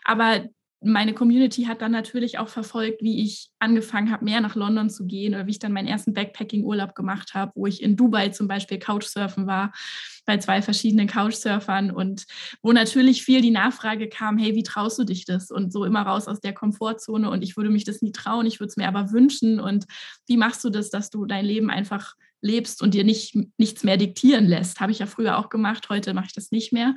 Aber 0.05 0.45
meine 0.83 1.15
Community 1.15 1.65
hat 1.65 1.81
dann 1.81 1.93
natürlich 1.93 2.39
auch 2.39 2.49
verfolgt, 2.49 3.03
wie 3.03 3.23
ich 3.23 3.51
angefangen 3.59 4.11
habe, 4.11 4.25
mehr 4.25 4.41
nach 4.41 4.55
London 4.55 4.91
zu 4.91 5.07
gehen 5.07 5.35
oder 5.35 5.47
wie 5.47 5.53
ich 5.53 5.59
dann 5.59 5.73
meinen 5.73 5.89
ersten 5.89 6.13
Backpacking-Urlaub 6.13 6.95
gemacht 6.95 7.35
habe, 7.35 7.53
wo 7.55 7.67
ich 7.67 7.83
in 7.83 7.97
Dubai 7.97 8.29
zum 8.29 8.47
Beispiel 8.47 8.79
Couchsurfen 8.79 9.47
war, 9.47 9.73
bei 10.27 10.37
zwei 10.39 10.61
verschiedenen 10.61 11.07
Couchsurfern 11.07 11.91
und 11.91 12.27
wo 12.63 12.73
natürlich 12.73 13.23
viel 13.23 13.41
die 13.41 13.51
Nachfrage 13.51 14.09
kam, 14.09 14.37
hey, 14.37 14.55
wie 14.55 14.63
traust 14.63 14.99
du 14.99 15.05
dich 15.05 15.25
das? 15.25 15.51
Und 15.51 15.73
so 15.73 15.85
immer 15.85 16.03
raus 16.03 16.29
aus 16.29 16.41
der 16.41 16.53
Komfortzone 16.53 17.31
und 17.31 17.43
ich 17.43 17.57
würde 17.57 17.71
mich 17.71 17.85
das 17.85 18.03
nie 18.03 18.13
trauen, 18.13 18.47
ich 18.47 18.61
würde 18.61 18.69
es 18.69 18.77
mir 18.77 18.89
aber 18.89 19.13
wünschen 19.13 19.61
und 19.61 19.87
wie 20.27 20.37
machst 20.37 20.63
du 20.63 20.71
das, 20.71 20.91
dass 20.91 21.11
du 21.11 21.25
dein 21.25 21.45
Leben 21.45 21.71
einfach 21.71 22.15
lebst 22.43 22.83
und 22.83 22.93
dir 22.93 23.05
nicht, 23.05 23.37
nichts 23.57 23.83
mehr 23.83 23.97
diktieren 23.97 24.47
lässt? 24.47 24.81
Habe 24.81 24.93
ich 24.93 24.99
ja 24.99 25.07
früher 25.07 25.39
auch 25.39 25.49
gemacht, 25.49 25.89
heute 25.89 26.13
mache 26.13 26.27
ich 26.27 26.35
das 26.35 26.51
nicht 26.51 26.73
mehr. 26.73 26.97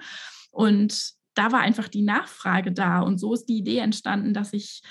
Und 0.52 1.19
da 1.39 1.53
war 1.53 1.62
einfach 1.62 1.88
die 1.88 2.01
Nachfrage 2.01 2.74
da. 2.74 3.00
Und 3.00 3.17
so 3.17 3.34
ist 3.34 3.46
die 3.46 3.60
Idee 3.60 3.77
entstanden, 3.77 4.34
dass 4.34 4.51
ich, 4.51 4.81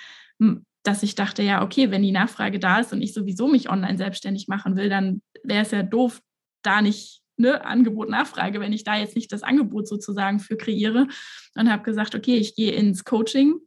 dass 0.83 1.03
ich 1.03 1.15
dachte, 1.15 1.43
ja, 1.43 1.63
okay, 1.63 1.91
wenn 1.91 2.03
die 2.03 2.11
Nachfrage 2.11 2.59
da 2.59 2.81
ist 2.81 2.93
und 2.95 3.03
ich 3.03 3.13
sowieso 3.13 3.49
mich 3.49 3.69
online 3.69 3.99
selbstständig 3.99 4.49
machen 4.49 4.75
will, 4.75 4.89
dann 4.89 5.21
wäre 5.45 5.63
es 5.63 5.73
ja 5.73 5.83
doof, 5.83 6.23
da 6.63 6.81
nicht 6.81 7.21
ne, 7.37 7.65
Angebot, 7.67 8.09
Nachfrage, 8.09 8.61
wenn 8.61 8.73
ich 8.73 8.83
da 8.83 8.97
jetzt 8.97 9.15
nicht 9.15 9.31
das 9.31 9.43
Angebot 9.43 9.87
sozusagen 9.87 10.41
für 10.41 10.57
kreiere. 10.57 11.07
Und 11.55 11.71
habe 11.71 11.83
gesagt, 11.83 12.15
okay, 12.15 12.37
ich 12.37 12.55
gehe 12.55 12.73
ins 12.73 13.05
Coaching 13.05 13.61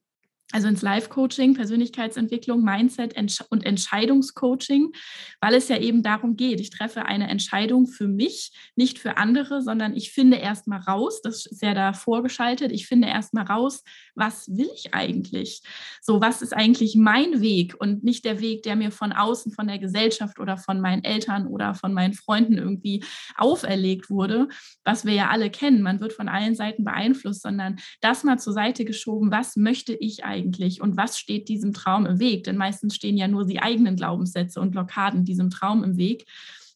also 0.51 0.67
ins 0.67 0.81
Live-Coaching, 0.81 1.53
Persönlichkeitsentwicklung, 1.53 2.63
Mindset 2.63 3.15
und 3.50 3.65
Entscheidungscoaching, 3.65 4.91
weil 5.39 5.53
es 5.53 5.70
ja 5.70 5.77
eben 5.77 6.03
darum 6.03 6.36
geht, 6.36 6.59
ich 6.59 6.70
treffe 6.70 7.05
eine 7.05 7.29
Entscheidung 7.29 7.87
für 7.87 8.07
mich, 8.07 8.51
nicht 8.75 9.00
für 9.00 9.18
andere, 9.18 9.61
sondern 9.61 9.96
ich 9.96 10.11
finde 10.11 10.37
erstmal 10.37 10.79
raus, 10.79 11.22
das 11.22 11.46
ist 11.46 11.61
ja 11.61 11.74
da 11.74 11.94
vorgeschaltet, 11.94 12.72
ich 12.72 12.87
finde 12.87 13.07
erstmal 13.07 13.46
raus, 13.46 13.83
was 14.16 14.50
will 14.50 14.70
ich 14.75 14.94
eigentlich? 14.94 15.61
So, 16.01 16.22
was 16.22 16.42
ist 16.42 16.53
eigentlich 16.53 16.96
mein 16.96 17.42
Weg 17.42 17.75
und 17.79 18.03
nicht 18.03 18.25
der 18.25 18.42
Weg, 18.42 18.64
der 18.64 18.75
mir 18.75 18.92
von 18.92 19.14
außen, 19.14 19.51
von 19.51 19.68
der 19.68 19.79
Gesellschaft 19.79 20.40
oder 20.40 20.57
von 20.57 20.81
meinen 20.81 21.03
Eltern 21.03 21.48
oder 21.48 21.74
von 21.75 21.94
meinen 21.94 22.14
Freunden 22.14 22.57
irgendwie 22.57 23.03
auferlegt 23.35 24.09
wurde, 24.09 24.48
was 24.83 25.05
wir 25.05 25.14
ja 25.14 25.29
alle 25.29 25.50
kennen. 25.50 25.81
Man 25.81 26.00
wird 26.00 26.14
von 26.14 26.27
allen 26.27 26.55
Seiten 26.55 26.83
beeinflusst, 26.83 27.42
sondern 27.42 27.77
das 28.01 28.24
mal 28.24 28.37
zur 28.37 28.53
Seite 28.53 28.85
geschoben, 28.85 29.31
was 29.31 29.55
möchte 29.55 29.94
ich 29.94 30.25
eigentlich? 30.25 30.41
Eigentlich 30.42 30.82
und 30.82 30.98
was 30.98 31.18
steht 31.20 31.50
diesem 31.50 31.74
Traum 31.74 32.06
im 32.06 32.20
Weg? 32.20 32.44
Denn 32.44 32.58
meistens 32.58 32.96
stehen 32.96 33.18
ja 33.18 33.27
nur 33.27 33.46
die 33.46 33.62
eigenen 33.62 33.96
Glaubenssätze 33.96 34.60
und 34.60 34.72
Blockaden 34.72 35.24
diesem 35.24 35.50
Traum 35.50 35.84
im 35.84 35.98
Weg. 35.98 36.25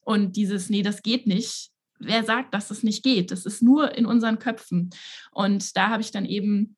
Und 0.01 0.35
dieses, 0.35 0.69
nee, 0.69 0.83
das 0.83 1.01
geht 1.01 1.27
nicht. 1.27 1.69
Wer 1.99 2.23
sagt, 2.23 2.53
dass 2.53 2.71
es 2.71 2.83
nicht 2.83 3.03
geht? 3.03 3.31
Das 3.31 3.45
ist 3.45 3.61
nur 3.61 3.97
in 3.97 4.05
unseren 4.05 4.39
Köpfen. 4.39 4.89
Und 5.31 5.75
da 5.75 5.89
habe 5.89 6.01
ich 6.01 6.11
dann 6.11 6.25
eben 6.25 6.75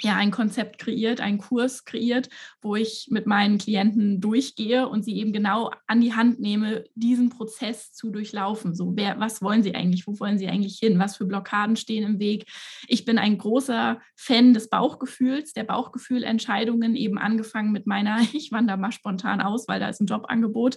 ja 0.00 0.16
ein 0.16 0.30
Konzept 0.30 0.78
kreiert, 0.78 1.20
einen 1.20 1.38
Kurs 1.38 1.84
kreiert, 1.84 2.28
wo 2.60 2.76
ich 2.76 3.08
mit 3.10 3.26
meinen 3.26 3.58
Klienten 3.58 4.20
durchgehe 4.20 4.88
und 4.88 5.04
sie 5.04 5.16
eben 5.18 5.32
genau 5.32 5.70
an 5.86 6.00
die 6.00 6.14
Hand 6.14 6.40
nehme, 6.40 6.84
diesen 6.94 7.30
Prozess 7.30 7.92
zu 7.92 8.10
durchlaufen. 8.10 8.74
So, 8.74 8.96
wer, 8.96 9.18
was 9.18 9.42
wollen 9.42 9.62
sie 9.62 9.74
eigentlich? 9.74 10.06
Wo 10.06 10.18
wollen 10.20 10.38
sie 10.38 10.48
eigentlich 10.48 10.78
hin? 10.78 10.98
Was 10.98 11.16
für 11.16 11.26
Blockaden 11.26 11.76
stehen 11.76 12.04
im 12.04 12.18
Weg? 12.18 12.46
Ich 12.86 13.04
bin 13.04 13.18
ein 13.18 13.38
großer 13.38 14.00
Fan 14.14 14.54
des 14.54 14.68
Bauchgefühls, 14.68 15.52
der 15.52 15.64
Bauchgefühlentscheidungen, 15.64 16.96
eben 16.96 17.18
angefangen 17.18 17.72
mit 17.72 17.86
meiner, 17.86 18.20
ich 18.32 18.52
wandere 18.52 18.78
mal 18.78 18.92
spontan 18.92 19.40
aus, 19.40 19.68
weil 19.68 19.80
da 19.80 19.88
ist 19.88 20.00
ein 20.00 20.06
Jobangebot. 20.06 20.76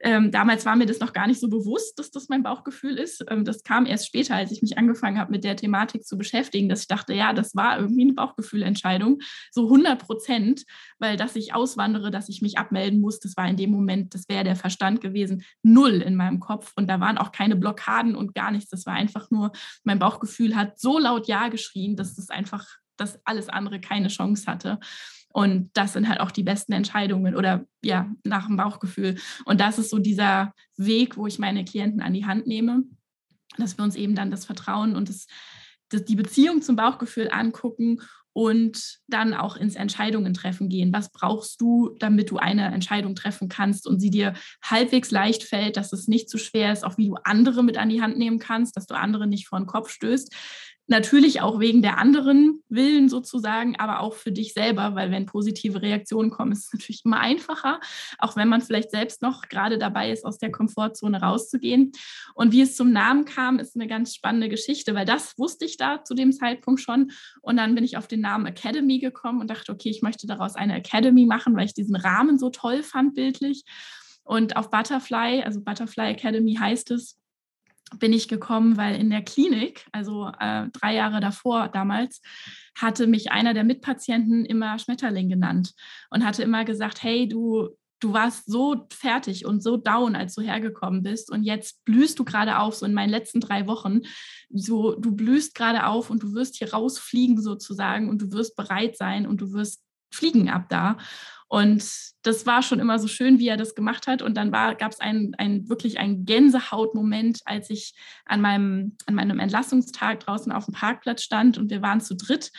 Ähm, 0.00 0.30
damals 0.30 0.64
war 0.64 0.76
mir 0.76 0.86
das 0.86 1.00
noch 1.00 1.12
gar 1.12 1.26
nicht 1.26 1.40
so 1.40 1.48
bewusst, 1.48 1.98
dass 1.98 2.10
das 2.10 2.28
mein 2.28 2.42
Bauchgefühl 2.42 2.96
ist. 2.98 3.24
Ähm, 3.28 3.44
das 3.44 3.62
kam 3.62 3.84
erst 3.84 4.06
später, 4.06 4.36
als 4.36 4.52
ich 4.52 4.62
mich 4.62 4.78
angefangen 4.78 5.18
habe, 5.18 5.32
mit 5.32 5.44
der 5.44 5.56
Thematik 5.56 6.04
zu 6.06 6.16
beschäftigen, 6.16 6.68
dass 6.68 6.82
ich 6.82 6.86
dachte, 6.86 7.14
ja, 7.14 7.32
das 7.32 7.56
war 7.56 7.78
irgendwie 7.78 8.02
eine 8.02 8.12
Bauchgefühlentscheidung, 8.12 9.18
so 9.50 9.64
100 9.64 9.98
Prozent, 9.98 10.64
weil 10.98 11.16
dass 11.16 11.34
ich 11.36 11.54
auswandere, 11.54 12.10
dass 12.10 12.28
ich 12.28 12.42
mich 12.42 12.58
abmelden 12.58 13.00
muss, 13.00 13.18
das 13.18 13.36
war 13.36 13.48
in 13.48 13.56
dem 13.56 13.70
Moment, 13.70 14.14
das 14.14 14.28
wäre 14.28 14.44
der 14.44 14.56
Verstand 14.56 15.00
gewesen, 15.00 15.42
null 15.62 16.02
in 16.02 16.14
meinem 16.14 16.38
Kopf. 16.38 16.72
Und 16.76 16.88
da 16.88 17.00
waren 17.00 17.18
auch 17.18 17.32
keine 17.32 17.56
Blockaden 17.56 18.14
und 18.14 18.34
gar 18.34 18.50
nichts. 18.50 18.70
Das 18.70 18.86
war 18.86 18.94
einfach 18.94 19.30
nur, 19.30 19.52
mein 19.82 19.98
Bauchgefühl 19.98 20.54
hat 20.54 20.78
so 20.78 20.98
laut 20.98 21.26
Ja 21.26 21.48
geschrien, 21.48 21.96
dass 21.96 22.14
das 22.14 22.30
einfach, 22.30 22.66
dass 22.96 23.18
alles 23.26 23.48
andere 23.48 23.80
keine 23.80 24.08
Chance 24.08 24.46
hatte. 24.46 24.78
Und 25.38 25.70
das 25.74 25.92
sind 25.92 26.08
halt 26.08 26.18
auch 26.18 26.32
die 26.32 26.42
besten 26.42 26.72
Entscheidungen 26.72 27.36
oder 27.36 27.64
ja, 27.80 28.10
nach 28.24 28.48
dem 28.48 28.56
Bauchgefühl. 28.56 29.18
Und 29.44 29.60
das 29.60 29.78
ist 29.78 29.88
so 29.88 30.00
dieser 30.00 30.52
Weg, 30.76 31.16
wo 31.16 31.28
ich 31.28 31.38
meine 31.38 31.64
Klienten 31.64 32.00
an 32.00 32.12
die 32.12 32.26
Hand 32.26 32.48
nehme, 32.48 32.82
dass 33.56 33.78
wir 33.78 33.84
uns 33.84 33.94
eben 33.94 34.16
dann 34.16 34.32
das 34.32 34.46
Vertrauen 34.46 34.96
und 34.96 35.08
das, 35.08 35.28
das 35.90 36.04
die 36.04 36.16
Beziehung 36.16 36.60
zum 36.60 36.74
Bauchgefühl 36.74 37.28
angucken 37.30 38.00
und 38.32 38.98
dann 39.06 39.32
auch 39.32 39.54
ins 39.54 39.76
Entscheidungen 39.76 40.34
treffen 40.34 40.68
gehen. 40.68 40.92
Was 40.92 41.12
brauchst 41.12 41.60
du, 41.60 41.94
damit 42.00 42.32
du 42.32 42.38
eine 42.38 42.64
Entscheidung 42.74 43.14
treffen 43.14 43.48
kannst 43.48 43.86
und 43.86 44.00
sie 44.00 44.10
dir 44.10 44.34
halbwegs 44.64 45.12
leicht 45.12 45.44
fällt, 45.44 45.76
dass 45.76 45.92
es 45.92 46.08
nicht 46.08 46.28
zu 46.28 46.38
schwer 46.38 46.72
ist, 46.72 46.84
auch 46.84 46.98
wie 46.98 47.06
du 47.06 47.14
andere 47.22 47.62
mit 47.62 47.78
an 47.78 47.90
die 47.90 48.02
Hand 48.02 48.18
nehmen 48.18 48.40
kannst, 48.40 48.76
dass 48.76 48.86
du 48.86 48.96
andere 48.96 49.28
nicht 49.28 49.46
vor 49.46 49.60
den 49.60 49.66
Kopf 49.66 49.90
stößt. 49.90 50.34
Natürlich 50.90 51.42
auch 51.42 51.60
wegen 51.60 51.82
der 51.82 51.98
anderen 51.98 52.62
Willen 52.70 53.10
sozusagen, 53.10 53.76
aber 53.76 54.00
auch 54.00 54.14
für 54.14 54.32
dich 54.32 54.54
selber, 54.54 54.94
weil 54.94 55.10
wenn 55.10 55.26
positive 55.26 55.82
Reaktionen 55.82 56.30
kommen, 56.30 56.52
ist 56.52 56.64
es 56.64 56.72
natürlich 56.72 57.04
immer 57.04 57.20
einfacher, 57.20 57.78
auch 58.16 58.36
wenn 58.36 58.48
man 58.48 58.62
vielleicht 58.62 58.90
selbst 58.90 59.20
noch 59.20 59.42
gerade 59.50 59.76
dabei 59.76 60.10
ist, 60.10 60.24
aus 60.24 60.38
der 60.38 60.50
Komfortzone 60.50 61.20
rauszugehen. 61.20 61.92
Und 62.34 62.52
wie 62.52 62.62
es 62.62 62.74
zum 62.74 62.90
Namen 62.90 63.26
kam, 63.26 63.58
ist 63.58 63.76
eine 63.76 63.86
ganz 63.86 64.14
spannende 64.14 64.48
Geschichte, 64.48 64.94
weil 64.94 65.04
das 65.04 65.38
wusste 65.38 65.66
ich 65.66 65.76
da 65.76 66.04
zu 66.04 66.14
dem 66.14 66.32
Zeitpunkt 66.32 66.80
schon. 66.80 67.10
Und 67.42 67.58
dann 67.58 67.74
bin 67.74 67.84
ich 67.84 67.98
auf 67.98 68.08
den 68.08 68.22
Namen 68.22 68.46
Academy 68.46 68.98
gekommen 68.98 69.42
und 69.42 69.50
dachte, 69.50 69.72
okay, 69.72 69.90
ich 69.90 70.00
möchte 70.00 70.26
daraus 70.26 70.56
eine 70.56 70.74
Academy 70.74 71.26
machen, 71.26 71.54
weil 71.54 71.66
ich 71.66 71.74
diesen 71.74 71.96
Rahmen 71.96 72.38
so 72.38 72.48
toll 72.48 72.82
fand 72.82 73.14
bildlich. 73.14 73.64
Und 74.24 74.56
auf 74.56 74.70
Butterfly, 74.70 75.42
also 75.42 75.60
Butterfly 75.60 76.12
Academy 76.12 76.54
heißt 76.54 76.90
es, 76.92 77.18
bin 77.96 78.12
ich 78.12 78.28
gekommen, 78.28 78.76
weil 78.76 78.96
in 78.96 79.10
der 79.10 79.22
Klinik, 79.22 79.86
also 79.92 80.30
äh, 80.38 80.68
drei 80.72 80.94
Jahre 80.94 81.20
davor 81.20 81.68
damals, 81.68 82.20
hatte 82.76 83.06
mich 83.06 83.32
einer 83.32 83.54
der 83.54 83.64
Mitpatienten 83.64 84.44
immer 84.44 84.78
Schmetterling 84.78 85.28
genannt 85.28 85.72
und 86.10 86.24
hatte 86.24 86.42
immer 86.42 86.64
gesagt, 86.64 87.02
hey, 87.02 87.28
du 87.28 87.70
du 88.00 88.12
warst 88.12 88.46
so 88.46 88.86
fertig 88.90 89.44
und 89.44 89.62
so 89.62 89.76
down, 89.76 90.14
als 90.14 90.34
du 90.34 90.42
hergekommen 90.42 91.02
bist. 91.02 91.30
Und 91.30 91.42
jetzt 91.42 91.84
blühst 91.84 92.18
du 92.18 92.24
gerade 92.24 92.58
auf, 92.58 92.74
so 92.76 92.86
in 92.86 92.94
meinen 92.94 93.10
letzten 93.10 93.40
drei 93.40 93.66
Wochen. 93.66 94.02
So, 94.50 94.94
du 94.94 95.14
blühst 95.14 95.54
gerade 95.54 95.86
auf 95.86 96.10
und 96.10 96.22
du 96.22 96.34
wirst 96.34 96.56
hier 96.56 96.72
rausfliegen 96.72 97.40
sozusagen 97.40 98.08
und 98.08 98.22
du 98.22 98.32
wirst 98.32 98.56
bereit 98.56 98.96
sein 98.96 99.26
und 99.26 99.40
du 99.40 99.52
wirst 99.52 99.82
fliegen 100.12 100.48
ab 100.48 100.66
da. 100.68 100.96
Und 101.48 101.82
das 102.22 102.44
war 102.44 102.62
schon 102.62 102.78
immer 102.78 102.98
so 102.98 103.08
schön, 103.08 103.38
wie 103.38 103.48
er 103.48 103.56
das 103.56 103.74
gemacht 103.74 104.06
hat. 104.06 104.20
Und 104.20 104.36
dann 104.36 104.52
gab 104.52 104.92
es 104.92 105.00
einen, 105.00 105.34
einen 105.36 105.68
wirklich 105.68 105.98
einen 105.98 106.26
Gänsehautmoment, 106.26 107.40
als 107.46 107.70
ich 107.70 107.94
an 108.26 108.42
meinem, 108.42 108.96
an 109.06 109.14
meinem 109.14 109.38
Entlassungstag 109.38 110.20
draußen 110.20 110.52
auf 110.52 110.66
dem 110.66 110.74
Parkplatz 110.74 111.22
stand 111.22 111.56
und 111.56 111.70
wir 111.70 111.80
waren 111.80 112.02
zu 112.02 112.14
dritt 112.14 112.52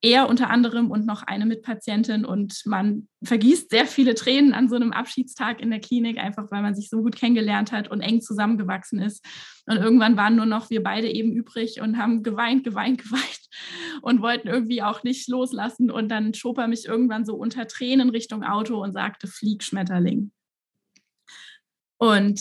er 0.00 0.28
unter 0.28 0.50
anderem 0.50 0.90
und 0.90 1.06
noch 1.06 1.22
eine 1.22 1.44
Mitpatientin. 1.44 2.24
Und 2.24 2.62
man 2.66 3.08
vergießt 3.24 3.70
sehr 3.70 3.86
viele 3.86 4.14
Tränen 4.14 4.54
an 4.54 4.68
so 4.68 4.76
einem 4.76 4.92
Abschiedstag 4.92 5.60
in 5.60 5.70
der 5.70 5.80
Klinik, 5.80 6.18
einfach 6.18 6.50
weil 6.50 6.62
man 6.62 6.74
sich 6.74 6.88
so 6.88 7.02
gut 7.02 7.16
kennengelernt 7.16 7.72
hat 7.72 7.90
und 7.90 8.00
eng 8.00 8.20
zusammengewachsen 8.20 9.00
ist. 9.00 9.24
Und 9.66 9.76
irgendwann 9.76 10.16
waren 10.16 10.36
nur 10.36 10.46
noch 10.46 10.70
wir 10.70 10.82
beide 10.82 11.10
eben 11.10 11.32
übrig 11.32 11.80
und 11.80 11.98
haben 11.98 12.22
geweint, 12.22 12.64
geweint, 12.64 12.98
geweint 13.02 13.48
und 14.02 14.22
wollten 14.22 14.48
irgendwie 14.48 14.82
auch 14.82 15.02
nicht 15.02 15.28
loslassen. 15.28 15.90
Und 15.90 16.08
dann 16.08 16.32
schob 16.34 16.58
er 16.58 16.68
mich 16.68 16.86
irgendwann 16.86 17.24
so 17.24 17.34
unter 17.34 17.66
Tränen 17.66 18.10
Richtung 18.10 18.44
Auto 18.44 18.82
und 18.82 18.92
sagte, 18.92 19.26
flieg 19.26 19.64
Schmetterling. 19.64 20.30
Und 21.98 22.40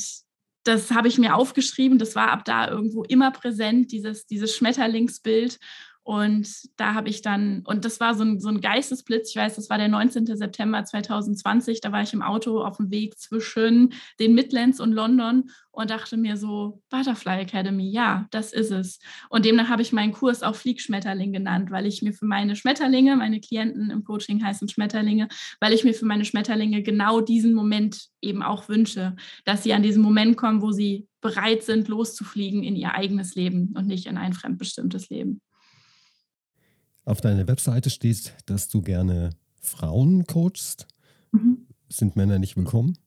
das 0.63 0.91
habe 0.91 1.07
ich 1.07 1.17
mir 1.17 1.35
aufgeschrieben. 1.35 1.97
Das 1.97 2.15
war 2.15 2.29
ab 2.29 2.45
da 2.45 2.69
irgendwo 2.69 3.03
immer 3.03 3.31
präsent, 3.31 3.91
dieses, 3.91 4.27
dieses 4.27 4.55
Schmetterlingsbild. 4.55 5.59
Und 6.07 6.47
da 6.77 6.93
habe 6.93 7.09
ich 7.09 7.21
dann, 7.21 7.63
und 7.65 7.83
das 7.83 7.99
war 7.99 8.15
so 8.15 8.23
ein, 8.23 8.39
so 8.39 8.47
ein 8.47 8.61
Geistesblitz, 8.61 9.31
ich 9.31 9.35
weiß, 9.35 9.57
das 9.57 9.69
war 9.69 9.77
der 9.77 9.89
19. 9.89 10.25
September 10.37 10.85
2020, 10.85 11.81
da 11.81 11.91
war 11.91 12.01
ich 12.01 12.13
im 12.13 12.21
Auto 12.21 12.61
auf 12.61 12.77
dem 12.77 12.89
Weg 12.91 13.19
zwischen 13.19 13.91
den 14.17 14.33
Midlands 14.33 14.79
und 14.79 14.93
London 14.93 15.49
und 15.73 15.89
dachte 15.89 16.15
mir 16.15 16.37
so, 16.37 16.81
Butterfly 16.89 17.41
Academy, 17.41 17.91
ja, 17.91 18.25
das 18.31 18.53
ist 18.53 18.71
es. 18.71 18.99
Und 19.29 19.43
demnach 19.43 19.67
habe 19.67 19.81
ich 19.81 19.91
meinen 19.91 20.13
Kurs 20.13 20.43
auch 20.43 20.55
Fliegschmetterling 20.55 21.33
genannt, 21.33 21.71
weil 21.71 21.85
ich 21.85 22.01
mir 22.01 22.13
für 22.13 22.25
meine 22.25 22.55
Schmetterlinge, 22.55 23.17
meine 23.17 23.41
Klienten 23.41 23.89
im 23.89 24.05
Coaching 24.05 24.41
heißen 24.41 24.69
Schmetterlinge, 24.69 25.27
weil 25.59 25.73
ich 25.73 25.83
mir 25.83 25.93
für 25.93 26.05
meine 26.05 26.23
Schmetterlinge 26.23 26.83
genau 26.83 27.19
diesen 27.19 27.53
Moment 27.53 28.05
eben 28.21 28.43
auch 28.43 28.69
wünsche, 28.69 29.17
dass 29.43 29.63
sie 29.63 29.73
an 29.73 29.83
diesen 29.83 30.03
Moment 30.03 30.37
kommen, 30.37 30.61
wo 30.61 30.71
sie 30.71 31.05
bereit 31.19 31.63
sind, 31.63 31.89
loszufliegen 31.89 32.63
in 32.63 32.77
ihr 32.77 32.95
eigenes 32.95 33.35
Leben 33.35 33.73
und 33.75 33.87
nicht 33.87 34.05
in 34.05 34.17
ein 34.17 34.31
fremdbestimmtes 34.31 35.09
Leben. 35.09 35.41
Auf 37.07 37.21
deiner 37.21 37.47
Webseite 37.47 37.89
steht, 37.89 38.33
dass 38.47 38.67
du 38.67 38.81
gerne 38.81 39.29
Frauen 39.61 40.27
coachst. 40.27 40.87
Mhm. 41.31 41.65
Sind 41.87 42.17
Männer 42.17 42.37
nicht 42.37 42.57
willkommen? 42.57 42.97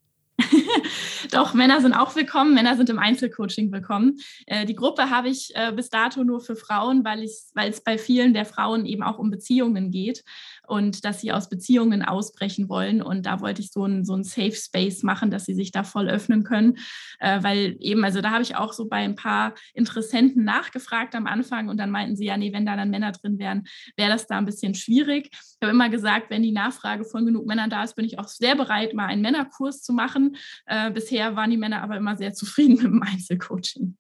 Doch, 1.28 1.54
Männer 1.54 1.80
sind 1.80 1.92
auch 1.92 2.16
willkommen. 2.16 2.54
Männer 2.54 2.76
sind 2.76 2.88
im 2.88 2.98
Einzelcoaching 2.98 3.70
willkommen. 3.72 4.18
Äh, 4.46 4.64
die 4.64 4.74
Gruppe 4.74 5.10
habe 5.10 5.28
ich 5.28 5.54
äh, 5.54 5.70
bis 5.72 5.90
dato 5.90 6.24
nur 6.24 6.40
für 6.40 6.56
Frauen, 6.56 7.04
weil, 7.04 7.22
es 7.22 7.52
bei 7.84 7.98
vielen 7.98 8.32
der 8.32 8.46
Frauen 8.46 8.86
eben 8.86 9.02
auch 9.02 9.18
um 9.18 9.30
Beziehungen 9.30 9.90
geht 9.90 10.24
und 10.66 11.04
dass 11.04 11.20
sie 11.20 11.32
aus 11.32 11.48
Beziehungen 11.48 12.04
ausbrechen 12.04 12.68
wollen. 12.68 13.02
Und 13.02 13.26
da 13.26 13.40
wollte 13.40 13.60
ich 13.60 13.70
so 13.72 13.84
ein, 13.84 14.04
so 14.04 14.20
Safe 14.22 14.52
Space 14.52 15.02
machen, 15.02 15.30
dass 15.30 15.44
sie 15.44 15.54
sich 15.54 15.72
da 15.72 15.82
voll 15.82 16.08
öffnen 16.08 16.44
können. 16.44 16.78
Äh, 17.18 17.42
weil 17.42 17.76
eben, 17.80 18.04
also 18.04 18.20
da 18.20 18.30
habe 18.30 18.42
ich 18.42 18.56
auch 18.56 18.72
so 18.72 18.88
bei 18.88 18.98
ein 18.98 19.16
paar 19.16 19.54
Interessenten 19.74 20.44
nachgefragt 20.44 21.14
am 21.14 21.26
Anfang 21.26 21.68
und 21.68 21.76
dann 21.76 21.90
meinten 21.90 22.16
sie, 22.16 22.26
ja, 22.26 22.36
nee, 22.36 22.52
wenn 22.52 22.66
da 22.66 22.76
dann 22.76 22.90
Männer 22.90 23.12
drin 23.12 23.38
wären, 23.38 23.64
wäre 23.96 24.10
das 24.10 24.26
da 24.26 24.38
ein 24.38 24.46
bisschen 24.46 24.74
schwierig. 24.74 25.30
Ich 25.32 25.56
habe 25.60 25.72
immer 25.72 25.88
gesagt, 25.88 26.30
wenn 26.30 26.42
die 26.42 26.52
Nachfrage 26.52 27.04
von 27.04 27.26
genug 27.26 27.46
Männern 27.46 27.68
da 27.68 27.82
ist, 27.82 27.96
bin 27.96 28.04
ich 28.04 28.18
auch 28.18 28.28
sehr 28.28 28.54
bereit, 28.54 28.94
mal 28.94 29.06
einen 29.06 29.22
Männerkurs 29.22 29.82
zu 29.82 29.92
machen. 29.92 30.36
Äh, 30.66 30.92
bisher 31.10 31.34
waren 31.36 31.50
die 31.50 31.56
Männer 31.56 31.82
aber 31.82 31.96
immer 31.96 32.16
sehr 32.16 32.32
zufrieden 32.32 32.74
mit 32.74 32.84
dem 32.84 33.02
Einzelcoaching. 33.02 33.96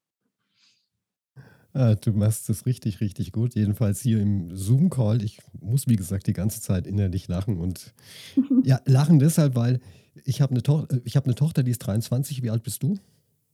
Ah, 1.72 1.94
du 1.94 2.12
machst 2.12 2.48
das 2.48 2.66
richtig, 2.66 3.00
richtig 3.00 3.30
gut. 3.32 3.54
Jedenfalls 3.54 4.00
hier 4.00 4.20
im 4.20 4.54
Zoom-Call. 4.56 5.22
Ich 5.22 5.38
muss, 5.60 5.86
wie 5.86 5.96
gesagt, 5.96 6.26
die 6.26 6.32
ganze 6.32 6.60
Zeit 6.60 6.86
innerlich 6.86 7.28
lachen. 7.28 7.58
Und 7.58 7.94
ja, 8.64 8.80
lachen 8.86 9.18
deshalb, 9.18 9.54
weil 9.54 9.80
ich 10.24 10.40
habe 10.40 10.52
eine, 10.52 10.62
to 10.62 10.86
hab 10.90 11.24
eine 11.24 11.34
Tochter, 11.34 11.62
die 11.62 11.70
ist 11.70 11.78
23. 11.78 12.42
Wie 12.42 12.50
alt 12.50 12.64
bist 12.64 12.82
du? 12.82 12.98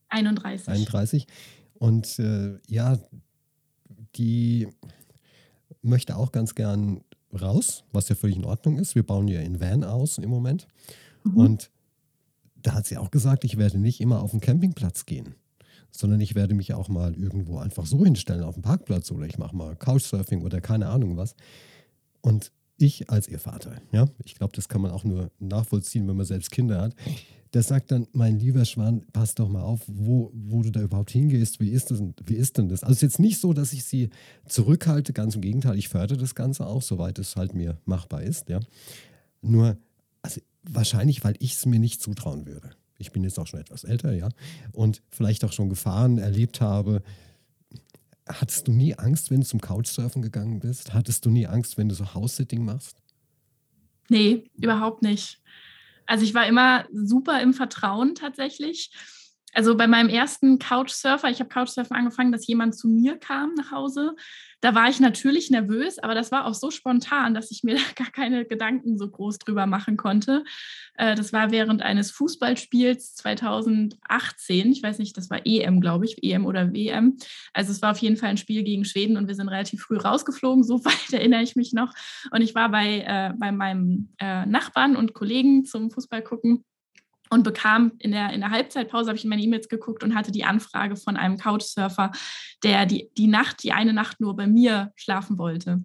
31. 0.09 0.69
31. 0.69 1.27
Und 1.75 2.19
äh, 2.19 2.59
ja, 2.69 2.99
die 4.17 4.69
möchte 5.83 6.17
auch 6.17 6.33
ganz 6.33 6.55
gern 6.55 7.03
raus, 7.39 7.85
was 7.93 8.09
ja 8.09 8.15
völlig 8.15 8.37
in 8.37 8.47
Ordnung 8.47 8.79
ist. 8.79 8.95
Wir 8.95 9.03
bauen 9.03 9.29
ja 9.29 9.41
in 9.41 9.61
Van 9.61 9.85
aus 9.85 10.17
im 10.17 10.31
Moment. 10.31 10.67
Mhm. 11.25 11.37
Und 11.37 11.71
da 12.67 12.75
hat 12.75 12.87
sie 12.87 12.99
auch 12.99 13.11
gesagt, 13.11 13.45
ich 13.45 13.59
werde 13.59 13.79
nicht 13.79 14.01
immer 14.01 14.21
auf 14.23 14.33
den 14.33 14.41
Campingplatz 14.41 15.07
gehen 15.07 15.35
sondern 15.97 16.21
ich 16.21 16.35
werde 16.35 16.55
mich 16.55 16.75
auch 16.75 16.89
mal 16.89 17.15
irgendwo 17.15 17.59
einfach 17.59 17.87
so 17.87 18.05
hinstellen 18.05 18.43
auf 18.43 18.55
dem 18.55 18.63
Parkplatz 18.63 19.11
oder 19.11 19.27
ich 19.27 19.39
mache 19.39 19.57
mal 19.57 19.77
Couchsurfing 19.77 20.43
oder 20.43 20.61
keine 20.61 20.89
Ahnung 20.89 21.17
was. 21.17 21.35
Und 22.21 22.53
ich 22.79 23.09
als 23.09 23.29
ihr 23.29 23.39
Vater, 23.39 23.77
ja, 23.93 24.07
ich 24.25 24.35
glaube, 24.35 24.53
das 24.55 24.69
kann 24.69 24.83
man 24.83 24.91
auch 24.91 25.05
nur 25.05 25.31
nachvollziehen, 25.39 26.07
wenn 26.07 26.17
man 26.17 26.27
selbst 26.27 26.51
Kinder 26.51 26.81
hat, 26.83 26.95
der 27.55 27.63
sagt 27.63 27.91
dann, 27.91 28.07
mein 28.13 28.39
lieber 28.39 28.65
Schwan, 28.67 29.07
pass 29.13 29.35
doch 29.35 29.49
mal 29.49 29.63
auf, 29.63 29.81
wo, 29.87 30.31
wo 30.35 30.63
du 30.63 30.71
da 30.71 30.83
überhaupt 30.83 31.11
hingehst, 31.11 31.59
wie 31.61 31.71
ist, 31.71 31.91
das, 31.91 32.03
wie 32.25 32.35
ist 32.35 32.59
denn 32.59 32.69
das? 32.69 32.83
Also 32.83 32.93
es 32.93 32.99
ist 32.99 33.03
jetzt 33.03 33.19
nicht 33.21 33.41
so, 33.41 33.55
dass 33.55 33.73
ich 33.73 33.85
sie 33.85 34.11
zurückhalte, 34.47 35.15
ganz 35.15 35.37
im 35.37 35.41
Gegenteil, 35.41 35.79
ich 35.79 35.89
fördere 35.89 36.19
das 36.19 36.35
Ganze 36.35 36.67
auch, 36.67 36.83
soweit 36.83 37.19
es 37.19 37.37
halt 37.37 37.55
mir 37.55 37.79
machbar 37.87 38.23
ist, 38.23 38.51
ja. 38.51 38.61
Nur, 39.41 39.79
also 40.21 40.41
wahrscheinlich, 40.69 41.25
weil 41.25 41.35
ich 41.39 41.55
es 41.55 41.67
mir 41.67 41.79
nicht 41.79 42.03
zutrauen 42.03 42.47
würde 42.47 42.77
ich 42.99 43.13
bin 43.13 43.25
jetzt 43.25 43.39
auch 43.39 43.47
schon 43.47 43.61
etwas 43.61 43.85
älter, 43.85 44.13
ja, 44.13 44.29
und 44.73 45.03
vielleicht 45.11 45.45
auch 45.45 45.53
schon 45.53 45.69
Gefahren 45.69 46.19
erlebt 46.19 46.61
habe. 46.61 47.03
Hattest 48.29 48.67
du 48.67 48.73
nie 48.73 48.95
Angst, 48.95 49.31
wenn 49.31 49.41
du 49.41 49.47
zum 49.47 49.61
Couchsurfen 49.61 50.23
gegangen 50.23 50.61
bist? 50.61 50.95
Hattest 50.95 51.25
du 51.25 51.31
nie 51.31 51.47
Angst, 51.47 51.79
wenn 51.79 51.89
du 51.89 51.95
so 51.95 52.15
House-Sitting 52.15 52.65
machst? 52.65 52.97
Nee, 54.09 54.51
überhaupt 54.55 55.03
nicht. 55.03 55.41
Also 56.07 56.25
ich 56.25 56.35
war 56.35 56.47
immer 56.47 56.87
super 56.93 57.41
im 57.41 57.55
Vertrauen 57.55 58.15
tatsächlich. 58.15 58.91
Also 59.53 59.77
bei 59.77 59.87
meinem 59.87 60.09
ersten 60.09 60.59
Couchsurfer, 60.59 61.31
ich 61.31 61.41
habe 61.41 61.49
Couchsurfen 61.49 61.97
angefangen, 61.97 62.33
dass 62.33 62.47
jemand 62.47 62.77
zu 62.77 62.89
mir 62.89 63.17
kam 63.17 63.55
nach 63.55 63.71
Hause 63.71 64.15
da 64.67 64.75
war 64.75 64.89
ich 64.89 64.99
natürlich 64.99 65.49
nervös, 65.49 66.01
aber 66.01 66.17
das 66.17 66.33
war 66.33 66.45
auch 66.45 66.55
so 66.55 66.73
spontan, 66.73 67.35
dass 67.35 67.53
ich 67.53 67.63
mir 67.63 67.77
da 67.97 68.05
gar 68.05 68.11
keine 68.11 68.45
Gedanken 68.45 68.99
so 68.99 69.09
groß 69.09 69.39
drüber 69.39 69.65
machen 69.67 69.97
konnte. 69.97 70.43
Äh, 70.95 71.15
das 71.15 71.33
war 71.33 71.53
während 71.53 71.83
eines 71.83 72.11
Fußballspiels 72.11 73.15
2018. 73.15 74.73
Ich 74.73 74.83
weiß 74.83 74.99
nicht, 74.99 75.17
das 75.17 75.31
war 75.31 75.47
EM, 75.47 75.81
glaube 75.81 76.05
ich, 76.05 76.21
EM 76.25 76.45
oder 76.47 76.73
WM. 76.73 77.17
Also 77.53 77.71
es 77.71 77.81
war 77.81 77.93
auf 77.93 77.99
jeden 77.99 78.17
Fall 78.17 78.31
ein 78.31 78.39
Spiel 78.39 78.65
gegen 78.65 78.85
Schweden 78.85 79.17
und 79.17 79.29
wir 79.29 79.37
sind 79.37 79.49
relativ 79.49 79.83
früh 79.83 79.99
rausgeflogen. 79.99 80.65
So 80.67 80.85
weit 80.85 81.13
erinnere 81.13 81.43
ich 81.43 81.55
mich 81.55 81.73
noch. 81.73 81.93
Und 82.33 82.41
ich 82.41 82.57
war 82.57 82.69
bei, 82.69 83.05
äh, 83.07 83.33
bei 83.39 83.53
meinem 83.53 84.09
äh, 84.19 84.47
Nachbarn 84.47 84.97
und 84.97 85.15
Kollegen 85.15 85.65
zum 85.65 85.93
Fußball 85.93 86.23
gucken 86.23 86.65
und 87.31 87.43
bekam 87.43 87.93
in 87.99 88.13
der, 88.13 88.33
in 88.33 88.41
der 88.41 88.51
Halbzeitpause, 88.51 89.09
habe 89.09 89.19
ich 89.19 89.25
in 89.25 89.31
meine 89.31 89.43
E-Mails 89.43 89.69
geguckt 89.69 90.05
und 90.05 90.15
hatte 90.15 90.33
die 90.33 90.45
Anfrage 90.45 90.97
von 90.97 91.17
einem 91.17 91.39
Couchsurfer, 91.39 92.13
der 92.63 92.87
die, 92.87 93.11
die 93.17 93.27
Nacht, 93.27 93.63
die 93.63 93.73
eine 93.73 93.93
Nacht 93.93 94.21
nur 94.21 94.37
bei 94.37 94.47
mir 94.47 94.93
schlafen 94.97 95.39
wollte. 95.39 95.85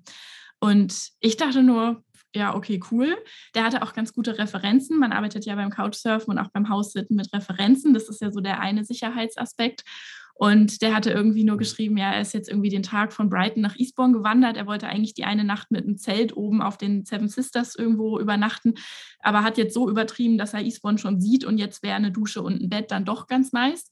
Und 0.60 1.10
ich 1.20 1.38
dachte 1.38 1.64
nur, 1.64 2.04
ja, 2.34 2.56
okay, 2.56 2.80
cool. 2.92 3.18
Der 3.56 3.64
hatte 3.64 3.82
auch 3.82 3.94
ganz 3.94 4.14
gute 4.14 4.38
Referenzen. 4.38 4.98
Man 4.98 5.12
arbeitet 5.12 5.46
ja 5.46 5.56
beim 5.56 5.70
Couchsurfen 5.70 6.32
und 6.32 6.40
auch 6.40 6.50
beim 6.52 6.70
Haussitten 6.70 7.16
mit 7.16 7.34
Referenzen. 7.34 7.94
Das 7.94 8.08
ist 8.08 8.22
ja 8.22 8.32
so 8.32 8.40
der 8.40 8.60
eine 8.60 8.86
Sicherheitsaspekt. 8.86 9.84
Und 10.42 10.82
der 10.82 10.96
hatte 10.96 11.12
irgendwie 11.12 11.44
nur 11.44 11.58
geschrieben, 11.58 11.98
ja, 11.98 12.14
er 12.14 12.22
ist 12.22 12.34
jetzt 12.34 12.50
irgendwie 12.50 12.70
den 12.70 12.82
Tag 12.82 13.14
von 13.14 13.30
Brighton 13.30 13.62
nach 13.62 13.78
Eastbourne 13.78 14.18
gewandert. 14.18 14.58
Er 14.58 14.66
wollte 14.66 14.88
eigentlich 14.88 15.14
die 15.14 15.24
eine 15.24 15.44
Nacht 15.44 15.70
mit 15.70 15.84
einem 15.84 16.00
Zelt 16.00 16.36
oben 16.36 16.64
auf 16.64 16.80
den 16.80 17.06
Seven 17.06 17.28
Sisters 17.28 17.76
irgendwo 17.76 18.18
übernachten, 18.20 18.74
aber 19.20 19.44
hat 19.44 19.60
jetzt 19.60 19.76
so 19.76 19.88
übertrieben, 19.88 20.40
dass 20.40 20.56
er 20.56 20.62
Eastbourne 20.62 20.98
schon 20.98 21.22
sieht 21.22 21.46
und 21.46 21.60
jetzt 21.60 21.84
wäre 21.84 21.96
eine 21.96 22.12
Dusche 22.12 22.42
und 22.42 22.60
ein 22.60 22.70
Bett 22.70 22.90
dann 22.90 23.06
doch 23.06 23.28
ganz 23.28 23.52
nice 23.52 23.88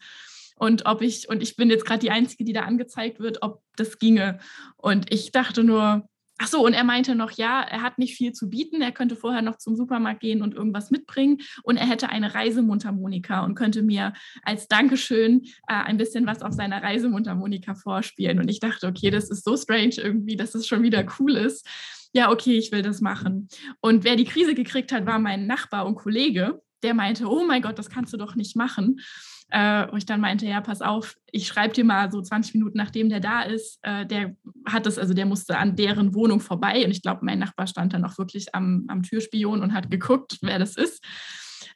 und 0.55 0.88
ob 0.88 1.03
ich, 1.03 1.29
und 1.29 1.43
ich 1.43 1.55
bin 1.55 1.69
jetzt 1.69 1.85
gerade 1.85 1.99
die 1.99 2.09
Einzige, 2.09 2.43
die 2.45 2.53
da 2.53 2.62
angezeigt 2.62 3.19
wird, 3.19 3.43
ob 3.43 3.62
das 3.75 3.99
ginge. 3.99 4.39
Und 4.75 5.13
ich 5.13 5.31
dachte 5.31 5.63
nur, 5.63 6.09
Ach 6.41 6.47
so, 6.47 6.65
und 6.65 6.73
er 6.73 6.86
meinte 6.86 7.15
noch, 7.15 7.32
ja, 7.32 7.62
er 7.62 7.82
hat 7.82 7.97
nicht 7.97 8.15
viel 8.15 8.32
zu 8.32 8.49
bieten. 8.49 8.82
Er 8.82 8.93
könnte 8.93 9.17
vorher 9.17 9.41
noch 9.41 9.58
zum 9.58 9.75
Supermarkt 9.75 10.21
gehen 10.21 10.41
und 10.41 10.56
irgendwas 10.56 10.89
mitbringen. 10.89 11.39
Und 11.63 11.75
er 11.75 11.86
hätte 11.86 12.08
eine 12.08 12.34
Reisemundharmonika 12.34 13.43
und 13.43 13.56
könnte 13.56 13.84
mir 13.84 14.13
als 14.43 14.69
Dankeschön 14.69 15.43
äh, 15.67 15.73
ein 15.73 15.97
bisschen 15.97 16.25
was 16.25 16.41
auf 16.41 16.54
seiner 16.54 16.82
Reisemundharmonika 16.82 17.75
vorspielen. 17.75 18.39
Und 18.39 18.49
ich 18.49 18.62
dachte, 18.62 18.88
okay, 18.88 19.10
das 19.10 19.30
ist 19.30 19.43
so 19.43 19.58
strange 19.58 19.95
irgendwie, 19.97 20.38
dass 20.38 20.56
es 20.56 20.65
schon 20.65 20.82
wieder 20.82 21.06
cool 21.19 21.36
ist. 21.36 21.67
Ja, 22.13 22.32
okay, 22.32 22.58
ich 22.58 22.71
will 22.71 22.84
das 22.84 23.02
machen. 23.02 23.49
Und 23.82 24.06
wer 24.06 24.15
die 24.15 24.23
Krise 24.23 24.56
gekriegt 24.56 24.93
hat, 24.93 25.06
war 25.06 25.19
mein 25.19 25.45
Nachbar 25.45 25.86
und 25.86 25.95
Kollege. 25.95 26.62
Der 26.84 26.93
meinte, 26.93 27.28
oh 27.28 27.43
mein 27.45 27.62
Gott, 27.62 27.78
das 27.78 27.89
kannst 27.89 28.13
du 28.13 28.17
doch 28.17 28.36
nicht 28.36 28.56
machen 28.56 29.02
äh, 29.51 29.88
wo 29.91 29.97
ich 29.97 30.05
dann 30.05 30.21
meinte, 30.21 30.45
ja, 30.45 30.62
pass 30.62 30.81
auf, 30.81 31.15
ich 31.31 31.47
schreibe 31.47 31.73
dir 31.73 31.83
mal 31.83 32.12
so 32.12 32.21
20 32.21 32.53
Minuten, 32.53 32.77
nachdem 32.77 33.09
der 33.09 33.19
da 33.19 33.41
ist, 33.41 33.79
äh, 33.83 34.05
der 34.05 34.35
hat 34.65 34.85
es, 34.85 34.97
also 34.99 35.13
der 35.13 35.25
musste 35.25 35.57
an 35.57 35.75
deren 35.75 36.13
Wohnung 36.13 36.39
vorbei 36.39 36.83
und 36.85 36.91
ich 36.91 37.01
glaube, 37.01 37.25
mein 37.25 37.39
Nachbar 37.39 37.67
stand 37.67 37.93
dann 37.93 38.05
auch 38.05 38.17
wirklich 38.17 38.53
am, 38.53 38.85
am 38.88 39.03
Türspion 39.03 39.62
und 39.62 39.73
hat 39.73 39.89
geguckt, 39.89 40.38
wer 40.41 40.59
das 40.59 40.75
ist. 40.75 41.03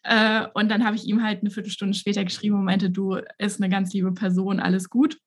Äh, 0.03 0.47
und 0.53 0.69
dann 0.69 0.85
habe 0.85 0.95
ich 0.95 1.05
ihm 1.05 1.23
halt 1.23 1.41
eine 1.41 1.49
Viertelstunde 1.49 1.97
später 1.97 2.23
geschrieben 2.23 2.55
und 2.55 2.65
meinte, 2.65 2.89
du 2.89 3.19
ist 3.37 3.61
eine 3.61 3.69
ganz 3.69 3.93
liebe 3.93 4.11
Person, 4.13 4.59
alles 4.59 4.89
gut. 4.89 5.17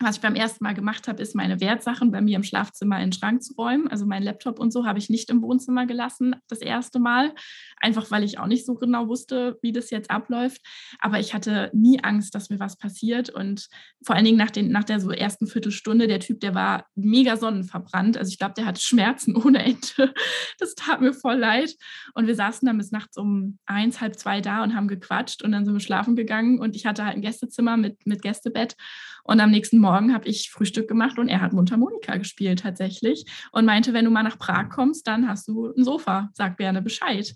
Was 0.00 0.16
ich 0.16 0.22
beim 0.22 0.36
ersten 0.36 0.62
Mal 0.62 0.74
gemacht 0.74 1.08
habe, 1.08 1.20
ist 1.20 1.34
meine 1.34 1.60
Wertsachen 1.60 2.12
bei 2.12 2.20
mir 2.20 2.36
im 2.36 2.44
Schlafzimmer 2.44 2.98
in 2.98 3.10
den 3.10 3.12
Schrank 3.12 3.42
zu 3.42 3.54
räumen. 3.54 3.88
Also 3.88 4.06
mein 4.06 4.22
Laptop 4.22 4.60
und 4.60 4.72
so 4.72 4.86
habe 4.86 5.00
ich 5.00 5.10
nicht 5.10 5.28
im 5.28 5.42
Wohnzimmer 5.42 5.86
gelassen, 5.86 6.36
das 6.46 6.60
erste 6.60 7.00
Mal. 7.00 7.34
Einfach 7.80 8.08
weil 8.12 8.22
ich 8.22 8.38
auch 8.38 8.46
nicht 8.46 8.64
so 8.64 8.74
genau 8.74 9.08
wusste, 9.08 9.58
wie 9.60 9.72
das 9.72 9.90
jetzt 9.90 10.08
abläuft. 10.08 10.60
Aber 11.00 11.18
ich 11.18 11.34
hatte 11.34 11.70
nie 11.72 11.98
Angst, 12.00 12.36
dass 12.36 12.48
mir 12.48 12.60
was 12.60 12.76
passiert. 12.76 13.28
Und 13.28 13.66
vor 14.04 14.14
allen 14.14 14.24
Dingen 14.24 14.38
nach, 14.38 14.52
den, 14.52 14.70
nach 14.70 14.84
der 14.84 15.00
so 15.00 15.10
ersten 15.10 15.48
Viertelstunde, 15.48 16.06
der 16.06 16.20
Typ, 16.20 16.38
der 16.38 16.54
war 16.54 16.86
mega 16.94 17.36
sonnenverbrannt. 17.36 18.16
Also 18.16 18.30
ich 18.30 18.38
glaube, 18.38 18.54
der 18.54 18.66
hatte 18.66 18.80
Schmerzen 18.80 19.34
ohne 19.44 19.64
Ende. 19.64 20.14
Das 20.60 20.76
tat 20.76 21.00
mir 21.00 21.12
voll 21.12 21.38
leid. 21.38 21.74
Und 22.14 22.28
wir 22.28 22.36
saßen 22.36 22.64
dann 22.66 22.78
bis 22.78 22.92
nachts 22.92 23.16
um 23.16 23.58
eins, 23.66 24.00
halb 24.00 24.16
zwei 24.16 24.40
da 24.40 24.62
und 24.62 24.76
haben 24.76 24.86
gequatscht. 24.86 25.42
Und 25.42 25.50
dann 25.50 25.64
sind 25.64 25.74
wir 25.74 25.80
schlafen 25.80 26.14
gegangen. 26.14 26.60
Und 26.60 26.76
ich 26.76 26.86
hatte 26.86 27.04
halt 27.04 27.16
ein 27.16 27.22
Gästezimmer 27.22 27.76
mit, 27.76 28.06
mit 28.06 28.22
Gästebett. 28.22 28.76
Und 29.24 29.40
am 29.40 29.50
nächsten 29.50 29.78
Morgen 29.78 29.87
habe 29.92 30.28
ich 30.28 30.50
Frühstück 30.50 30.88
gemacht 30.88 31.18
und 31.18 31.28
er 31.28 31.40
hat 31.40 31.52
Mundharmonika 31.52 32.16
gespielt 32.16 32.60
tatsächlich 32.60 33.24
und 33.52 33.64
meinte, 33.64 33.92
wenn 33.92 34.04
du 34.04 34.10
mal 34.10 34.22
nach 34.22 34.38
Prag 34.38 34.68
kommst, 34.70 35.06
dann 35.06 35.28
hast 35.28 35.48
du 35.48 35.72
ein 35.76 35.84
Sofa, 35.84 36.30
sag 36.34 36.56
gerne 36.56 36.82
Bescheid. 36.82 37.34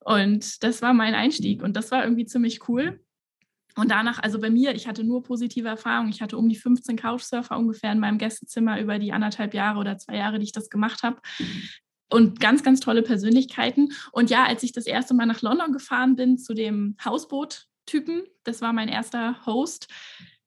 Und 0.00 0.62
das 0.62 0.82
war 0.82 0.94
mein 0.94 1.14
Einstieg 1.14 1.62
und 1.62 1.76
das 1.76 1.90
war 1.90 2.04
irgendwie 2.04 2.26
ziemlich 2.26 2.68
cool. 2.68 3.00
Und 3.76 3.90
danach, 3.90 4.22
also 4.22 4.40
bei 4.40 4.48
mir, 4.48 4.74
ich 4.74 4.88
hatte 4.88 5.04
nur 5.04 5.22
positive 5.22 5.68
Erfahrungen. 5.68 6.08
Ich 6.08 6.22
hatte 6.22 6.38
um 6.38 6.48
die 6.48 6.56
15 6.56 6.96
Couchsurfer 6.96 7.58
ungefähr 7.58 7.92
in 7.92 8.00
meinem 8.00 8.16
Gästezimmer 8.16 8.80
über 8.80 8.98
die 8.98 9.12
anderthalb 9.12 9.52
Jahre 9.52 9.78
oder 9.78 9.98
zwei 9.98 10.16
Jahre, 10.16 10.38
die 10.38 10.44
ich 10.44 10.52
das 10.52 10.70
gemacht 10.70 11.02
habe. 11.02 11.20
Und 12.08 12.40
ganz, 12.40 12.62
ganz 12.62 12.80
tolle 12.80 13.02
Persönlichkeiten. 13.02 13.92
Und 14.12 14.30
ja, 14.30 14.44
als 14.44 14.62
ich 14.62 14.72
das 14.72 14.86
erste 14.86 15.12
Mal 15.12 15.26
nach 15.26 15.42
London 15.42 15.72
gefahren 15.72 16.16
bin 16.16 16.38
zu 16.38 16.54
dem 16.54 16.96
Hausboot-Typen, 17.04 18.22
das 18.44 18.62
war 18.62 18.72
mein 18.72 18.88
erster 18.88 19.44
Host, 19.44 19.88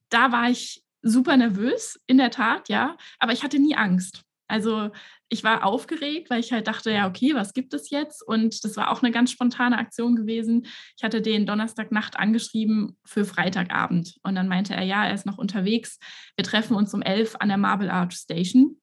da 0.08 0.32
war 0.32 0.50
ich 0.50 0.82
super 1.02 1.36
nervös, 1.36 1.98
in 2.06 2.18
der 2.18 2.30
Tat, 2.30 2.68
ja, 2.68 2.96
aber 3.18 3.32
ich 3.32 3.42
hatte 3.42 3.58
nie 3.58 3.76
Angst. 3.76 4.22
Also 4.48 4.90
ich 5.28 5.44
war 5.44 5.64
aufgeregt, 5.64 6.28
weil 6.28 6.40
ich 6.40 6.52
halt 6.52 6.66
dachte, 6.66 6.90
ja, 6.90 7.06
okay, 7.06 7.34
was 7.34 7.54
gibt 7.54 7.72
es 7.72 7.88
jetzt? 7.90 8.20
Und 8.20 8.64
das 8.64 8.76
war 8.76 8.90
auch 8.90 9.00
eine 9.00 9.12
ganz 9.12 9.30
spontane 9.30 9.78
Aktion 9.78 10.16
gewesen. 10.16 10.66
Ich 10.96 11.04
hatte 11.04 11.22
den 11.22 11.46
Donnerstagnacht 11.46 12.18
angeschrieben 12.18 12.98
für 13.06 13.24
Freitagabend. 13.24 14.16
Und 14.24 14.34
dann 14.34 14.48
meinte 14.48 14.74
er, 14.74 14.82
ja, 14.82 15.06
er 15.06 15.14
ist 15.14 15.24
noch 15.24 15.38
unterwegs. 15.38 15.98
Wir 16.34 16.44
treffen 16.44 16.74
uns 16.74 16.92
um 16.92 17.00
elf 17.00 17.36
an 17.38 17.48
der 17.48 17.58
Marble 17.58 17.92
Arch 17.92 18.14
Station 18.14 18.80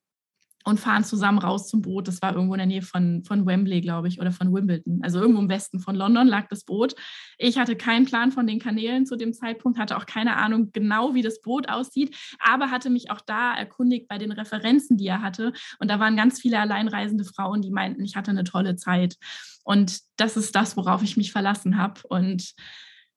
und 0.68 0.82
fahren 0.82 1.06
zusammen 1.06 1.38
raus 1.38 1.70
zum 1.70 1.82
Boot. 1.82 2.10
Das 2.10 2.22
war 2.22 2.34
irgendwo 2.34 2.54
in 2.54 2.58
der 2.58 2.68
Nähe 2.68 2.82
von, 2.82 3.24
von 3.24 3.46
Wembley, 3.46 3.80
glaube 3.80 4.10
ich, 4.10 4.20
oder 4.20 4.34
von 4.34 4.54
Wimbledon. 4.54 5.00
Also 5.02 5.22
irgendwo 5.22 5.40
im 5.40 5.48
Westen 5.48 5.80
von 5.80 5.96
London 5.96 6.28
lag 6.28 6.50
das 6.50 6.66
Boot. 6.66 6.94
Ich 7.38 7.58
hatte 7.58 7.78
keinen 7.78 8.06
Plan 8.06 8.34
von 8.34 8.46
den 8.46 8.60
Kanälen 8.60 9.06
zu 9.06 9.16
dem 9.16 9.32
Zeitpunkt, 9.32 9.80
hatte 9.80 9.96
auch 9.96 10.06
keine 10.06 10.36
Ahnung 10.36 10.72
genau, 10.74 11.14
wie 11.14 11.22
das 11.22 11.40
Boot 11.40 11.70
aussieht, 11.70 12.18
aber 12.40 12.70
hatte 12.70 12.90
mich 12.90 13.10
auch 13.12 13.22
da 13.22 13.56
erkundigt 13.56 14.10
bei 14.10 14.18
den 14.18 14.34
Referenzen, 14.34 14.98
die 14.98 15.08
er 15.08 15.22
hatte. 15.22 15.54
Und 15.80 15.90
da 15.90 16.02
waren 16.02 16.18
ganz 16.18 16.42
viele 16.42 16.60
alleinreisende 16.60 17.24
Frauen, 17.24 17.62
die 17.62 17.72
meinten, 17.72 18.04
ich 18.04 18.18
hatte 18.18 18.32
eine 18.32 18.44
tolle 18.44 18.76
Zeit. 18.76 19.16
Und 19.64 20.02
das 20.18 20.36
ist 20.36 20.54
das, 20.54 20.76
worauf 20.76 21.02
ich 21.02 21.16
mich 21.16 21.32
verlassen 21.32 21.78
habe. 21.78 22.02
Und 22.10 22.56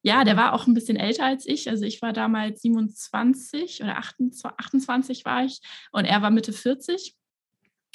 ja, 0.03 0.23
der 0.23 0.37
war 0.37 0.53
auch 0.53 0.67
ein 0.67 0.73
bisschen 0.73 0.95
älter 0.95 1.25
als 1.25 1.45
ich. 1.45 1.69
Also 1.69 1.83
ich 1.83 2.01
war 2.01 2.13
damals 2.13 2.61
27 2.61 3.83
oder 3.83 3.97
28, 3.97 4.45
28 4.57 5.25
war 5.25 5.43
ich 5.43 5.59
und 5.91 6.05
er 6.05 6.21
war 6.21 6.31
Mitte 6.31 6.53
40. 6.53 7.17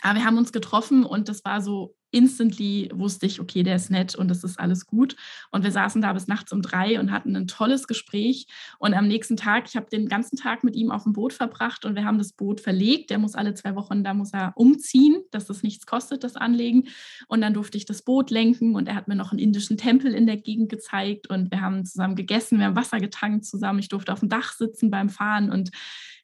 Aber 0.02 0.18
wir 0.18 0.24
haben 0.24 0.38
uns 0.38 0.52
getroffen 0.52 1.04
und 1.04 1.28
das 1.28 1.44
war 1.44 1.60
so 1.60 1.96
instantly 2.16 2.88
wusste 2.94 3.26
ich, 3.26 3.40
okay, 3.40 3.62
der 3.62 3.76
ist 3.76 3.90
nett 3.90 4.14
und 4.14 4.28
das 4.28 4.44
ist 4.44 4.58
alles 4.58 4.86
gut. 4.86 5.16
Und 5.50 5.64
wir 5.64 5.70
saßen 5.70 6.00
da 6.00 6.12
bis 6.12 6.28
nachts 6.28 6.52
um 6.52 6.62
drei 6.62 6.98
und 6.98 7.10
hatten 7.10 7.36
ein 7.36 7.46
tolles 7.46 7.86
Gespräch. 7.86 8.46
Und 8.78 8.94
am 8.94 9.06
nächsten 9.06 9.36
Tag, 9.36 9.68
ich 9.68 9.76
habe 9.76 9.90
den 9.90 10.08
ganzen 10.08 10.38
Tag 10.38 10.64
mit 10.64 10.76
ihm 10.76 10.90
auf 10.90 11.02
dem 11.02 11.12
Boot 11.12 11.32
verbracht 11.32 11.84
und 11.84 11.94
wir 11.94 12.04
haben 12.04 12.18
das 12.18 12.32
Boot 12.32 12.60
verlegt. 12.60 13.10
Der 13.10 13.18
muss 13.18 13.34
alle 13.34 13.54
zwei 13.54 13.74
Wochen, 13.74 14.02
da 14.02 14.14
muss 14.14 14.32
er 14.32 14.52
umziehen, 14.56 15.22
dass 15.30 15.46
das 15.46 15.62
nichts 15.62 15.84
kostet, 15.84 16.24
das 16.24 16.36
Anlegen. 16.36 16.84
Und 17.28 17.42
dann 17.42 17.54
durfte 17.54 17.76
ich 17.76 17.84
das 17.84 18.02
Boot 18.02 18.30
lenken 18.30 18.74
und 18.76 18.88
er 18.88 18.94
hat 18.94 19.08
mir 19.08 19.16
noch 19.16 19.32
einen 19.32 19.40
indischen 19.40 19.76
Tempel 19.76 20.14
in 20.14 20.26
der 20.26 20.36
Gegend 20.36 20.70
gezeigt 20.70 21.28
und 21.28 21.50
wir 21.50 21.60
haben 21.60 21.84
zusammen 21.84 22.14
gegessen, 22.14 22.58
wir 22.58 22.66
haben 22.66 22.76
Wasser 22.76 22.98
getankt 22.98 23.44
zusammen. 23.44 23.80
Ich 23.80 23.88
durfte 23.88 24.12
auf 24.12 24.20
dem 24.20 24.28
Dach 24.28 24.52
sitzen 24.52 24.90
beim 24.90 25.10
Fahren 25.10 25.50
und 25.50 25.70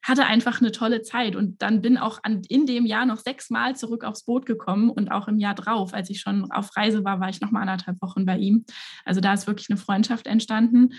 hatte 0.03 0.27
einfach 0.27 0.61
eine 0.61 0.73
tolle 0.73 1.03
Zeit. 1.03 1.37
Und 1.37 1.63
dann 1.63 1.81
bin 1.81 1.97
auch 1.97 2.19
an, 2.23 2.43
in 2.49 2.67
dem 2.67 2.87
Jahr 2.87 3.07
noch 3.07 3.19
sechsmal 3.19 3.77
zurück 3.77 4.05
aufs 4.05 4.25
Boot 4.25 4.47
gekommen 4.47 4.91
und 4.91 5.11
auch 5.11 5.29
im 5.29 5.39
Jahr 5.39 5.55
drauf, 5.55 5.95
als 5.95 6.11
ich 6.11 6.21
schon 6.21 6.51
auf 6.51 6.77
Reise 6.77 7.05
war, 7.05 7.21
war 7.21 7.29
ich 7.29 7.41
noch 7.41 7.51
mal 7.51 7.61
anderthalb 7.61 8.03
Wochen 8.03 8.27
bei 8.27 8.37
ihm. 8.37 8.65
Also 9.05 9.21
da 9.21 9.33
ist 9.33 9.47
wirklich 9.47 9.71
eine 9.71 9.79
Freundschaft 9.79 10.27
entstanden. 10.27 10.95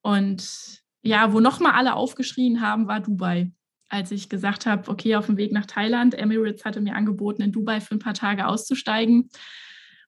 Und 0.00 0.82
ja, 1.02 1.32
wo 1.32 1.40
noch 1.40 1.60
mal 1.60 1.72
alle 1.72 1.94
aufgeschrien 1.94 2.60
haben, 2.60 2.88
war 2.88 3.00
Dubai. 3.00 3.52
Als 3.88 4.10
ich 4.10 4.28
gesagt 4.28 4.66
habe, 4.66 4.90
okay, 4.90 5.14
auf 5.16 5.26
dem 5.26 5.36
Weg 5.36 5.52
nach 5.52 5.66
Thailand, 5.66 6.14
Emirates 6.14 6.64
hatte 6.64 6.80
mir 6.80 6.96
angeboten, 6.96 7.42
in 7.42 7.52
Dubai 7.52 7.80
für 7.80 7.94
ein 7.94 8.00
paar 8.00 8.14
Tage 8.14 8.46
auszusteigen. 8.48 9.28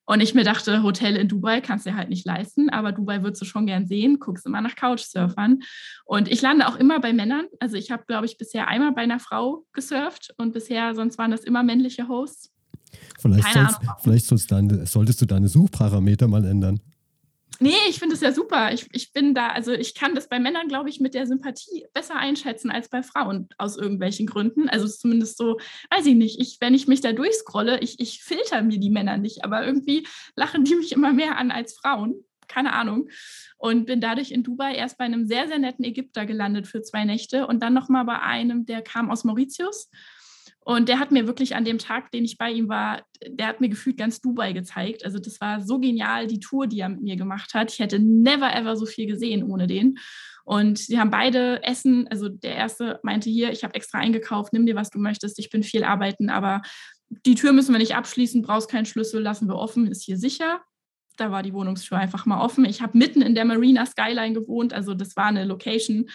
Und 0.09 0.21
ich 0.21 0.33
mir 0.33 0.43
dachte, 0.43 0.81
Hotel 0.81 1.15
in 1.15 1.27
Dubai 1.27 1.61
kannst 1.61 1.85
du 1.85 1.91
dir 1.91 1.95
halt 1.95 2.09
nicht 2.09 2.25
leisten, 2.25 2.71
aber 2.71 2.91
Dubai 2.91 3.21
würdest 3.21 3.43
du 3.43 3.45
schon 3.45 3.67
gern 3.67 3.85
sehen, 3.85 4.17
guckst 4.17 4.43
immer 4.47 4.59
nach 4.59 4.75
Couchsurfern. 4.75 5.59
Und 6.03 6.31
ich 6.31 6.41
lande 6.41 6.67
auch 6.67 6.77
immer 6.77 6.99
bei 6.99 7.13
Männern. 7.13 7.45
Also 7.59 7.75
ich 7.75 7.91
habe, 7.91 8.05
glaube 8.07 8.25
ich, 8.25 8.39
bisher 8.39 8.67
einmal 8.67 8.91
bei 8.91 9.03
einer 9.03 9.19
Frau 9.19 9.67
gesurft 9.71 10.33
und 10.37 10.51
bisher, 10.51 10.95
sonst 10.95 11.19
waren 11.19 11.29
das 11.29 11.41
immer 11.41 11.61
männliche 11.61 12.07
Hosts. 12.07 12.51
Vielleicht, 13.19 13.53
sollst, 13.53 13.79
vielleicht 13.99 14.25
sollst 14.25 14.51
deine, 14.51 14.87
solltest 14.87 15.21
du 15.21 15.27
deine 15.27 15.47
Suchparameter 15.47 16.27
mal 16.27 16.43
ändern. 16.43 16.79
Nee, 17.61 17.75
ich 17.89 17.99
finde 17.99 18.15
es 18.15 18.21
ja 18.21 18.31
super. 18.31 18.71
Ich, 18.73 18.87
ich 18.93 19.11
bin 19.11 19.33
da, 19.33 19.49
also 19.49 19.73
ich 19.73 19.93
kann 19.93 20.15
das 20.15 20.29
bei 20.29 20.39
Männern, 20.39 20.69
glaube 20.69 20.89
ich, 20.89 21.01
mit 21.01 21.13
der 21.13 21.27
Sympathie 21.27 21.85
besser 21.93 22.15
einschätzen 22.15 22.71
als 22.71 22.89
bei 22.89 23.03
Frauen 23.03 23.49
aus 23.57 23.77
irgendwelchen 23.77 24.27
Gründen. 24.27 24.69
Also 24.69 24.87
zumindest 24.87 25.37
so, 25.37 25.57
weiß 25.91 26.05
ich 26.05 26.15
nicht, 26.15 26.39
ich, 26.39 26.57
wenn 26.61 26.73
ich 26.73 26.87
mich 26.87 27.01
da 27.01 27.11
durchscrolle, 27.11 27.79
ich, 27.81 27.99
ich 27.99 28.23
filter 28.23 28.61
mir 28.61 28.79
die 28.79 28.89
Männer 28.89 29.17
nicht, 29.17 29.43
aber 29.43 29.65
irgendwie 29.65 30.07
lachen 30.37 30.63
die 30.63 30.75
mich 30.75 30.93
immer 30.93 31.11
mehr 31.11 31.37
an 31.37 31.51
als 31.51 31.77
Frauen. 31.77 32.23
Keine 32.47 32.73
Ahnung. 32.73 33.09
Und 33.57 33.85
bin 33.85 33.99
dadurch 33.99 34.31
in 34.31 34.41
Dubai 34.43 34.73
erst 34.75 34.97
bei 34.97 35.03
einem 35.03 35.27
sehr, 35.27 35.47
sehr 35.47 35.59
netten 35.59 35.83
Ägypter 35.83 36.25
gelandet 36.25 36.65
für 36.65 36.81
zwei 36.81 37.03
Nächte 37.03 37.45
und 37.45 37.61
dann 37.61 37.73
nochmal 37.73 38.05
bei 38.05 38.19
einem, 38.21 38.65
der 38.65 38.81
kam 38.81 39.11
aus 39.11 39.25
Mauritius 39.25 39.89
und 40.69 40.87
der 40.87 40.99
hat 40.99 41.09
mir 41.09 41.25
wirklich 41.25 41.55
an 41.55 41.65
dem 41.65 41.79
Tag, 41.79 42.11
den 42.11 42.23
ich 42.23 42.37
bei 42.37 42.51
ihm 42.51 42.69
war, 42.69 43.01
der 43.27 43.47
hat 43.47 43.59
mir 43.59 43.69
gefühlt 43.69 43.97
ganz 43.97 44.21
Dubai 44.21 44.53
gezeigt. 44.53 45.03
Also 45.03 45.17
das 45.17 45.41
war 45.41 45.61
so 45.61 45.79
genial, 45.79 46.27
die 46.27 46.39
Tour, 46.39 46.67
die 46.67 46.81
er 46.81 46.89
mit 46.89 47.01
mir 47.01 47.15
gemacht 47.15 47.55
hat. 47.55 47.73
Ich 47.73 47.79
hätte 47.79 47.97
never 47.97 48.55
ever 48.55 48.75
so 48.75 48.85
viel 48.85 49.07
gesehen 49.07 49.41
ohne 49.41 49.65
den. 49.65 49.97
Und 50.45 50.77
sie 50.77 50.99
haben 50.99 51.09
beide 51.09 51.63
Essen, 51.63 52.07
also 52.09 52.29
der 52.29 52.53
erste 52.53 52.99
meinte 53.01 53.31
hier, 53.31 53.51
ich 53.51 53.63
habe 53.63 53.73
extra 53.73 53.97
eingekauft, 53.97 54.53
nimm 54.53 54.67
dir, 54.67 54.75
was 54.75 54.91
du 54.91 54.99
möchtest, 54.99 55.39
ich 55.39 55.49
bin 55.49 55.63
viel 55.63 55.83
arbeiten, 55.83 56.29
aber 56.29 56.61
die 57.25 57.33
Tür 57.33 57.51
müssen 57.51 57.73
wir 57.73 57.79
nicht 57.79 57.95
abschließen, 57.95 58.43
brauchst 58.43 58.69
keinen 58.69 58.85
Schlüssel, 58.85 59.23
lassen 59.23 59.47
wir 59.47 59.55
offen, 59.55 59.87
ist 59.87 60.03
hier 60.03 60.17
sicher. 60.19 60.61
Da 61.17 61.31
war 61.31 61.41
die 61.41 61.53
Wohnungstür 61.53 61.97
einfach 61.97 62.27
mal 62.27 62.45
offen. 62.45 62.63
Ich 62.65 62.83
habe 62.83 62.95
mitten 62.95 63.23
in 63.23 63.33
der 63.33 63.45
Marina 63.45 63.87
Skyline 63.87 64.33
gewohnt, 64.33 64.71
also 64.71 64.93
das 64.93 65.15
war 65.15 65.25
eine 65.25 65.45
Location, 65.45 66.11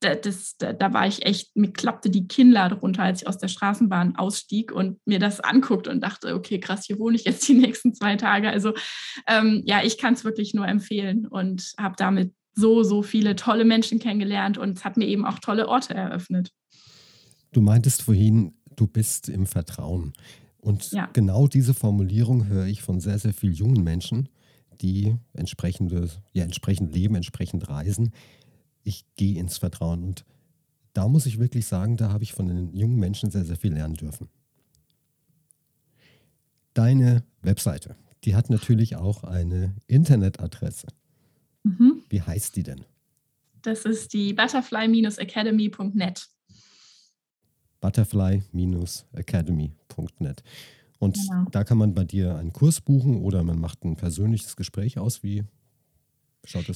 das, 0.00 0.56
da, 0.58 0.92
war 0.92 1.06
ich 1.06 1.26
echt, 1.26 1.56
mir 1.56 1.72
klappte 1.72 2.10
die 2.10 2.28
Kinnlade 2.28 2.76
runter, 2.76 3.02
als 3.02 3.22
ich 3.22 3.28
aus 3.28 3.38
der 3.38 3.48
Straßenbahn 3.48 4.16
ausstieg 4.16 4.70
und 4.70 4.98
mir 5.06 5.18
das 5.18 5.40
anguckte 5.40 5.90
und 5.90 6.00
dachte, 6.00 6.34
okay, 6.34 6.60
krass, 6.60 6.84
hier 6.86 6.98
wohne 6.98 7.16
ich 7.16 7.24
jetzt 7.24 7.48
die 7.48 7.54
nächsten 7.58 7.94
zwei 7.94 8.16
Tage. 8.16 8.48
Also 8.50 8.74
ähm, 9.26 9.62
ja, 9.66 9.82
ich 9.82 9.98
kann 9.98 10.14
es 10.14 10.24
wirklich 10.24 10.54
nur 10.54 10.66
empfehlen 10.66 11.26
und 11.26 11.72
habe 11.78 11.94
damit 11.98 12.32
so, 12.54 12.82
so 12.82 13.02
viele 13.02 13.36
tolle 13.36 13.64
Menschen 13.64 13.98
kennengelernt 13.98 14.58
und 14.58 14.78
es 14.78 14.84
hat 14.84 14.96
mir 14.96 15.06
eben 15.06 15.24
auch 15.24 15.38
tolle 15.38 15.68
Orte 15.68 15.94
eröffnet. 15.94 16.52
Du 17.52 17.60
meintest 17.60 18.02
vorhin, 18.02 18.54
du 18.76 18.86
bist 18.86 19.28
im 19.28 19.46
Vertrauen. 19.46 20.12
Und 20.60 20.92
ja. 20.92 21.08
genau 21.12 21.46
diese 21.46 21.72
Formulierung 21.72 22.46
höre 22.46 22.66
ich 22.66 22.82
von 22.82 23.00
sehr, 23.00 23.18
sehr 23.18 23.32
vielen 23.32 23.54
jungen 23.54 23.84
Menschen, 23.84 24.28
die 24.80 25.16
entsprechende, 25.32 26.08
ja, 26.32 26.44
entsprechend 26.44 26.94
leben, 26.94 27.14
entsprechend 27.14 27.68
reisen 27.68 28.12
ich 28.84 29.04
gehe 29.16 29.38
ins 29.38 29.58
Vertrauen. 29.58 30.02
Und 30.02 30.24
da 30.92 31.08
muss 31.08 31.26
ich 31.26 31.38
wirklich 31.38 31.66
sagen, 31.66 31.96
da 31.96 32.10
habe 32.10 32.24
ich 32.24 32.32
von 32.32 32.46
den 32.46 32.74
jungen 32.74 32.98
Menschen 32.98 33.30
sehr, 33.30 33.44
sehr 33.44 33.56
viel 33.56 33.72
lernen 33.72 33.94
dürfen. 33.94 34.28
Deine 36.74 37.24
Webseite, 37.42 37.96
die 38.24 38.34
hat 38.34 38.50
natürlich 38.50 38.96
auch 38.96 39.24
eine 39.24 39.74
Internetadresse. 39.86 40.88
Mhm. 41.64 42.02
Wie 42.08 42.22
heißt 42.22 42.56
die 42.56 42.62
denn? 42.62 42.84
Das 43.62 43.84
ist 43.84 44.12
die 44.12 44.32
butterfly-academy.net. 44.32 46.28
Butterfly-academy.net. 47.80 50.42
Und 50.98 51.16
genau. 51.16 51.44
da 51.50 51.64
kann 51.64 51.78
man 51.78 51.94
bei 51.94 52.04
dir 52.04 52.36
einen 52.36 52.52
Kurs 52.52 52.80
buchen 52.80 53.22
oder 53.22 53.44
man 53.44 53.60
macht 53.60 53.84
ein 53.84 53.96
persönliches 53.96 54.56
Gespräch 54.56 54.98
aus. 54.98 55.22
Wie 55.22 55.44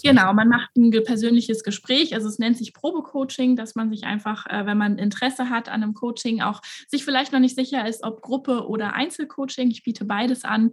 genau, 0.02 0.32
man 0.32 0.48
macht 0.48 0.76
ein 0.76 0.90
persönliches 0.90 1.62
Gespräch. 1.62 2.14
Also 2.14 2.28
es 2.28 2.38
nennt 2.38 2.58
sich 2.58 2.74
Probecoaching, 2.74 3.56
dass 3.56 3.74
man 3.74 3.90
sich 3.90 4.04
einfach, 4.04 4.46
äh, 4.46 4.66
wenn 4.66 4.78
man 4.78 4.98
Interesse 4.98 5.50
hat 5.50 5.68
an 5.68 5.82
einem 5.82 5.94
Coaching, 5.94 6.42
auch 6.42 6.60
sich 6.88 7.04
vielleicht 7.04 7.32
noch 7.32 7.40
nicht 7.40 7.56
sicher 7.56 7.86
ist, 7.86 8.04
ob 8.04 8.22
Gruppe 8.22 8.66
oder 8.66 8.94
Einzelcoaching. 8.94 9.70
Ich 9.70 9.82
biete 9.82 10.04
beides 10.04 10.44
an 10.44 10.72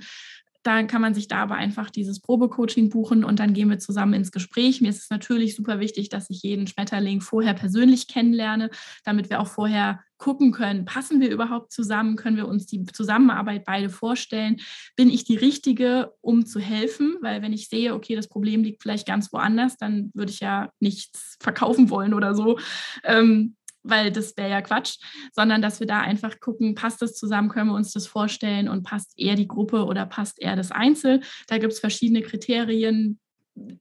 dann 0.64 0.88
kann 0.88 1.02
man 1.02 1.14
sich 1.14 1.28
da 1.28 1.38
aber 1.38 1.56
einfach 1.56 1.90
dieses 1.90 2.20
Probecoaching 2.20 2.90
buchen 2.90 3.24
und 3.24 3.40
dann 3.40 3.54
gehen 3.54 3.70
wir 3.70 3.80
zusammen 3.80 4.14
ins 4.14 4.32
Gespräch. 4.32 4.82
Mir 4.82 4.90
ist 4.90 5.04
es 5.04 5.10
natürlich 5.10 5.56
super 5.56 5.80
wichtig, 5.80 6.10
dass 6.10 6.30
ich 6.30 6.44
jeden 6.44 6.68
Schmetterling 6.68 7.22
vorher 7.22 7.54
persönlich 7.54 8.08
kennenlerne, 8.08 8.70
damit 9.06 9.30
wir 9.30 9.40
auch 9.40 9.48
vorher 9.48 10.02
gucken 10.20 10.52
können, 10.52 10.86
passen 10.86 11.20
wir 11.20 11.32
überhaupt 11.32 11.72
zusammen, 11.72 12.16
können 12.16 12.38
wir 12.38 12.48
uns 12.48 12.68
die 12.68 12.86
Zusammenarbeit 12.86 13.66
beide 13.66 13.90
vorstellen, 13.90 14.58
bin 14.96 15.10
ich 15.10 15.24
die 15.24 15.38
Richtige, 15.38 16.14
um 16.22 16.46
zu 16.46 16.60
helfen, 16.60 17.18
weil 17.22 17.42
wenn 17.42 17.54
ich 17.54 17.70
sehe, 17.70 17.96
okay, 17.96 18.16
das 18.16 18.28
Problem 18.28 18.64
liegt 18.64 18.84
vielleicht 18.84 19.08
ganz 19.08 19.34
woanders, 19.34 19.78
dann 19.78 20.12
würde 20.14 20.32
ich 20.32 20.42
ja 20.42 20.72
nichts 20.80 21.38
verkaufen 21.40 21.90
wollen 21.90 22.14
oder 22.14 22.36
so. 22.36 22.60
Ähm, 23.04 23.56
weil 23.82 24.12
das 24.12 24.36
wäre 24.36 24.50
ja 24.50 24.62
Quatsch, 24.62 24.98
sondern 25.34 25.62
dass 25.62 25.80
wir 25.80 25.88
da 25.88 26.02
einfach 26.02 26.42
gucken, 26.42 26.76
passt 26.76 27.02
das 27.02 27.16
zusammen, 27.16 27.50
können 27.50 27.70
wir 27.70 27.76
uns 27.76 27.94
das 27.94 28.08
vorstellen 28.08 28.68
und 28.68 28.84
passt 28.84 29.14
eher 29.18 29.36
die 29.36 29.48
Gruppe 29.48 29.86
oder 29.86 30.06
passt 30.06 30.42
eher 30.42 30.58
das 30.58 30.72
Einzel. 30.72 31.22
Da 31.48 31.58
gibt 31.58 31.72
es 31.72 31.80
verschiedene 31.80 32.22
Kriterien. 32.22 33.20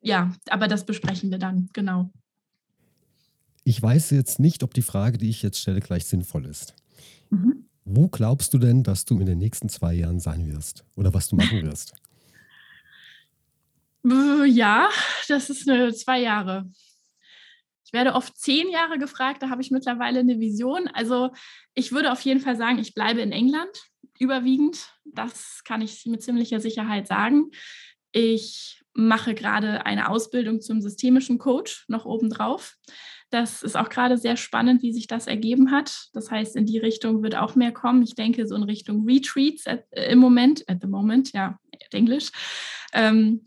Ja, 0.00 0.32
aber 0.48 0.68
das 0.68 0.86
besprechen 0.86 1.30
wir 1.30 1.38
dann, 1.38 1.68
genau. 1.72 2.10
Ich 3.68 3.82
weiß 3.82 4.12
jetzt 4.12 4.40
nicht, 4.40 4.62
ob 4.62 4.72
die 4.72 4.80
Frage, 4.80 5.18
die 5.18 5.28
ich 5.28 5.42
jetzt 5.42 5.60
stelle, 5.60 5.80
gleich 5.80 6.06
sinnvoll 6.06 6.46
ist. 6.46 6.74
Mhm. 7.28 7.66
Wo 7.84 8.08
glaubst 8.08 8.54
du 8.54 8.58
denn, 8.58 8.82
dass 8.82 9.04
du 9.04 9.20
in 9.20 9.26
den 9.26 9.36
nächsten 9.36 9.68
zwei 9.68 9.92
Jahren 9.92 10.20
sein 10.20 10.50
wirst 10.50 10.86
oder 10.96 11.12
was 11.12 11.28
du 11.28 11.36
machen 11.36 11.62
wirst? 11.62 11.92
Ja, 14.46 14.88
das 15.28 15.50
ist 15.50 15.68
eine 15.68 15.92
zwei 15.92 16.22
Jahre. 16.22 16.70
Ich 17.84 17.92
werde 17.92 18.14
oft 18.14 18.38
zehn 18.38 18.70
Jahre 18.70 18.96
gefragt, 18.96 19.42
da 19.42 19.50
habe 19.50 19.60
ich 19.60 19.70
mittlerweile 19.70 20.20
eine 20.20 20.40
Vision. 20.40 20.88
Also 20.94 21.30
ich 21.74 21.92
würde 21.92 22.10
auf 22.10 22.22
jeden 22.22 22.40
Fall 22.40 22.56
sagen, 22.56 22.78
ich 22.78 22.94
bleibe 22.94 23.20
in 23.20 23.32
England 23.32 23.82
überwiegend. 24.18 24.94
Das 25.04 25.62
kann 25.64 25.82
ich 25.82 26.06
mit 26.06 26.22
ziemlicher 26.22 26.60
Sicherheit 26.60 27.06
sagen. 27.06 27.50
Ich 28.12 28.82
mache 28.94 29.34
gerade 29.34 29.84
eine 29.84 30.08
Ausbildung 30.08 30.62
zum 30.62 30.80
systemischen 30.80 31.36
Coach 31.36 31.84
noch 31.88 32.06
obendrauf. 32.06 32.78
Das 33.30 33.62
ist 33.62 33.76
auch 33.76 33.90
gerade 33.90 34.16
sehr 34.16 34.36
spannend, 34.36 34.82
wie 34.82 34.92
sich 34.92 35.06
das 35.06 35.26
ergeben 35.26 35.70
hat. 35.70 36.08
Das 36.14 36.30
heißt, 36.30 36.56
in 36.56 36.64
die 36.64 36.78
Richtung 36.78 37.22
wird 37.22 37.36
auch 37.36 37.54
mehr 37.54 37.72
kommen. 37.72 38.02
Ich 38.02 38.14
denke 38.14 38.46
so 38.46 38.54
in 38.54 38.62
Richtung 38.62 39.04
Retreats 39.06 39.66
at, 39.66 39.84
äh, 39.90 40.12
im 40.12 40.18
Moment, 40.18 40.64
at 40.68 40.78
the 40.80 40.88
moment, 40.88 41.32
ja, 41.32 41.58
Englisch. 41.92 42.30
Ähm, 42.94 43.42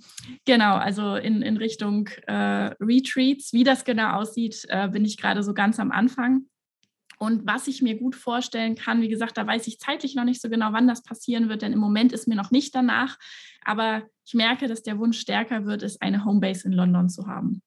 genau, 0.46 0.76
also 0.76 1.16
in, 1.16 1.42
in 1.42 1.58
Richtung 1.58 2.08
äh, 2.28 2.76
Retreats. 2.80 3.54
Wie 3.54 3.64
das 3.64 3.84
genau 3.86 4.14
aussieht, 4.14 4.66
äh, 4.70 4.88
bin 4.88 5.04
ich 5.04 5.18
gerade 5.18 5.42
so 5.42 5.54
ganz 5.54 5.80
am 5.80 5.92
Anfang. 5.92 6.46
Und 7.18 7.46
was 7.46 7.68
ich 7.68 7.84
mir 7.84 7.98
gut 7.98 8.16
vorstellen 8.16 8.74
kann, 8.76 9.02
wie 9.02 9.08
gesagt, 9.08 9.38
da 9.38 9.46
weiß 9.46 9.68
ich 9.68 9.80
zeitlich 9.80 10.16
noch 10.16 10.24
nicht 10.24 10.42
so 10.42 10.50
genau, 10.50 10.74
wann 10.74 10.88
das 10.88 11.04
passieren 11.04 11.50
wird, 11.50 11.62
denn 11.62 11.72
im 11.72 11.78
Moment 11.78 12.14
ist 12.14 12.28
mir 12.28 12.36
noch 12.36 12.50
nicht 12.50 12.74
danach. 12.74 13.20
Aber 13.64 14.04
ich 14.26 14.34
merke, 14.34 14.68
dass 14.68 14.82
der 14.82 14.98
Wunsch 14.98 15.20
stärker 15.20 15.66
wird, 15.66 15.84
ist 15.84 16.02
eine 16.02 16.26
Homebase 16.26 16.68
in 16.68 16.74
London 16.74 17.10
zu 17.10 17.28
haben. 17.28 17.62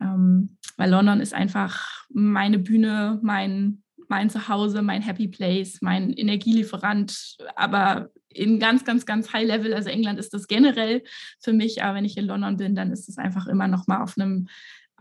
Ähm, 0.00 0.56
weil 0.76 0.90
London 0.90 1.20
ist 1.20 1.34
einfach 1.34 2.04
meine 2.10 2.58
Bühne, 2.58 3.18
mein, 3.22 3.82
mein 4.08 4.30
Zuhause, 4.30 4.82
mein 4.82 5.02
Happy 5.02 5.28
Place, 5.28 5.80
mein 5.80 6.12
Energielieferant, 6.12 7.36
aber 7.54 8.10
in 8.28 8.58
ganz, 8.58 8.84
ganz, 8.84 9.06
ganz 9.06 9.32
High 9.32 9.46
Level. 9.46 9.74
Also 9.74 9.88
England 9.88 10.18
ist 10.18 10.34
das 10.34 10.46
generell 10.46 11.02
für 11.40 11.52
mich, 11.52 11.82
aber 11.82 11.96
wenn 11.96 12.04
ich 12.04 12.16
in 12.16 12.26
London 12.26 12.56
bin, 12.56 12.74
dann 12.74 12.92
ist 12.92 13.08
es 13.08 13.18
einfach 13.18 13.46
immer 13.46 13.68
noch 13.68 13.86
mal 13.86 14.02
auf 14.02 14.18
einem 14.18 14.48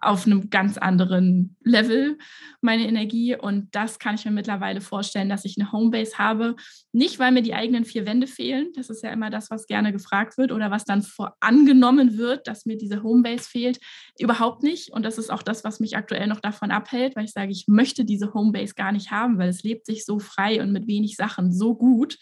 auf 0.01 0.25
einem 0.25 0.49
ganz 0.49 0.77
anderen 0.77 1.55
Level 1.63 2.17
meine 2.61 2.87
Energie. 2.87 3.35
Und 3.35 3.73
das 3.73 3.97
kann 3.97 4.15
ich 4.15 4.25
mir 4.25 4.31
mittlerweile 4.31 4.81
vorstellen, 4.81 5.29
dass 5.29 5.45
ich 5.45 5.55
eine 5.57 5.71
Homebase 5.71 6.17
habe. 6.17 6.55
Nicht, 6.91 7.17
weil 7.17 7.31
mir 7.31 7.41
die 7.41 7.53
eigenen 7.53 7.85
vier 7.85 8.05
Wände 8.05 8.27
fehlen. 8.27 8.71
Das 8.75 8.89
ist 8.89 9.03
ja 9.03 9.11
immer 9.11 9.29
das, 9.29 9.49
was 9.49 9.67
gerne 9.67 9.91
gefragt 9.91 10.37
wird 10.37 10.51
oder 10.51 10.69
was 10.69 10.85
dann 10.85 11.01
vorangenommen 11.01 12.17
wird, 12.17 12.47
dass 12.47 12.65
mir 12.65 12.77
diese 12.77 13.03
Homebase 13.03 13.49
fehlt. 13.49 13.79
Überhaupt 14.19 14.63
nicht. 14.63 14.91
Und 14.91 15.03
das 15.03 15.17
ist 15.17 15.31
auch 15.31 15.43
das, 15.43 15.63
was 15.63 15.79
mich 15.79 15.97
aktuell 15.97 16.27
noch 16.27 16.41
davon 16.41 16.71
abhält, 16.71 17.15
weil 17.15 17.25
ich 17.25 17.31
sage, 17.31 17.51
ich 17.51 17.65
möchte 17.67 18.05
diese 18.05 18.33
Homebase 18.33 18.75
gar 18.75 18.91
nicht 18.91 19.11
haben, 19.11 19.37
weil 19.37 19.49
es 19.49 19.63
lebt 19.63 19.85
sich 19.85 20.05
so 20.05 20.19
frei 20.19 20.61
und 20.61 20.71
mit 20.71 20.87
wenig 20.87 21.15
Sachen 21.15 21.51
so 21.51 21.75
gut. 21.75 22.17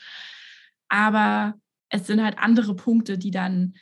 Aber 0.90 1.56
es 1.90 2.08
sind 2.08 2.24
halt 2.24 2.38
andere 2.38 2.76
Punkte, 2.76 3.18
die 3.18 3.32
dann 3.32 3.74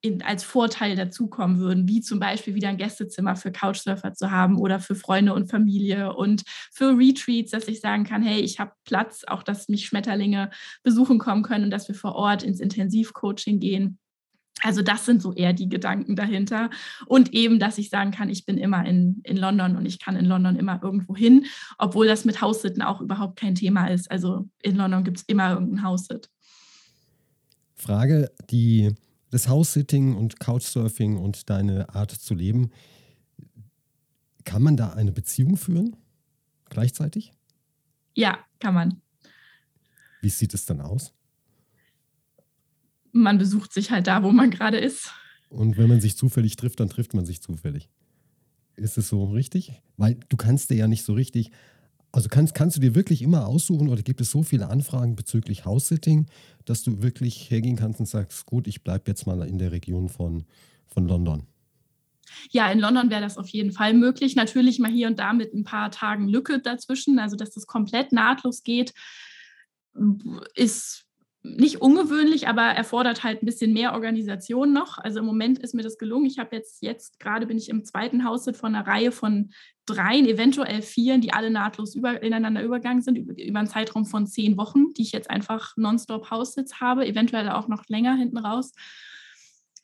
in, 0.00 0.22
als 0.22 0.44
Vorteil 0.44 0.96
dazukommen 0.96 1.58
würden, 1.58 1.88
wie 1.88 2.00
zum 2.00 2.20
Beispiel 2.20 2.54
wieder 2.54 2.68
ein 2.68 2.76
Gästezimmer 2.76 3.36
für 3.36 3.50
Couchsurfer 3.50 4.14
zu 4.14 4.30
haben 4.30 4.58
oder 4.58 4.80
für 4.80 4.94
Freunde 4.94 5.34
und 5.34 5.50
Familie 5.50 6.14
und 6.14 6.44
für 6.72 6.96
Retreats, 6.96 7.50
dass 7.50 7.68
ich 7.68 7.80
sagen 7.80 8.04
kann, 8.04 8.22
hey, 8.22 8.40
ich 8.40 8.60
habe 8.60 8.72
Platz, 8.84 9.24
auch 9.26 9.42
dass 9.42 9.68
mich 9.68 9.86
Schmetterlinge 9.86 10.50
besuchen 10.82 11.18
kommen 11.18 11.42
können 11.42 11.64
und 11.64 11.70
dass 11.70 11.88
wir 11.88 11.94
vor 11.94 12.14
Ort 12.14 12.42
ins 12.42 12.60
Intensivcoaching 12.60 13.58
gehen. 13.58 13.98
Also 14.62 14.82
das 14.82 15.04
sind 15.04 15.22
so 15.22 15.32
eher 15.32 15.52
die 15.52 15.68
Gedanken 15.68 16.16
dahinter. 16.16 16.70
Und 17.06 17.32
eben, 17.32 17.58
dass 17.58 17.78
ich 17.78 17.90
sagen 17.90 18.10
kann, 18.10 18.28
ich 18.28 18.44
bin 18.44 18.58
immer 18.58 18.84
in, 18.84 19.20
in 19.24 19.36
London 19.36 19.76
und 19.76 19.86
ich 19.86 20.00
kann 20.00 20.16
in 20.16 20.24
London 20.24 20.56
immer 20.56 20.80
irgendwo 20.82 21.14
hin, 21.14 21.46
obwohl 21.78 22.06
das 22.06 22.24
mit 22.24 22.40
Haussitten 22.40 22.82
auch 22.82 23.00
überhaupt 23.00 23.38
kein 23.38 23.54
Thema 23.54 23.86
ist. 23.86 24.10
Also 24.10 24.48
in 24.62 24.76
London 24.76 25.04
gibt 25.04 25.18
es 25.18 25.22
immer 25.24 25.50
irgendein 25.50 25.84
Haussit. 25.84 26.28
Frage, 27.76 28.32
die 28.50 28.94
das 29.30 29.48
House-Sitting 29.48 30.14
und 30.14 30.40
Couchsurfing 30.40 31.16
und 31.16 31.50
deine 31.50 31.94
Art 31.94 32.10
zu 32.10 32.34
leben, 32.34 32.70
kann 34.44 34.62
man 34.62 34.76
da 34.76 34.94
eine 34.94 35.12
Beziehung 35.12 35.56
führen 35.56 35.96
gleichzeitig? 36.70 37.32
Ja, 38.14 38.38
kann 38.58 38.74
man. 38.74 39.00
Wie 40.22 40.30
sieht 40.30 40.54
es 40.54 40.66
dann 40.66 40.80
aus? 40.80 41.12
Man 43.12 43.38
besucht 43.38 43.72
sich 43.72 43.90
halt 43.90 44.06
da, 44.06 44.22
wo 44.22 44.32
man 44.32 44.50
gerade 44.50 44.78
ist. 44.78 45.12
Und 45.48 45.76
wenn 45.76 45.88
man 45.88 46.00
sich 46.00 46.16
zufällig 46.16 46.56
trifft, 46.56 46.80
dann 46.80 46.88
trifft 46.88 47.14
man 47.14 47.24
sich 47.24 47.40
zufällig. 47.40 47.88
Ist 48.76 48.98
es 48.98 49.08
so 49.08 49.24
richtig? 49.24 49.72
Weil 49.96 50.18
du 50.28 50.36
kannst 50.36 50.70
dir 50.70 50.76
ja 50.76 50.88
nicht 50.88 51.04
so 51.04 51.14
richtig 51.14 51.50
also 52.18 52.28
kannst, 52.28 52.52
kannst 52.52 52.76
du 52.76 52.80
dir 52.80 52.96
wirklich 52.96 53.22
immer 53.22 53.46
aussuchen 53.46 53.88
oder 53.88 54.02
gibt 54.02 54.20
es 54.20 54.32
so 54.32 54.42
viele 54.42 54.70
Anfragen 54.70 55.14
bezüglich 55.14 55.64
House-Sitting, 55.64 56.26
dass 56.64 56.82
du 56.82 57.00
wirklich 57.00 57.48
hergehen 57.48 57.76
kannst 57.76 58.00
und 58.00 58.06
sagst, 58.06 58.44
gut, 58.44 58.66
ich 58.66 58.82
bleibe 58.82 59.04
jetzt 59.06 59.28
mal 59.28 59.46
in 59.46 59.58
der 59.58 59.70
Region 59.70 60.08
von, 60.08 60.42
von 60.88 61.06
London? 61.06 61.46
Ja, 62.50 62.72
in 62.72 62.80
London 62.80 63.08
wäre 63.08 63.20
das 63.20 63.38
auf 63.38 63.46
jeden 63.50 63.70
Fall 63.70 63.94
möglich. 63.94 64.34
Natürlich 64.34 64.80
mal 64.80 64.90
hier 64.90 65.06
und 65.06 65.20
da 65.20 65.32
mit 65.32 65.54
ein 65.54 65.62
paar 65.62 65.92
Tagen 65.92 66.28
Lücke 66.28 66.58
dazwischen, 66.58 67.20
also 67.20 67.36
dass 67.36 67.52
das 67.52 67.68
komplett 67.68 68.10
nahtlos 68.10 68.64
geht, 68.64 68.94
ist 70.56 71.06
nicht 71.56 71.80
ungewöhnlich, 71.80 72.48
aber 72.48 72.62
erfordert 72.62 73.24
halt 73.24 73.42
ein 73.42 73.46
bisschen 73.46 73.72
mehr 73.72 73.92
Organisation 73.92 74.72
noch. 74.72 74.98
Also 74.98 75.20
im 75.20 75.26
Moment 75.26 75.58
ist 75.58 75.74
mir 75.74 75.82
das 75.82 75.98
gelungen. 75.98 76.26
Ich 76.26 76.38
habe 76.38 76.54
jetzt, 76.56 76.82
jetzt 76.82 77.18
gerade 77.20 77.46
bin 77.46 77.58
ich 77.58 77.68
im 77.68 77.84
zweiten 77.84 78.24
Haussit 78.24 78.56
von 78.56 78.74
einer 78.74 78.86
Reihe 78.86 79.12
von 79.12 79.50
dreien, 79.86 80.26
eventuell 80.26 80.82
vieren, 80.82 81.20
die 81.20 81.32
alle 81.32 81.50
nahtlos 81.50 81.94
über, 81.94 82.22
ineinander 82.22 82.62
übergegangen 82.62 83.02
sind, 83.02 83.16
über, 83.16 83.32
über 83.42 83.58
einen 83.58 83.68
Zeitraum 83.68 84.04
von 84.04 84.26
zehn 84.26 84.56
Wochen, 84.56 84.92
die 84.94 85.02
ich 85.02 85.12
jetzt 85.12 85.30
einfach 85.30 85.76
nonstop 85.76 86.30
Haussitz 86.30 86.74
habe, 86.80 87.06
eventuell 87.06 87.48
auch 87.48 87.68
noch 87.68 87.84
länger 87.88 88.14
hinten 88.14 88.38
raus. 88.38 88.72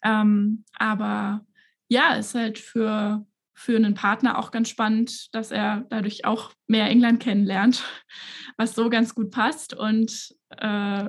Ähm, 0.03 0.65
aber 0.75 1.47
ja, 1.89 2.15
ist 2.15 2.35
halt 2.35 2.59
für, 2.59 3.27
für 3.55 3.77
einen 3.77 3.95
Partner 3.95 4.39
auch 4.39 4.51
ganz 4.51 4.69
spannend, 4.69 5.35
dass 5.35 5.51
er 5.51 5.87
dadurch 5.89 6.25
auch 6.25 6.53
mehr 6.67 6.89
England 6.89 7.23
kennenlernt, 7.23 7.83
was 8.57 8.75
so 8.75 8.91
ganz 8.91 9.15
gut 9.15 9.31
passt. 9.31 9.75
Und 9.75 10.35
äh, 10.51 11.09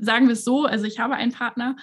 sagen 0.00 0.26
wir 0.26 0.34
es 0.34 0.44
so, 0.44 0.64
also 0.64 0.84
ich 0.84 0.98
habe 0.98 1.14
einen 1.14 1.32
Partner 1.32 1.76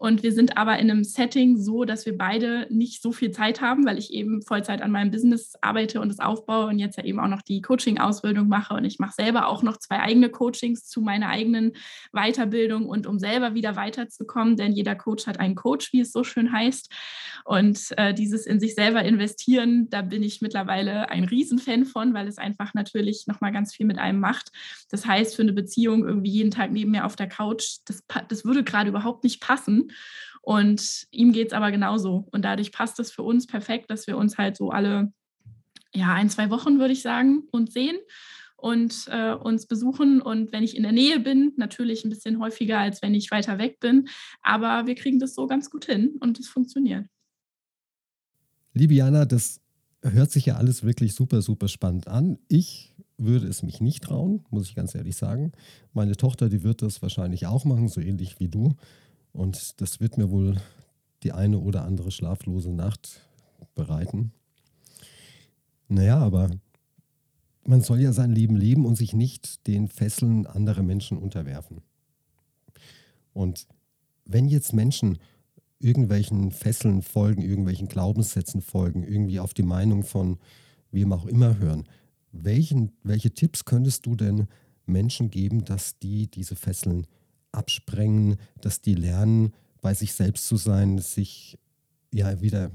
und 0.00 0.22
wir 0.22 0.30
sind 0.30 0.56
aber 0.56 0.78
in 0.78 0.92
einem 0.92 1.02
Setting 1.02 1.56
so, 1.56 1.84
dass 1.84 2.06
wir 2.06 2.16
beide 2.16 2.68
nicht 2.70 3.02
so 3.02 3.10
viel 3.10 3.32
Zeit 3.32 3.60
haben, 3.60 3.84
weil 3.84 3.98
ich 3.98 4.12
eben 4.12 4.42
Vollzeit 4.42 4.80
an 4.80 4.92
meinem 4.92 5.10
Business 5.10 5.54
arbeite 5.60 6.00
und 6.00 6.08
es 6.08 6.20
aufbaue 6.20 6.66
und 6.66 6.78
jetzt 6.78 6.96
ja 6.96 7.04
eben 7.04 7.18
auch 7.18 7.26
noch 7.26 7.42
die 7.42 7.60
Coaching-Ausbildung 7.60 8.46
mache. 8.46 8.74
Und 8.74 8.84
ich 8.84 9.00
mache 9.00 9.14
selber 9.14 9.48
auch 9.48 9.64
noch 9.64 9.76
zwei 9.78 9.98
eigene 9.98 10.28
Coachings 10.28 10.86
zu 10.86 11.00
meiner 11.00 11.30
eigenen 11.30 11.72
Weiterbildung 12.12 12.86
und 12.86 13.08
um 13.08 13.18
selber 13.18 13.54
wieder 13.54 13.74
weiterzukommen, 13.74 14.56
denn 14.56 14.70
jeder 14.70 14.94
Coach 14.94 15.26
hat 15.26 15.40
einen 15.40 15.56
Coach, 15.56 15.92
wie 15.92 16.00
es 16.00 16.12
so 16.12 16.22
schön 16.22 16.52
heißt. 16.52 16.92
Und 17.44 17.92
äh, 17.96 18.14
dieses 18.14 18.46
in 18.46 18.60
sich 18.60 18.76
selber 18.76 19.02
investieren, 19.02 19.88
da 19.90 20.02
bin 20.02 20.22
ich 20.22 20.42
mittlerweile 20.42 21.10
ein 21.10 21.24
Riesenfan 21.24 21.86
von, 21.86 22.14
weil 22.14 22.28
es 22.28 22.38
einfach 22.38 22.72
natürlich 22.72 23.26
nochmal 23.26 23.52
ganz 23.52 23.74
viel 23.74 23.86
mit 23.86 23.98
einem 23.98 24.20
macht. 24.20 24.52
Das 24.90 25.06
heißt, 25.06 25.34
für 25.34 25.42
eine 25.42 25.54
Beziehung 25.54 26.06
irgendwie 26.06 26.30
jeden 26.30 26.52
Tag 26.52 26.70
neben 26.70 26.92
mir 26.92 27.04
auf 27.04 27.16
der 27.16 27.28
Couch, 27.28 27.57
das, 27.86 28.04
das 28.28 28.44
würde 28.44 28.64
gerade 28.64 28.90
überhaupt 28.90 29.24
nicht 29.24 29.40
passen. 29.40 29.92
Und 30.42 31.06
ihm 31.10 31.32
geht 31.32 31.48
es 31.48 31.52
aber 31.52 31.70
genauso. 31.70 32.28
Und 32.32 32.42
dadurch 32.44 32.72
passt 32.72 32.98
es 33.00 33.10
für 33.10 33.22
uns 33.22 33.46
perfekt, 33.46 33.90
dass 33.90 34.06
wir 34.06 34.16
uns 34.16 34.38
halt 34.38 34.56
so 34.56 34.70
alle, 34.70 35.12
ja, 35.94 36.14
ein, 36.14 36.30
zwei 36.30 36.50
Wochen, 36.50 36.78
würde 36.78 36.92
ich 36.92 37.02
sagen, 37.02 37.42
uns 37.50 37.72
sehen 37.72 37.98
und 38.56 39.06
äh, 39.08 39.32
uns 39.32 39.66
besuchen. 39.66 40.20
Und 40.20 40.52
wenn 40.52 40.62
ich 40.62 40.76
in 40.76 40.82
der 40.82 40.92
Nähe 40.92 41.20
bin, 41.20 41.52
natürlich 41.56 42.04
ein 42.04 42.10
bisschen 42.10 42.40
häufiger, 42.40 42.78
als 42.78 43.02
wenn 43.02 43.14
ich 43.14 43.30
weiter 43.30 43.58
weg 43.58 43.78
bin. 43.80 44.08
Aber 44.42 44.86
wir 44.86 44.94
kriegen 44.94 45.18
das 45.18 45.34
so 45.34 45.46
ganz 45.46 45.70
gut 45.70 45.84
hin 45.84 46.16
und 46.20 46.38
es 46.38 46.48
funktioniert. 46.48 47.06
Liebe 48.72 48.94
Jana, 48.94 49.24
das 49.24 49.60
hört 50.02 50.30
sich 50.30 50.46
ja 50.46 50.56
alles 50.56 50.84
wirklich 50.84 51.14
super, 51.14 51.42
super 51.42 51.68
spannend 51.68 52.08
an. 52.08 52.38
Ich 52.48 52.87
würde 53.18 53.46
es 53.48 53.62
mich 53.62 53.80
nicht 53.80 54.04
trauen, 54.04 54.44
muss 54.50 54.68
ich 54.68 54.74
ganz 54.74 54.94
ehrlich 54.94 55.16
sagen. 55.16 55.52
Meine 55.92 56.16
Tochter, 56.16 56.48
die 56.48 56.62
wird 56.62 56.82
das 56.82 57.02
wahrscheinlich 57.02 57.46
auch 57.46 57.64
machen, 57.64 57.88
so 57.88 58.00
ähnlich 58.00 58.38
wie 58.38 58.48
du. 58.48 58.74
Und 59.32 59.80
das 59.80 60.00
wird 60.00 60.16
mir 60.16 60.30
wohl 60.30 60.56
die 61.22 61.32
eine 61.32 61.58
oder 61.58 61.84
andere 61.84 62.10
schlaflose 62.10 62.72
Nacht 62.72 63.20
bereiten. 63.74 64.32
Naja, 65.88 66.18
aber 66.18 66.50
man 67.64 67.82
soll 67.82 68.00
ja 68.00 68.12
sein 68.12 68.30
Leben 68.30 68.56
leben 68.56 68.86
und 68.86 68.96
sich 68.96 69.12
nicht 69.12 69.66
den 69.66 69.88
Fesseln 69.88 70.46
anderer 70.46 70.82
Menschen 70.82 71.18
unterwerfen. 71.18 71.82
Und 73.32 73.66
wenn 74.24 74.48
jetzt 74.48 74.72
Menschen 74.72 75.18
irgendwelchen 75.78 76.50
Fesseln 76.50 77.02
folgen, 77.02 77.42
irgendwelchen 77.42 77.88
Glaubenssätzen 77.88 78.60
folgen, 78.62 79.02
irgendwie 79.02 79.40
auf 79.40 79.54
die 79.54 79.62
Meinung 79.62 80.02
von 80.02 80.38
wem 80.90 81.12
auch 81.12 81.26
immer 81.26 81.58
hören, 81.58 81.84
welchen, 82.32 82.92
welche 83.02 83.32
Tipps 83.32 83.64
könntest 83.64 84.06
du 84.06 84.14
denn 84.14 84.48
Menschen 84.86 85.30
geben, 85.30 85.64
dass 85.64 85.98
die 85.98 86.28
diese 86.28 86.56
Fesseln 86.56 87.06
absprengen, 87.52 88.36
dass 88.60 88.80
die 88.80 88.94
lernen, 88.94 89.52
bei 89.80 89.94
sich 89.94 90.12
selbst 90.12 90.46
zu 90.46 90.56
sein, 90.56 90.98
sich 90.98 91.58
ja 92.12 92.40
wieder, 92.40 92.70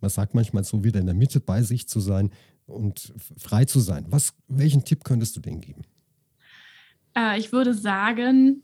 man 0.00 0.10
sagt 0.10 0.34
manchmal 0.34 0.64
so, 0.64 0.82
wieder 0.82 1.00
in 1.00 1.06
der 1.06 1.14
Mitte 1.14 1.40
bei 1.40 1.62
sich 1.62 1.88
zu 1.88 2.00
sein 2.00 2.30
und 2.66 3.12
frei 3.36 3.64
zu 3.64 3.80
sein. 3.80 4.06
Was, 4.08 4.34
welchen 4.48 4.84
Tipp 4.84 5.04
könntest 5.04 5.36
du 5.36 5.40
denen 5.40 5.60
geben? 5.60 5.82
Äh, 7.16 7.38
ich 7.38 7.52
würde 7.52 7.74
sagen, 7.74 8.62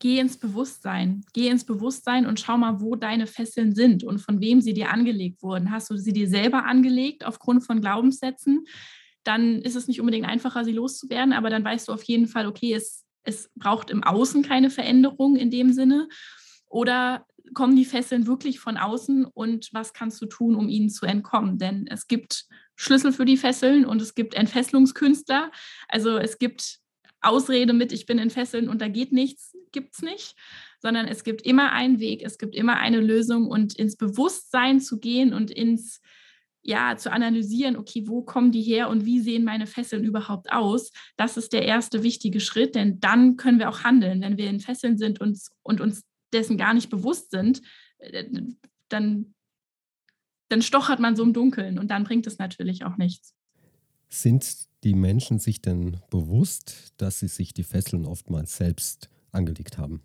geh 0.00 0.18
ins 0.18 0.38
Bewusstsein. 0.38 1.24
Geh 1.32 1.48
ins 1.48 1.64
Bewusstsein 1.64 2.26
und 2.26 2.40
schau 2.40 2.56
mal, 2.56 2.80
wo 2.80 2.96
deine 2.96 3.26
Fesseln 3.26 3.74
sind 3.74 4.02
und 4.02 4.18
von 4.18 4.40
wem 4.40 4.60
sie 4.60 4.74
dir 4.74 4.90
angelegt 4.90 5.42
wurden. 5.42 5.70
Hast 5.70 5.90
du 5.90 5.96
sie 5.96 6.12
dir 6.12 6.28
selber 6.28 6.64
angelegt 6.64 7.24
aufgrund 7.24 7.64
von 7.64 7.80
Glaubenssätzen? 7.80 8.64
Dann 9.22 9.60
ist 9.60 9.76
es 9.76 9.86
nicht 9.86 10.00
unbedingt 10.00 10.26
einfacher, 10.26 10.64
sie 10.64 10.72
loszuwerden, 10.72 11.34
aber 11.34 11.50
dann 11.50 11.64
weißt 11.64 11.88
du 11.88 11.92
auf 11.92 12.02
jeden 12.04 12.26
Fall, 12.26 12.46
okay, 12.46 12.72
es, 12.72 13.04
es 13.22 13.50
braucht 13.54 13.90
im 13.90 14.02
Außen 14.02 14.42
keine 14.42 14.70
Veränderung 14.70 15.36
in 15.36 15.50
dem 15.50 15.72
Sinne. 15.72 16.08
Oder 16.66 17.26
kommen 17.52 17.76
die 17.76 17.84
Fesseln 17.84 18.26
wirklich 18.26 18.58
von 18.58 18.78
außen 18.78 19.26
und 19.26 19.68
was 19.72 19.92
kannst 19.92 20.22
du 20.22 20.26
tun, 20.26 20.54
um 20.54 20.68
ihnen 20.68 20.88
zu 20.88 21.04
entkommen? 21.04 21.58
Denn 21.58 21.86
es 21.86 22.06
gibt 22.06 22.46
Schlüssel 22.74 23.12
für 23.12 23.26
die 23.26 23.36
Fesseln 23.36 23.84
und 23.84 24.00
es 24.00 24.14
gibt 24.14 24.32
Entfesselungskünstler. 24.32 25.50
Also 25.88 26.16
es 26.16 26.38
gibt 26.38 26.78
Ausrede 27.20 27.72
mit, 27.72 27.92
ich 27.92 28.06
bin 28.06 28.18
in 28.18 28.30
Fesseln 28.30 28.68
und 28.68 28.80
da 28.80 28.88
geht 28.88 29.12
nichts, 29.12 29.56
gibt 29.72 29.94
es 29.94 30.02
nicht, 30.02 30.34
sondern 30.80 31.06
es 31.06 31.24
gibt 31.24 31.42
immer 31.42 31.72
einen 31.72 32.00
Weg, 32.00 32.22
es 32.22 32.38
gibt 32.38 32.54
immer 32.54 32.78
eine 32.78 33.00
Lösung 33.00 33.46
und 33.46 33.74
ins 33.74 33.96
Bewusstsein 33.96 34.80
zu 34.80 34.98
gehen 34.98 35.34
und 35.34 35.50
ins, 35.50 36.00
ja, 36.62 36.96
zu 36.96 37.12
analysieren, 37.12 37.76
okay, 37.76 38.04
wo 38.06 38.22
kommen 38.22 38.52
die 38.52 38.62
her 38.62 38.88
und 38.88 39.04
wie 39.04 39.20
sehen 39.20 39.44
meine 39.44 39.66
Fesseln 39.66 40.04
überhaupt 40.04 40.50
aus, 40.52 40.92
das 41.16 41.36
ist 41.36 41.52
der 41.52 41.64
erste 41.64 42.02
wichtige 42.02 42.40
Schritt, 42.40 42.74
denn 42.74 43.00
dann 43.00 43.36
können 43.36 43.58
wir 43.58 43.68
auch 43.68 43.84
handeln. 43.84 44.22
Wenn 44.22 44.38
wir 44.38 44.48
in 44.48 44.60
Fesseln 44.60 44.96
sind 44.96 45.20
und, 45.20 45.38
und 45.62 45.80
uns 45.80 46.04
dessen 46.32 46.56
gar 46.56 46.74
nicht 46.74 46.90
bewusst 46.90 47.30
sind, 47.30 47.60
äh, 47.98 48.24
dann, 48.88 49.34
dann 50.48 50.62
stochert 50.62 51.00
man 51.00 51.16
so 51.16 51.22
im 51.22 51.32
Dunkeln 51.32 51.78
und 51.78 51.90
dann 51.90 52.04
bringt 52.04 52.26
es 52.26 52.38
natürlich 52.38 52.84
auch 52.84 52.96
nichts. 52.96 53.34
Sind 54.08 54.69
die 54.84 54.94
Menschen 54.94 55.38
sich 55.38 55.60
denn 55.60 56.00
bewusst, 56.10 56.94
dass 56.96 57.18
sie 57.18 57.28
sich 57.28 57.52
die 57.52 57.64
Fesseln 57.64 58.06
oftmals 58.06 58.56
selbst 58.56 59.10
angelegt 59.32 59.78
haben? 59.78 60.02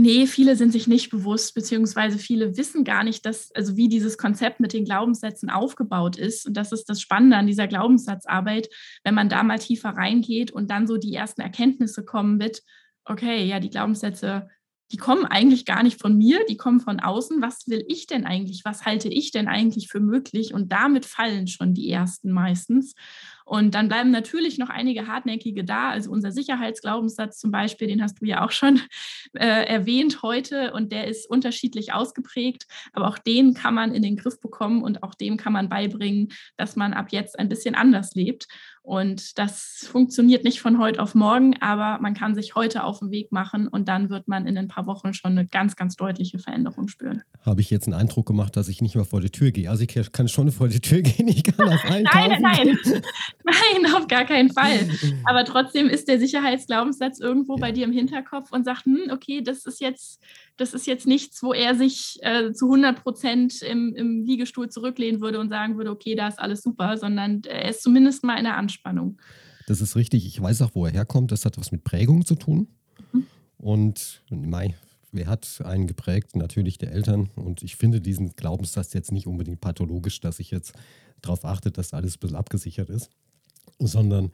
Nee, 0.00 0.28
viele 0.28 0.54
sind 0.54 0.70
sich 0.70 0.86
nicht 0.86 1.10
bewusst, 1.10 1.56
beziehungsweise 1.56 2.18
viele 2.18 2.56
wissen 2.56 2.84
gar 2.84 3.02
nicht, 3.02 3.26
dass, 3.26 3.50
also 3.50 3.76
wie 3.76 3.88
dieses 3.88 4.16
Konzept 4.16 4.60
mit 4.60 4.72
den 4.72 4.84
Glaubenssätzen 4.84 5.50
aufgebaut 5.50 6.16
ist. 6.16 6.46
Und 6.46 6.56
das 6.56 6.70
ist 6.70 6.84
das 6.88 7.00
Spannende 7.00 7.36
an 7.36 7.48
dieser 7.48 7.66
Glaubenssatzarbeit, 7.66 8.68
wenn 9.02 9.16
man 9.16 9.28
da 9.28 9.42
mal 9.42 9.58
tiefer 9.58 9.88
reingeht 9.88 10.52
und 10.52 10.70
dann 10.70 10.86
so 10.86 10.98
die 10.98 11.14
ersten 11.14 11.40
Erkenntnisse 11.40 12.04
kommen 12.04 12.36
mit, 12.36 12.62
okay, 13.04 13.44
ja, 13.44 13.58
die 13.58 13.70
Glaubenssätze 13.70 14.48
die 14.90 14.96
kommen 14.96 15.26
eigentlich 15.26 15.66
gar 15.66 15.82
nicht 15.82 16.00
von 16.00 16.16
mir, 16.16 16.40
die 16.48 16.56
kommen 16.56 16.80
von 16.80 17.00
außen. 17.00 17.42
Was 17.42 17.68
will 17.68 17.84
ich 17.88 18.06
denn 18.06 18.24
eigentlich? 18.24 18.62
Was 18.64 18.84
halte 18.86 19.08
ich 19.08 19.30
denn 19.30 19.48
eigentlich 19.48 19.88
für 19.88 20.00
möglich? 20.00 20.54
Und 20.54 20.72
damit 20.72 21.04
fallen 21.04 21.46
schon 21.46 21.74
die 21.74 21.90
ersten 21.90 22.30
meistens. 22.30 22.94
Und 23.48 23.74
dann 23.74 23.88
bleiben 23.88 24.10
natürlich 24.10 24.58
noch 24.58 24.68
einige 24.68 25.06
hartnäckige 25.06 25.64
da. 25.64 25.88
Also 25.88 26.10
unser 26.10 26.32
Sicherheitsglaubenssatz 26.32 27.38
zum 27.38 27.50
Beispiel, 27.50 27.88
den 27.88 28.02
hast 28.02 28.20
du 28.20 28.26
ja 28.26 28.44
auch 28.44 28.50
schon 28.50 28.80
äh, 29.32 29.64
erwähnt 29.64 30.22
heute 30.22 30.74
und 30.74 30.92
der 30.92 31.06
ist 31.06 31.28
unterschiedlich 31.28 31.94
ausgeprägt. 31.94 32.66
Aber 32.92 33.08
auch 33.08 33.16
den 33.16 33.54
kann 33.54 33.74
man 33.74 33.94
in 33.94 34.02
den 34.02 34.16
Griff 34.16 34.38
bekommen 34.40 34.82
und 34.82 35.02
auch 35.02 35.14
dem 35.14 35.38
kann 35.38 35.54
man 35.54 35.70
beibringen, 35.70 36.28
dass 36.58 36.76
man 36.76 36.92
ab 36.92 37.08
jetzt 37.10 37.38
ein 37.38 37.48
bisschen 37.48 37.74
anders 37.74 38.14
lebt. 38.14 38.48
Und 38.88 39.38
das 39.38 39.86
funktioniert 39.90 40.44
nicht 40.44 40.62
von 40.62 40.78
heute 40.78 41.02
auf 41.02 41.14
morgen, 41.14 41.60
aber 41.60 42.00
man 42.00 42.14
kann 42.14 42.34
sich 42.34 42.54
heute 42.54 42.84
auf 42.84 43.00
den 43.00 43.10
Weg 43.10 43.32
machen 43.32 43.68
und 43.68 43.86
dann 43.86 44.08
wird 44.08 44.28
man 44.28 44.46
in 44.46 44.56
ein 44.56 44.68
paar 44.68 44.86
Wochen 44.86 45.12
schon 45.12 45.32
eine 45.32 45.46
ganz, 45.46 45.76
ganz 45.76 45.94
deutliche 45.96 46.38
Veränderung 46.38 46.88
spüren. 46.88 47.22
Habe 47.42 47.60
ich 47.60 47.68
jetzt 47.68 47.86
einen 47.86 47.92
Eindruck 47.92 48.24
gemacht, 48.24 48.56
dass 48.56 48.66
ich 48.68 48.80
nicht 48.80 48.94
mehr 48.94 49.04
vor 49.04 49.20
die 49.20 49.28
Tür 49.28 49.50
gehe? 49.50 49.68
Also 49.68 49.84
ich 49.84 50.12
kann 50.12 50.28
schon 50.28 50.50
vor 50.52 50.68
die 50.68 50.80
Tür 50.80 51.02
gehen, 51.02 51.28
ich 51.28 51.44
kann 51.44 51.68
auf 51.68 51.84
allen 51.90 52.04
Nein, 52.04 52.40
nein, 52.40 52.78
nein, 52.82 53.02
auf 53.96 54.08
gar 54.08 54.24
keinen 54.24 54.52
Fall. 54.52 54.88
Aber 55.24 55.44
trotzdem 55.44 55.88
ist 55.88 56.08
der 56.08 56.18
Sicherheitsglaubenssatz 56.18 57.20
irgendwo 57.20 57.56
ja. 57.56 57.60
bei 57.60 57.72
dir 57.72 57.84
im 57.84 57.92
Hinterkopf 57.92 58.52
und 58.52 58.64
sagt, 58.64 58.84
hm, 58.86 59.10
okay, 59.10 59.42
das 59.42 59.66
ist 59.66 59.80
jetzt 59.80 60.22
das 60.58 60.74
ist 60.74 60.86
jetzt 60.86 61.06
nichts, 61.06 61.42
wo 61.42 61.54
er 61.54 61.74
sich 61.76 62.18
äh, 62.22 62.52
zu 62.52 62.66
100 62.66 63.02
Prozent 63.02 63.62
im, 63.62 63.94
im, 63.94 64.24
Liegestuhl 64.24 64.68
zurücklehnen 64.68 65.20
würde 65.20 65.38
und 65.38 65.48
sagen 65.48 65.76
würde, 65.76 65.90
okay, 65.90 66.14
da 66.16 66.28
ist 66.28 66.38
alles 66.38 66.62
super, 66.62 66.98
sondern 66.98 67.42
er 67.44 67.70
ist 67.70 67.82
zumindest 67.82 68.24
mal 68.24 68.36
in 68.36 68.44
der 68.44 68.56
Anspannung. 68.56 69.18
Das 69.68 69.80
ist 69.80 69.96
richtig. 69.96 70.26
Ich 70.26 70.40
weiß 70.40 70.62
auch, 70.62 70.74
wo 70.74 70.84
er 70.84 70.92
herkommt. 70.92 71.30
Das 71.30 71.44
hat 71.44 71.58
was 71.58 71.72
mit 71.72 71.84
Prägung 71.84 72.26
zu 72.26 72.34
tun. 72.34 72.68
Mhm. 73.12 73.26
Und 73.56 74.22
Mai, 74.30 74.74
wer 75.12 75.26
hat 75.28 75.62
einen 75.64 75.86
geprägt? 75.86 76.34
Natürlich 76.34 76.78
die 76.78 76.86
Eltern. 76.86 77.30
Und 77.36 77.62
ich 77.62 77.76
finde 77.76 78.00
diesen 78.00 78.34
Glaubenssatz 78.34 78.92
jetzt 78.94 79.12
nicht 79.12 79.26
unbedingt 79.26 79.60
pathologisch, 79.60 80.20
dass 80.20 80.40
ich 80.40 80.50
jetzt 80.50 80.72
darauf 81.22 81.44
achte, 81.44 81.70
dass 81.70 81.94
alles 81.94 82.16
ein 82.16 82.20
bisschen 82.20 82.36
abgesichert 82.36 82.90
ist, 82.90 83.10
sondern 83.78 84.32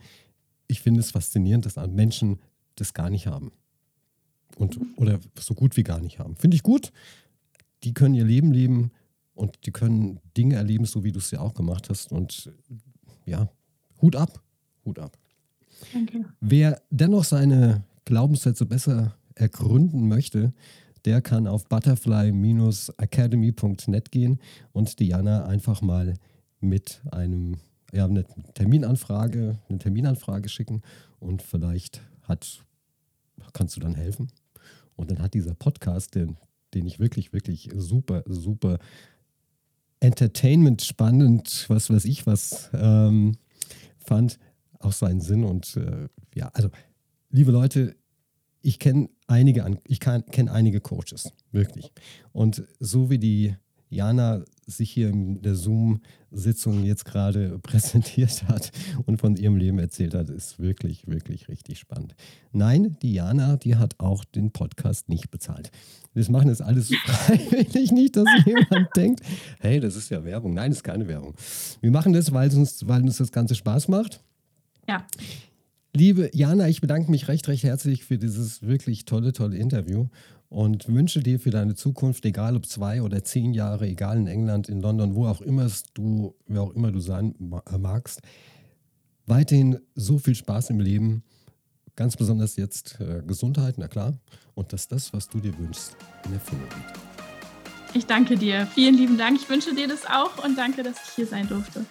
ich 0.67 0.81
finde 0.81 1.01
es 1.01 1.11
faszinierend, 1.11 1.67
dass 1.67 1.77
Menschen 1.89 2.41
das 2.77 2.95
gar 2.95 3.11
nicht 3.11 3.27
haben 3.27 3.53
und, 4.57 4.81
oder 4.97 5.21
so 5.39 5.53
gut 5.55 5.77
wie 5.77 5.83
gar 5.83 6.01
nicht 6.01 6.19
haben. 6.19 6.37
Finde 6.37 6.57
ich 6.57 6.63
gut. 6.63 6.91
Die 7.83 7.93
können 7.93 8.15
ihr 8.15 8.25
Leben 8.25 8.53
leben 8.53 8.93
und 9.35 9.67
die 9.67 9.73
können 9.73 10.21
Dinge 10.37 10.57
erleben, 10.57 10.87
so 10.87 11.05
wie 11.05 11.13
du 11.13 11.19
es 11.19 11.31
ja 11.31 11.41
auch 11.41 11.55
gemacht 11.55 11.89
hast. 11.91 12.13
Und 12.13 12.51
ja, 13.27 13.51
Hut 14.01 14.17
ab, 14.17 14.43
Hut 14.85 14.99
ab. 14.99 15.19
Danke. 15.93 16.25
Wer 16.41 16.81
dennoch 16.91 17.25
seine 17.25 17.85
Glaubenssätze 18.05 18.67
besser 18.67 19.17
ergründen 19.35 20.07
möchte, 20.09 20.53
der 21.05 21.21
kann 21.21 21.47
auf 21.47 21.69
butterfly-academy.net 21.69 24.11
gehen 24.11 24.41
und 24.73 24.99
Diana 25.01 25.45
einfach 25.45 25.83
mal 25.83 26.15
mit 26.61 27.03
einem 27.11 27.59
ja, 27.95 28.07
eine 28.07 28.25
Terminanfrage, 28.55 29.59
eine 29.69 29.79
Terminanfrage 29.79 30.49
schicken 30.49 30.83
und 31.21 31.43
vielleicht 31.43 32.03
hat, 32.23 32.65
kannst 33.53 33.77
du 33.77 33.81
dann 33.81 33.95
helfen. 33.95 34.33
Und 34.97 35.11
dann 35.11 35.21
hat 35.21 35.35
dieser 35.35 35.55
Podcast, 35.55 36.15
den, 36.15 36.37
den 36.75 36.87
ich 36.87 36.99
wirklich, 36.99 37.33
wirklich 37.33 37.71
super, 37.77 38.23
super 38.27 38.79
Entertainment 40.01 40.83
spannend, 40.83 41.67
was 41.69 41.89
weiß 41.89 42.05
ich 42.05 42.27
was, 42.27 42.71
ähm, 42.75 43.37
fand, 43.99 44.39
auch 44.81 44.93
seinen 44.93 45.21
Sinn. 45.21 45.45
Und 45.45 45.77
äh, 45.77 46.09
ja, 46.35 46.49
also, 46.53 46.71
liebe 47.31 47.53
Leute, 47.53 47.97
ich 48.61 48.79
kenne 48.79 49.09
einige, 49.27 49.81
ich 49.85 50.01
kenne 50.01 50.53
einige 50.53 50.81
Coaches, 50.81 51.33
wirklich. 51.53 51.93
Und 52.33 52.65
so 52.81 53.09
wie 53.09 53.19
die 53.19 53.57
Jana 53.95 54.45
sich 54.67 54.91
hier 54.91 55.11
in 55.11 55.43
der 55.43 55.55
Zoom-Sitzung 55.55 56.85
jetzt 56.85 57.05
gerade 57.05 57.59
präsentiert 57.63 58.45
hat 58.49 58.73
und 59.07 59.21
von 59.21 59.37
ihrem 59.37 59.57
Leben 59.57 59.79
erzählt 59.79 60.15
hat, 60.15 60.31
ist 60.31 60.59
wirklich, 60.59 61.07
wirklich 61.07 61.49
richtig 61.49 61.79
spannend. 61.79 62.15
Nein, 62.53 62.97
die 63.03 63.15
Jana, 63.15 63.57
die 63.57 63.77
hat 63.77 63.95
auch 63.99 64.25
den 64.25 64.51
Podcast 64.51 65.09
nicht 65.09 65.31
bezahlt. 65.31 65.71
Wir 66.13 66.29
machen 66.31 66.49
das 66.49 66.61
alles 66.61 66.95
freiwillig, 67.05 67.93
nicht, 67.93 68.17
dass 68.17 68.29
jemand 68.45 68.89
denkt, 68.97 69.21
hey, 69.61 69.81
das 69.81 69.97
ist 69.97 70.11
ja 70.11 70.25
Werbung. 70.25 70.55
Nein, 70.55 70.71
das 70.71 70.79
ist 70.79 70.85
keine 70.85 71.07
Werbung. 71.09 71.35
Wir 71.81 71.91
machen 71.91 72.13
das, 72.13 72.33
weil 72.33 72.55
uns, 72.55 72.87
weil 72.87 73.03
uns 73.03 73.19
das 73.19 73.33
Ganze 73.33 73.55
Spaß 73.55 73.89
macht. 73.89 74.23
Ja. 74.89 75.07
Liebe 75.97 76.29
Jana, 76.33 76.69
ich 76.69 76.81
bedanke 76.81 77.11
mich 77.11 77.29
recht, 77.29 77.47
recht 77.47 77.63
herzlich 77.63 78.05
für 78.05 78.19
dieses 78.19 78.63
wirklich 78.63 79.05
tolle, 79.05 79.33
tolle 79.33 79.57
Interview 79.57 80.09
und 80.55 80.87
wünsche 80.87 81.21
dir 81.21 81.41
für 81.41 81.51
deine 81.51 81.75
Zukunft, 81.75 82.25
egal 82.25 82.55
ob 82.55 82.67
zwei 82.67 83.03
oder 83.03 83.25
zehn 83.25 83.55
Jahre, 83.55 83.89
egal 83.89 84.17
in 84.17 84.29
England, 84.29 84.69
in 84.69 84.81
London, 84.81 85.17
wo 85.17 85.27
auch 85.27 85.41
immer 85.41 85.69
du, 85.95 86.37
wer 86.47 86.63
auch 86.63 86.75
immer 86.75 86.93
du 86.93 87.01
sein 87.01 87.35
äh, 87.69 87.77
magst, 87.77 88.23
weiterhin 89.27 89.81
so 89.97 90.17
viel 90.19 90.37
Spaß 90.37 90.71
im 90.71 90.79
Leben, 90.79 91.25
ganz 91.97 92.17
besonders 92.17 92.55
jetzt 92.55 93.01
äh, 93.01 93.23
Gesundheit, 93.27 93.75
na 93.79 93.89
klar, 93.89 94.17
und 94.55 94.73
dass 94.73 94.87
das, 94.87 95.13
was 95.13 95.29
du 95.29 95.41
dir 95.41 95.59
wünschst, 95.59 95.97
in 96.25 96.35
Erfüllung 96.35 96.69
geht. 96.69 97.97
Ich 97.97 98.07
danke 98.07 98.37
dir. 98.37 98.67
Vielen 98.75 98.95
lieben 98.95 99.19
Dank. 99.19 99.41
Ich 99.41 99.49
wünsche 99.49 99.75
dir 99.75 99.89
das 99.89 100.07
auch 100.07 100.45
und 100.45 100.57
danke, 100.57 100.85
dass 100.85 100.97
ich 101.05 101.15
hier 101.17 101.27
sein 101.27 101.49
durfte. 101.49 101.85